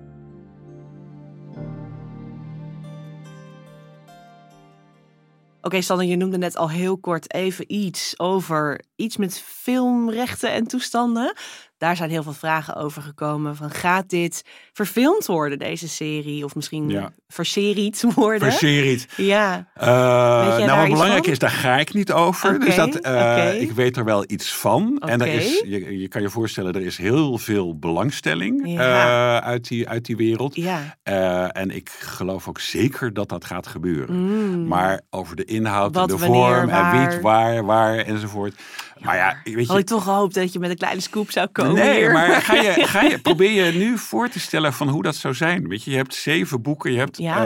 Oké, 5.62 5.82
Sander, 5.82 6.06
je 6.06 6.16
noemde 6.16 6.38
net 6.38 6.56
al 6.58 6.70
heel 6.70 6.98
kort 6.98 7.34
even 7.34 7.74
iets 7.74 8.20
over 8.20 8.82
iets 8.96 9.18
met 9.18 9.40
filmrechten 9.46 10.52
en 10.52 10.68
toestanden. 10.68 11.34
Daar 11.86 11.96
zijn 11.96 12.10
heel 12.10 12.24
veel 12.24 12.34
vragen 12.34 12.76
over 12.76 13.02
gekomen. 13.02 13.56
Van 13.56 13.70
gaat 13.70 14.10
dit 14.10 14.44
verfilmd 14.74 15.26
worden, 15.26 15.60
deze 15.60 15.88
serie? 15.88 16.44
Of 16.46 16.56
misschien 16.56 16.90
Ja. 16.90 17.12
verseried 17.28 18.04
worden? 18.16 18.52
Verseried. 18.52 19.08
ja, 19.18 19.68
Eh, 19.74 19.88
nou, 19.88 20.80
wat 20.80 20.90
belangrijk 20.90 21.24
van? 21.24 21.32
is, 21.34 21.40
daar 21.40 21.50
ga 21.50 21.78
ik 21.78 21.94
niet 21.94 22.12
over. 22.12 22.60
Dus 22.60 22.76
dat, 22.76 22.96
eh, 22.96 23.62
ik 23.62 23.72
weet 23.72 23.98
er 23.98 24.04
wel 24.04 24.24
iets 24.28 24.54
van. 24.56 24.98
En 25.00 25.22
er 25.22 25.28
is, 25.28 25.60
je, 25.66 26.00
je 26.00 26.08
kan 26.08 26.22
je 26.22 26.30
voorstellen, 26.30 26.74
er 26.74 26.82
is 26.86 26.98
heel 26.98 27.38
veel 27.38 27.78
belangstelling 27.80 28.62
Ja. 28.70 29.38
eh, 29.42 29.48
uit, 29.48 29.68
die, 29.68 29.90
uit 29.90 30.06
die 30.06 30.16
wereld. 30.18 30.56
ja. 30.56 30.96
En 31.52 31.70
ik 31.76 31.90
geloof 32.00 32.48
ook 32.48 32.60
zeker 32.60 33.14
dat 33.14 33.30
dat 33.30 33.46
gaat 33.46 33.68
gebeuren. 33.68 34.16
Mm. 34.16 34.68
Maar 34.68 35.02
over 35.10 35.36
de 35.36 35.46
inhoud, 35.46 35.96
Wat, 35.96 36.10
de 36.10 36.18
wanneer, 36.18 36.56
vorm 36.56 36.70
en 36.70 37.10
wie 37.10 37.20
waar, 37.22 37.66
waar 37.66 37.98
enzovoort. 37.98 38.56
Maar 39.06 39.16
ja, 39.16 39.38
weet 39.44 39.68
Had 39.68 39.76
je. 39.76 39.82
ik 39.82 39.88
toch 39.88 40.04
gehoopt 40.04 40.34
dat 40.34 40.54
je 40.54 40.60
met 40.60 40.70
een 40.70 40.76
kleine 40.78 41.02
scoop 41.02 41.32
zou 41.32 41.48
komen 41.48 41.74
Nee, 41.74 41.98
hier. 42.00 42.12
maar 42.12 42.42
ga 42.42 42.54
je, 42.54 42.72
ga 42.88 43.02
je, 43.02 43.20
probeer 43.20 43.66
je 43.66 43.72
nu 43.72 43.98
voor 43.98 44.30
te 44.30 44.40
stellen 44.40 44.74
van 44.74 44.88
hoe 44.90 45.04
dat 45.04 45.16
zou 45.16 45.34
zijn. 45.34 45.68
Weet 45.68 45.84
je, 45.84 45.92
je 45.92 45.98
hebt 45.98 46.14
zeven 46.14 46.62
boeken, 46.62 46.92
je 46.92 46.98
hebt, 46.98 47.18
Ja, 47.18 47.38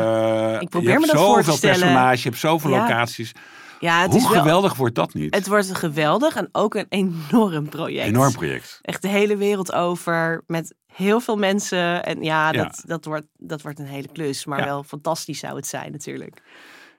eh, 0.55 0.61
ik 0.61 0.69
probeer 0.69 0.87
je 0.87 0.93
hebt 0.95 1.05
me 1.07 1.11
dat 1.11 1.25
voor 1.25 1.35
te 1.37 1.43
zoveel 1.43 1.57
stellen. 1.57 1.79
personages, 1.79 2.23
je 2.23 2.29
hebt 2.29 2.41
zoveel 2.41 2.69
Ja. 2.71 2.81
locaties. 2.81 3.31
Ja, 3.79 4.01
het 4.01 4.11
hoe 4.11 4.19
is 4.19 4.27
wel, 4.27 4.37
geweldig 4.37 4.75
wordt 4.75 4.95
dat 4.95 5.13
niet? 5.13 5.35
Het 5.35 5.47
wordt 5.47 5.75
geweldig 5.75 6.35
en 6.35 6.49
ook 6.51 6.75
een 6.75 6.85
enorm 6.89 7.69
project. 7.69 8.07
Enorm 8.07 8.31
project. 8.31 8.79
Echt 8.81 9.01
de 9.01 9.07
hele 9.07 9.37
wereld 9.37 9.73
over 9.73 10.43
met 10.47 10.73
heel 10.93 11.19
veel 11.19 11.35
mensen. 11.37 12.05
En 12.05 12.23
ja, 12.23 12.51
Ja. 12.51 12.63
dat, 12.63 12.83
dat, 12.85 13.05
wordt, 13.05 13.25
dat 13.37 13.61
wordt 13.61 13.79
een 13.79 13.85
hele 13.85 14.07
klus. 14.13 14.45
Maar 14.45 14.59
Ja. 14.59 14.65
wel 14.65 14.83
fantastisch 14.83 15.39
zou 15.39 15.55
het 15.55 15.67
zijn 15.67 15.91
natuurlijk. 15.91 16.41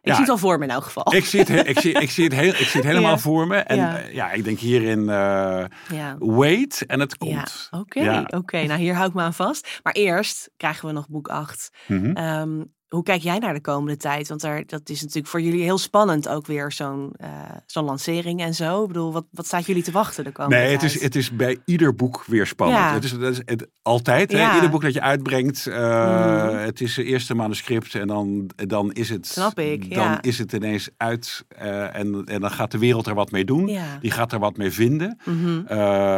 Ik 0.03 0.13
zie 0.13 0.21
het 0.21 0.29
al 0.31 0.39
voor 0.39 0.59
me 0.59 0.65
in 0.65 0.71
elk 0.71 0.85
geval. 0.85 1.15
Ik 1.15 1.25
zie 1.25 1.41
het, 1.41 1.69
ik 1.69 1.79
zie, 1.81 1.93
ik 1.93 2.11
zie 2.11 2.25
het, 2.25 2.33
heel, 2.35 2.49
ik 2.51 2.57
zie 2.67 2.81
het 2.81 2.91
helemaal 2.91 3.19
voor 3.19 3.47
me. 3.47 3.57
En 3.57 3.77
Ja. 3.77 3.97
ja, 3.99 4.07
ja 4.13 4.31
ik 4.31 4.45
denk 4.45 4.59
hierin 4.59 5.01
uh, 5.01 5.65
Ja. 5.89 6.17
wait 6.19 6.85
en 6.87 7.01
het 7.01 7.17
Ja, 7.19 7.27
komt. 7.27 7.69
oké. 7.71 8.01
Ja. 8.01 8.25
oké. 8.35 8.63
Nou, 8.63 8.81
hier 8.81 8.95
hou 8.95 9.09
ik 9.09 9.15
me 9.15 9.23
aan 9.23 9.35
vast. 9.35 9.81
Maar 9.83 9.93
eerst 9.93 10.51
krijgen 10.57 10.87
we 10.87 10.93
nog 10.95 11.09
boek 11.09 11.29
8. 11.29 11.71
Mhm. 11.87 12.11
Ehm, 12.13 12.63
hoe 12.91 13.03
kijk 13.03 13.23
jij 13.23 13.39
naar 13.39 13.55
de 13.55 13.61
komende 13.61 13.97
tijd? 13.97 14.29
Want 14.29 14.41
daar, 14.41 14.63
dat 14.67 14.89
is 14.89 15.01
natuurlijk 15.01 15.27
voor 15.29 15.41
jullie 15.41 15.63
heel 15.63 15.79
spannend 15.79 16.29
ook 16.29 16.47
weer 16.47 16.73
zo'n 16.73 17.13
eh, 17.17 17.29
zo'n 17.67 17.85
lancering 17.85 18.41
en 18.41 18.55
zo. 18.55 18.83
Ik 18.83 18.87
bedoel, 18.89 19.13
wat, 19.13 19.25
wat 19.31 19.47
staat 19.47 19.67
jullie 19.67 19.83
te 19.83 19.91
wachten 19.91 20.25
de 20.25 20.33
komende 20.33 20.57
Nee, 20.57 20.71
het 20.71 20.81
tijd? 20.81 20.95
is, 20.95 21.03
het 21.03 21.17
is 21.17 21.31
bij 21.37 21.59
ieder 21.65 21.95
boek 21.95 22.25
weer 22.27 22.47
spannend. 22.47 22.81
Ja. 22.81 22.93
Het 22.95 23.05
is, 23.05 23.19
dat 23.19 23.33
is 23.33 23.41
het, 23.45 23.69
altijd. 23.83 24.33
hè. 24.33 24.55
Ieder 24.55 24.71
boek 24.71 24.83
dat 24.83 24.93
je 24.95 25.01
uitbrengt, 25.01 25.67
eh, 25.67 25.75
Mhm. 25.79 26.57
het 26.57 26.81
is 26.81 26.97
het 26.97 27.07
eerste 27.07 27.35
manuscript 27.35 27.95
en 27.95 28.07
dan, 28.07 28.51
dan 28.57 28.93
is 28.93 29.09
het. 29.09 29.27
Snap 29.27 29.59
ik, 29.59 29.95
Dan 29.95 30.05
ja. 30.05 30.23
is 30.23 30.39
het 30.39 30.53
ineens 30.53 30.89
uit 30.97 31.45
eh, 31.49 31.97
en, 31.97 32.25
en 32.25 32.41
dan 32.41 32.51
gaat 32.51 32.71
de 32.71 32.79
wereld 32.79 33.07
er 33.07 33.15
wat 33.15 33.31
mee 33.31 33.45
doen. 33.45 33.67
Ja. 33.67 33.99
Die 34.01 34.11
gaat 34.11 34.33
er 34.33 34.39
wat 34.39 34.57
mee 34.57 34.71
vinden. 34.71 35.19
Mhm. 35.25 35.63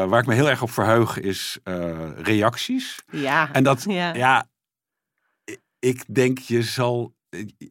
Waar 0.09 0.21
ik 0.21 0.27
me 0.27 0.35
heel 0.35 0.51
erg 0.51 0.63
op 0.63 0.71
verheug 0.71 1.21
is 1.21 1.59
reacties. 2.23 3.03
Ja. 3.11 3.49
En 3.53 3.63
dat, 3.63 3.85
Ja. 4.15 4.47
Ik 5.83 6.05
denk 6.15 6.39
je 6.39 6.63
zal. 6.63 7.15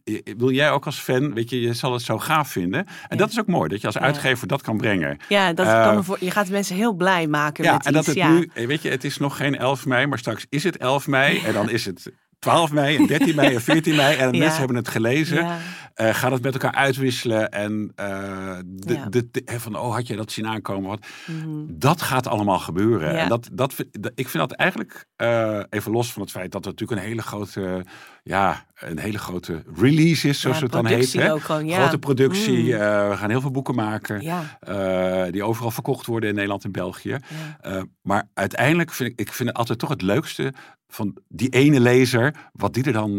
Ik 0.03 0.33
wil 0.37 0.51
jij 0.51 0.71
ook 0.71 0.85
als 0.85 0.99
fan, 0.99 1.33
weet 1.33 1.49
je, 1.49 1.61
je 1.61 1.73
zal 1.73 1.93
het 1.93 2.01
zo 2.01 2.17
gaaf 2.19 2.49
vinden. 2.51 2.85
En 2.85 2.93
Ja. 3.09 3.15
dat 3.15 3.29
is 3.29 3.39
ook 3.39 3.47
mooi, 3.47 3.69
dat 3.69 3.81
je 3.81 3.87
als 3.87 3.97
uitgever 3.97 4.47
dat 4.47 4.61
kan 4.61 4.77
brengen. 4.77 5.17
Ja, 5.29 5.53
dat 5.53 5.65
Eh, 5.67 5.83
kan 5.83 6.03
voor, 6.03 6.17
je 6.19 6.31
gaat 6.31 6.49
mensen 6.49 6.75
heel 6.75 6.93
blij 6.93 7.27
maken 7.27 7.63
Ja, 7.63 7.73
met 7.73 7.85
en 7.85 7.93
dat 7.93 8.05
het 8.05 8.15
ja. 8.15 8.31
nu, 8.33 8.49
eh, 8.53 8.67
weet 8.67 8.81
je, 8.81 8.89
het 8.89 9.03
is 9.03 9.17
nog 9.17 9.37
geen 9.37 9.57
11 9.57 9.85
mei, 9.85 10.05
maar 10.05 10.17
straks 10.17 10.45
is 10.49 10.63
het 10.63 10.77
11 10.77 11.07
mei. 11.07 11.39
En 11.45 11.53
dan 11.53 11.69
is 11.69 11.85
het 11.85 12.11
12 12.41 12.71
mei 12.71 12.95
en 12.97 13.07
13 13.07 13.35
mei 13.35 13.53
en 13.55 13.61
14 13.71 13.95
mei. 13.95 14.15
En 14.17 14.31
de 14.31 14.37
mensen 14.37 14.57
hebben 14.57 14.75
het 14.77 14.87
gelezen. 14.87 15.47
Eh, 15.93 16.13
gaan 16.13 16.31
het 16.31 16.41
met 16.41 16.53
elkaar 16.53 16.73
uitwisselen. 16.73 17.49
En 17.51 17.91
eh, 17.95 18.57
de, 18.65 18.93
Ja. 18.93 19.05
de, 19.09 19.29
van, 19.45 19.75
oh, 19.75 19.93
had 19.93 20.07
je 20.07 20.15
dat 20.15 20.31
zien 20.31 20.47
aankomen? 20.47 20.89
Wat, 20.89 21.05
Mhm. 21.27 21.47
dat 21.67 22.01
gaat 22.01 22.27
allemaal 22.27 22.59
gebeuren. 22.59 23.13
Ja. 23.13 23.19
En 23.19 23.29
dat, 23.29 23.49
dat, 23.53 23.75
dat- 23.91 24.11
ik 24.15 24.29
vind 24.29 24.49
dat 24.49 24.57
eigenlijk, 24.57 25.05
eh, 25.15 25.59
even 25.69 25.91
los 25.91 26.13
van 26.13 26.21
het 26.21 26.31
feit 26.31 26.51
dat 26.51 26.65
het 26.65 26.73
natuurlijk 26.79 27.01
een 27.01 27.07
hele 27.07 27.21
grote, 27.21 27.85
ja, 28.23 28.65
een 28.75 28.99
hele 28.99 29.17
grote 29.17 29.63
release 29.75 30.27
is, 30.27 30.39
zoals 30.39 30.57
Ja, 30.57 30.63
het 30.63 30.71
dan 30.71 30.85
heet. 30.85 31.13
Hè? 31.13 31.33
ook 31.33 31.41
gewoon, 31.41 31.65
ja. 31.65 31.79
Grote 31.79 31.99
productie. 31.99 32.63
Mm. 32.63 32.81
eh, 32.81 33.09
we 33.09 33.17
gaan 33.17 33.29
heel 33.29 33.41
veel 33.41 33.51
boeken 33.51 33.75
maken. 33.75 34.21
Ja, 34.21 34.57
eh, 34.59 35.31
die 35.31 35.43
overal 35.43 35.71
verkocht 35.71 36.05
worden 36.05 36.29
in 36.29 36.35
Nederland 36.35 36.63
en 36.63 36.71
België. 36.71 37.17
Eh, 37.61 37.81
maar 38.01 38.29
uiteindelijk 38.33 38.91
vind 38.91 39.09
ik, 39.11 39.19
ik 39.19 39.33
vind 39.33 39.49
het 39.49 39.57
altijd 39.57 39.79
toch 39.79 39.89
het 39.89 40.01
leukste 40.01 40.53
van 40.87 41.17
die 41.27 41.49
ene 41.49 41.79
lezer, 41.79 42.35
wat 42.53 42.73
die 42.73 42.83
er 42.83 42.93
dan, 42.93 43.15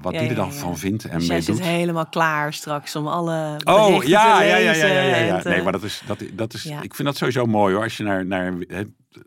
wat 0.00 0.12
die 0.12 0.28
er 0.28 0.34
dan 0.34 0.52
van 0.52 0.78
vindt 0.78 1.04
en 1.04 1.18
Dus 1.18 1.28
mee 1.28 1.40
zit 1.40 1.56
doet. 1.56 1.64
helemaal 1.64 2.06
klaar 2.06 2.52
straks 2.52 2.96
om 2.96 3.06
alle 3.06 3.56
Oh 3.64 4.04
ja, 4.04 4.38
te 4.38 4.44
ja, 4.44 4.56
ja, 4.56 4.72
ja, 4.72 5.16
ja, 5.16 5.40
Nee, 5.44 5.62
maar 5.62 5.72
dat 5.72 5.82
is, 5.82 6.02
dat, 6.06 6.18
dat 6.32 6.54
is, 6.54 6.66
ik 6.66 6.94
vind 6.94 7.08
dat 7.08 7.16
sowieso 7.16 7.46
mooi 7.46 7.74
hoor. 7.74 7.82
Als 7.82 7.96
je 7.96 8.02
naar, 8.02 8.26
naar 8.26 8.54
hè, 8.66 8.82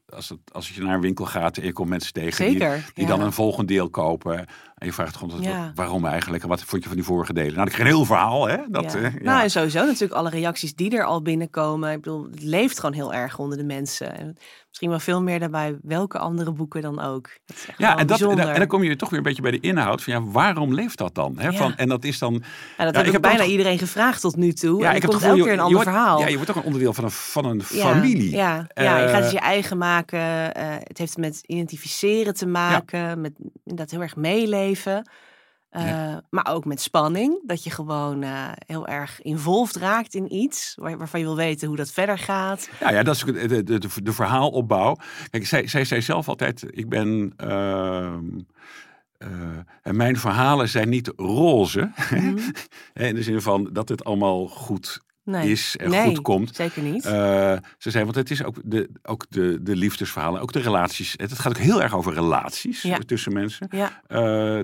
als, 0.10 0.30
het, 0.30 0.39
als 0.51 0.69
je 0.69 0.82
naar 0.82 0.95
een 0.95 1.01
winkel 1.01 1.25
gaat 1.25 1.58
en 1.58 1.65
je 1.65 1.73
komt 1.73 1.89
mensen 1.89 2.13
tegen 2.13 2.34
Zeker, 2.34 2.73
die, 2.73 2.84
die 2.93 3.04
ja. 3.04 3.10
dan 3.10 3.21
een 3.21 3.34
volgend 3.34 3.67
deel 3.67 3.89
kopen. 3.89 4.45
En 4.86 4.91
je 4.91 4.98
vraagt 4.98 5.15
gewoon 5.17 5.41
Ja. 5.41 5.71
waarom 5.76 6.06
eigenlijk 6.06 6.43
en 6.43 6.50
wat 6.50 6.63
vond 6.63 6.82
je 6.82 6.88
van 6.88 6.98
die 6.98 7.06
vorige 7.08 7.34
delen. 7.34 7.54
Nou, 7.54 7.65
dan 7.65 7.74
krijg 7.74 7.84
je 7.88 7.89
een 7.89 7.95
heel 7.98 8.06
verhaal 8.06 8.48
hè. 8.48 8.58
Dat, 8.69 8.91
ja. 8.91 8.98
eh, 9.00 9.13
ja. 9.13 9.19
Nou, 9.21 9.41
en 9.43 9.52
sowieso 9.52 9.86
natuurlijk 9.86 10.13
alle 10.13 10.30
reacties 10.30 10.76
die 10.76 10.98
er 10.98 11.04
al 11.06 11.21
binnenkomen. 11.21 11.91
Ik 11.91 12.02
bedoel, 12.02 12.24
het 12.32 12.43
leeft 12.43 12.80
gewoon 12.80 12.95
heel 12.95 13.13
erg 13.13 13.39
onder 13.39 13.58
de 13.58 13.63
mensen. 13.63 14.17
En 14.17 14.38
misschien 14.67 14.89
wel 14.89 15.00
veel 15.00 15.21
meer 15.21 15.39
daarbij 15.39 15.78
welke 15.82 16.17
andere 16.19 16.52
boeken 16.52 16.82
dan 16.82 17.00
ook. 17.02 17.30
Ja, 17.78 17.98
en, 17.98 18.08
dat, 18.08 18.21
en, 18.21 18.28
dan- 18.36 18.39
en 18.39 18.58
dan 18.60 18.67
kom 18.67 18.84
je 18.84 18.95
toch 18.95 19.10
weer 19.10 19.17
een 19.17 19.24
beetje 19.26 19.41
bij 19.41 19.52
de 19.52 19.60
inhoud 19.60 20.04
van 20.04 20.13
ja, 20.13 20.24
waarom 20.24 20.74
leeft 20.74 20.98
dat 20.98 21.15
dan? 21.15 21.38
Hè? 21.38 21.54
Van, 21.54 21.76
en 21.76 21.89
dat 21.89 22.04
is 22.04 22.19
dan 22.19 22.34
Ja, 22.78 22.84
dat 22.84 22.86
heb 22.86 22.95
ik 23.02 23.06
ik 23.06 23.12
heb 23.13 23.21
bijna 23.21 23.38
toch- 23.38 23.48
iedereen 23.48 23.78
gevraagd 23.78 24.21
tot 24.21 24.36
nu 24.36 24.54
toe. 24.54 24.82
Ja, 24.82 24.89
en 24.89 24.95
ik 24.95 25.02
heb 25.02 25.12
het 25.12 25.19
komt 25.21 25.32
elke 25.32 25.43
keer 25.43 25.54
een 25.54 25.60
ander 25.60 25.76
wordt- 25.76 25.89
verhaal. 25.89 26.19
Ja, 26.19 26.28
je 26.28 26.36
wordt 26.36 26.50
ook 26.50 26.56
een 26.56 26.63
onderdeel 26.63 26.93
van 26.93 27.04
een, 27.04 27.12
van 27.12 27.45
een 27.45 27.63
familie. 27.63 28.32
Ja, 28.32 28.67
ja 28.74 28.98
je 28.98 29.08
gaat 29.08 29.17
Eh, 29.17 29.24
het 29.24 29.32
je 29.32 29.39
eigen 29.39 29.78
maken. 29.78 30.54
eh, 30.56 30.63
het 30.84 30.98
heeft 30.98 31.17
met 31.17 31.41
identificeren 31.45 32.34
te 32.34 32.48
maken. 32.48 33.21
Met 33.21 33.34
dat 33.63 33.91
heel 33.91 34.02
erg 34.02 34.15
meeleven. 34.15 34.74
Eh, 35.69 35.85
Ja. 35.85 36.21
Maar 36.29 36.47
ook 36.49 36.65
met 36.65 36.81
spanning. 36.81 37.41
Dat 37.47 37.63
je 37.63 37.69
gewoon 37.69 38.23
eh, 38.23 38.51
heel 38.65 38.88
erg 38.88 39.21
involved 39.21 39.75
raakt 39.75 40.13
in 40.13 40.33
iets. 40.33 40.73
Waar, 40.79 40.97
waarvan 40.97 41.19
je 41.19 41.25
wil 41.25 41.35
weten 41.35 41.67
hoe 41.67 41.77
dat 41.77 41.91
verder 41.91 42.17
gaat. 42.17 42.69
Ja, 42.79 42.91
ja, 42.91 43.03
dat 43.03 43.15
is 43.15 43.23
de, 43.23 43.63
de, 43.63 43.79
de 44.03 44.13
verhaalopbouw. 44.13 44.95
Kijk, 45.29 45.45
zij, 45.45 45.67
zij 45.67 45.85
zei 45.85 46.01
zelf 46.01 46.27
altijd, 46.29 46.63
ik 46.69 46.89
ben... 46.89 47.33
ehm, 47.38 48.23
eh, 49.17 49.29
en 49.81 49.95
mijn 49.95 50.17
verhalen 50.17 50.69
zijn 50.69 50.89
niet 50.89 51.11
roze. 51.15 51.91
Mhm. 52.11 52.38
In 52.93 53.15
de 53.15 53.23
zin 53.23 53.41
van 53.41 53.69
dat 53.73 53.89
het 53.89 54.03
allemaal 54.03 54.47
goed 54.47 54.99
Nee. 55.25 55.51
is 55.51 55.75
en 55.77 55.89
Nee, 55.89 56.05
goed 56.07 56.21
komt. 56.21 56.55
Zeker 56.55 56.81
niet. 56.81 57.05
Eh, 57.05 57.57
ze 57.77 57.91
zei, 57.91 58.03
want 58.03 58.15
het 58.15 58.31
is 58.31 58.43
ook 58.43 58.55
de, 58.63 58.89
ook 59.03 59.25
de, 59.29 59.59
de 59.61 59.75
liefdesverhalen, 59.75 60.41
ook 60.41 60.51
de 60.51 60.59
relaties. 60.59 61.11
Het, 61.17 61.29
het 61.29 61.39
gaat 61.39 61.51
ook 61.57 61.63
heel 61.63 61.81
erg 61.81 61.95
over 61.95 62.13
relaties 62.13 62.81
Ja. 62.81 62.97
tussen 63.05 63.33
mensen. 63.33 63.67
ja, 63.71 64.01
Eh, 64.07 64.59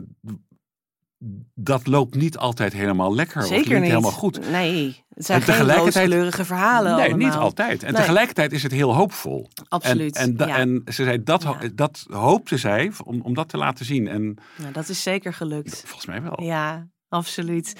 dat 1.55 1.87
loopt 1.87 2.15
niet 2.15 2.37
altijd 2.37 2.73
helemaal 2.73 3.15
lekker. 3.15 3.41
of 3.41 3.47
zeker 3.47 3.69
niet 3.71 3.79
niet. 3.79 3.89
helemaal 3.89 4.11
goed. 4.11 4.49
Nee, 4.51 5.03
het 5.09 5.25
zijn 5.25 5.39
En 5.39 5.45
geen 5.45 5.53
tegelijkertijd- 5.55 6.45
verhalen 6.45 6.95
Nee, 6.95 7.09
allemaal. 7.09 7.27
niet 7.27 7.37
altijd. 7.37 7.83
En 7.83 7.91
Nee. 7.93 8.01
tegelijkertijd 8.01 8.51
is 8.51 8.63
het 8.63 8.71
heel 8.71 8.95
hoopvol. 8.95 9.49
Absoluut. 9.67 10.15
En, 10.15 10.23
en, 10.23 10.37
da- 10.37 10.47
ja. 10.47 10.57
en 10.57 10.81
ze 10.85 11.03
zei, 11.03 11.23
dat, 11.23 11.41
Ja. 11.43 11.57
dat 11.75 12.05
hoopte 12.09 12.57
zij 12.57 12.91
om, 13.03 13.21
om 13.21 13.33
dat 13.33 13.49
te 13.49 13.57
laten 13.57 13.85
zien. 13.85 14.07
En 14.07 14.37
Nou, 14.57 14.71
dat 14.73 14.89
is 14.89 15.03
zeker 15.03 15.33
gelukt. 15.33 15.79
volgens 15.85 16.05
mij 16.05 16.21
wel. 16.21 16.41
Ja, 16.43 16.87
absoluut. 17.09 17.73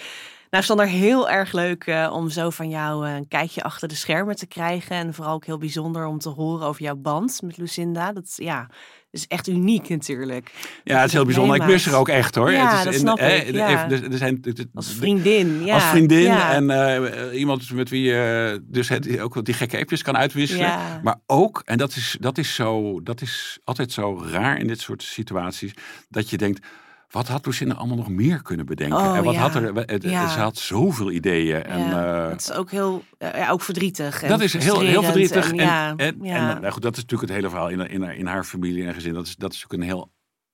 Nou, 0.51 0.63
Sander, 0.63 0.87
heel 0.87 1.29
erg 1.29 1.51
leuk 1.51 1.83
eh, 1.83 2.11
om 2.13 2.29
zo 2.29 2.49
van 2.49 2.69
jou 2.69 3.07
eh, 3.07 3.15
een 3.15 3.27
kijkje 3.27 3.63
achter 3.63 3.87
de 3.87 3.95
schermen 3.95 4.35
te 4.35 4.47
krijgen. 4.47 4.95
En 4.95 5.13
vooral 5.13 5.33
ook 5.33 5.45
heel 5.45 5.57
bijzonder 5.57 6.05
om 6.05 6.19
te 6.19 6.29
horen 6.29 6.67
over 6.67 6.81
jouw 6.81 6.95
band 6.95 7.41
met 7.41 7.57
Lucinda. 7.57 8.13
Dat 8.13 8.33
ja, 8.35 8.69
is 9.11 9.27
echt 9.27 9.47
uniek 9.47 9.89
natuurlijk. 9.89 10.51
Ja, 10.83 10.97
het 10.97 11.07
is 11.07 11.13
heel 11.13 11.25
bijzonder. 11.25 11.55
Ik 11.55 11.65
mis 11.65 11.85
er 11.85 11.95
ook 11.95 12.09
echt 12.09 12.35
hoor. 12.35 12.51
Ja, 12.51 12.69
het 12.69 12.79
is 12.79 12.83
dat 12.83 12.93
snap 12.93 13.19
ik, 13.19 13.51
ja. 13.51 13.85
even- 13.85 14.11
er- 14.11 14.17
zijn, 14.17 14.69
Als 14.73 14.93
vriendin. 14.93 15.65
Ja, 15.65 15.73
als 15.73 15.83
vriendin 15.83 16.21
ja. 16.21 16.53
en 16.53 16.69
eh, 16.69 17.39
iemand 17.39 17.71
met 17.71 17.89
wie 17.89 18.01
je 18.03 18.61
dus 18.63 18.89
het, 18.89 19.19
ook 19.19 19.45
die 19.45 19.53
gekke 19.53 19.79
appjes 19.79 20.01
kan 20.01 20.17
uitwisselen. 20.17 20.65
Ja. 20.65 20.99
Maar 21.03 21.19
ook, 21.25 21.61
en 21.65 21.77
dat 21.77 21.95
is, 21.95 22.17
dat, 22.19 22.37
is 22.37 22.55
zo, 22.55 23.01
dat 23.03 23.21
is 23.21 23.59
altijd 23.63 23.91
zo 23.91 24.23
raar 24.31 24.59
in 24.59 24.67
dit 24.67 24.79
soort 24.81 25.03
situaties, 25.03 25.73
dat 26.09 26.29
je 26.29 26.37
denkt, 26.37 26.67
wat 27.11 27.27
had 27.27 27.45
Lucinda 27.45 27.75
allemaal 27.75 27.97
nog 27.97 28.09
meer 28.09 28.41
kunnen 28.41 28.65
bedenken? 28.65 28.97
Oh, 28.97 29.17
en 29.17 29.23
wat 29.23 29.33
ja. 29.33 29.39
had 29.39 29.55
er, 29.55 30.09
Ja. 30.09 30.27
ze 30.27 30.39
had 30.39 30.57
zoveel 30.57 31.11
ideeën. 31.11 31.63
En, 31.63 31.79
ja, 31.79 32.23
eh, 32.23 32.29
het 32.29 32.41
is 32.41 32.51
ook 32.51 32.71
heel, 32.71 33.03
ja, 33.19 33.49
ook 33.49 33.61
verdrietig. 33.61 34.23
En 34.23 34.29
dat 34.29 34.41
is 34.41 34.53
heel, 34.53 34.79
heel 34.79 35.03
verdrietig. 35.03 35.51
En, 35.51 35.97
En, 35.97 36.21
en, 36.21 36.61
nou 36.61 36.71
goed, 36.71 36.81
dat 36.81 36.97
is 36.97 37.01
natuurlijk 37.01 37.29
het 37.31 37.39
hele 37.39 37.49
verhaal 37.49 37.69
in, 37.69 37.89
in, 37.89 38.03
in 38.03 38.25
haar 38.25 38.43
familie 38.43 38.85
en 38.85 38.93
gezin. 38.93 39.13
Dat 39.13 39.25
is, 39.25 39.35
dat 39.35 39.53
is 39.53 39.61
natuurlijk 39.61 39.91
een 39.91 39.97
heel 39.97 40.11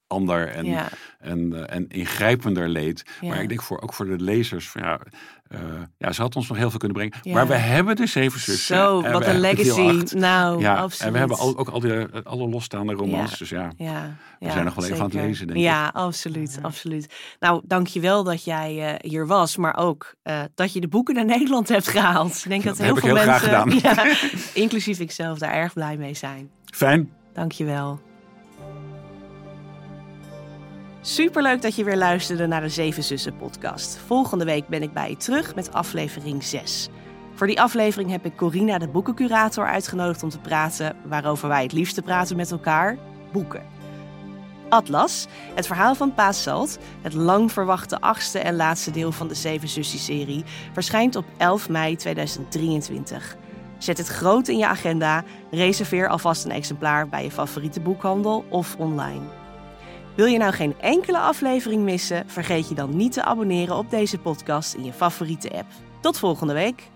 ander 0.07 0.47
en, 0.47 0.65
ja, 0.65 0.87
en, 1.19 1.53
eh, 1.53 1.75
en 1.75 1.87
ingrijpender 1.87 2.69
leed. 2.69 3.03
Ja. 3.21 3.29
Maar 3.29 3.41
ik 3.41 3.47
denk 3.47 3.61
voor, 3.61 3.81
ook 3.81 3.93
voor 3.93 4.05
de 4.05 4.23
lezers, 4.23 4.69
van, 4.69 4.81
ja, 4.81 4.99
eh, 5.47 5.59
ja, 5.97 6.11
ze 6.11 6.21
had 6.21 6.35
ons 6.35 6.47
nog 6.47 6.57
heel 6.57 6.69
veel 6.69 6.79
kunnen 6.79 6.97
brengen. 6.97 7.17
Ja. 7.21 7.33
Maar 7.33 7.47
we 7.47 7.55
hebben 7.55 7.95
de 7.95 8.05
zeven 8.07 8.39
zussen. 8.39 8.75
Zo, 8.75 9.01
en 9.01 9.11
wat 9.11 9.25
een 9.25 9.39
legacy. 9.39 10.15
Nou, 10.15 10.59
Ja, 10.61 10.75
absoluut. 10.75 11.07
en 11.07 11.11
we 11.11 11.17
hebben 11.17 11.37
al, 11.37 11.57
ook 11.57 11.69
al 11.69 11.79
die, 11.79 11.93
alle 12.23 12.47
losstaande 12.47 12.93
romans. 12.93 13.31
Ja. 13.31 13.37
Dus 13.37 13.49
ja, 13.49 13.71
Ja, 13.77 14.15
We 14.39 14.51
zijn 14.51 14.65
nog 14.65 14.73
wel 14.73 14.85
even 14.85 14.97
aan 14.97 15.03
het 15.03 15.13
lezen, 15.13 15.47
denk 15.47 15.59
ik. 15.59 15.65
ja, 15.65 15.87
absoluut, 15.93 16.59
absoluut. 16.61 17.13
Nou, 17.39 17.61
dankjewel 17.65 18.23
dat 18.23 18.43
jij 18.43 18.97
eh, 18.97 19.09
hier 19.11 19.27
was, 19.27 19.57
maar 19.57 19.77
ook 19.77 20.15
eh, 20.23 20.41
dat 20.55 20.73
je 20.73 20.79
de 20.79 20.87
boeken 20.87 21.15
naar 21.15 21.25
Nederland 21.35 21.69
hebt 21.69 21.87
gehaald. 21.87 22.35
Ik 22.43 22.49
denk 22.49 22.63
dat, 22.63 22.77
Dat 22.77 22.85
heel 22.85 22.95
veel 22.95 23.15
heel 23.15 23.23
graag 23.23 23.65
mensen, 23.65 23.89
ja, 23.95 24.15
inclusief 24.53 24.99
ikzelf, 24.99 25.37
daar 25.37 25.53
erg 25.53 25.73
blij 25.73 25.97
mee 25.97 26.13
zijn. 26.13 26.49
fijn. 26.73 27.11
Dankjewel. 27.33 27.99
Superleuk 31.07 31.61
dat 31.61 31.75
je 31.75 31.83
weer 31.83 31.97
luisterde 31.97 32.47
naar 32.47 32.61
de 32.61 32.69
Zeven 32.69 33.03
Zussen 33.03 33.35
podcast. 33.37 33.97
Volgende 34.05 34.45
week 34.45 34.67
ben 34.67 34.81
ik 34.81 34.93
bij 34.93 35.09
je 35.09 35.17
terug 35.17 35.55
met 35.55 35.73
aflevering 35.73 36.43
6. 36.43 36.89
Voor 37.33 37.47
die 37.47 37.61
aflevering 37.61 38.11
heb 38.11 38.25
ik 38.25 38.35
Corina, 38.35 38.77
de 38.77 38.87
boekencurator, 38.87 39.65
uitgenodigd 39.67 40.23
om 40.23 40.29
te 40.29 40.39
praten 40.39 40.95
waarover 41.05 41.47
wij 41.47 41.63
het 41.63 41.71
liefste 41.71 42.01
praten 42.01 42.35
met 42.35 42.51
elkaar: 42.51 42.97
boeken. 43.31 43.63
Atlas, 44.69 45.27
het 45.55 45.67
verhaal 45.67 45.95
van 45.95 46.13
Paas 46.13 46.43
Salt, 46.43 46.77
het 47.01 47.13
lang 47.13 47.51
verwachte 47.51 47.99
achtste 48.01 48.39
en 48.39 48.55
laatste 48.55 48.91
deel 48.91 49.11
van 49.11 49.27
de 49.27 49.35
Zeven 49.35 49.67
Zussen-serie, 49.67 50.43
verschijnt 50.73 51.15
op 51.15 51.25
11 51.37 51.69
mei 51.69 51.95
2023. 51.95 53.35
Zet 53.77 53.97
het 53.97 54.07
groot 54.07 54.47
in 54.47 54.57
je 54.57 54.67
agenda, 54.67 55.23
reserveer 55.51 56.09
alvast 56.09 56.45
een 56.45 56.51
exemplaar 56.51 57.07
bij 57.07 57.23
je 57.23 57.31
favoriete 57.31 57.79
boekhandel 57.79 58.45
of 58.49 58.75
online. 58.77 59.45
Wil 60.17 60.25
je 60.25 60.38
nou 60.38 60.53
geen 60.53 60.75
enkele 60.80 61.19
aflevering 61.19 61.84
missen? 61.84 62.30
Vergeet 62.30 62.69
je 62.69 62.75
dan 62.75 62.95
niet 62.95 63.13
te 63.13 63.23
abonneren 63.23 63.77
op 63.77 63.89
deze 63.89 64.17
podcast 64.17 64.73
in 64.73 64.84
je 64.84 64.93
favoriete 64.93 65.51
app. 65.51 65.67
Tot 66.01 66.19
volgende 66.19 66.53
week. 66.53 66.89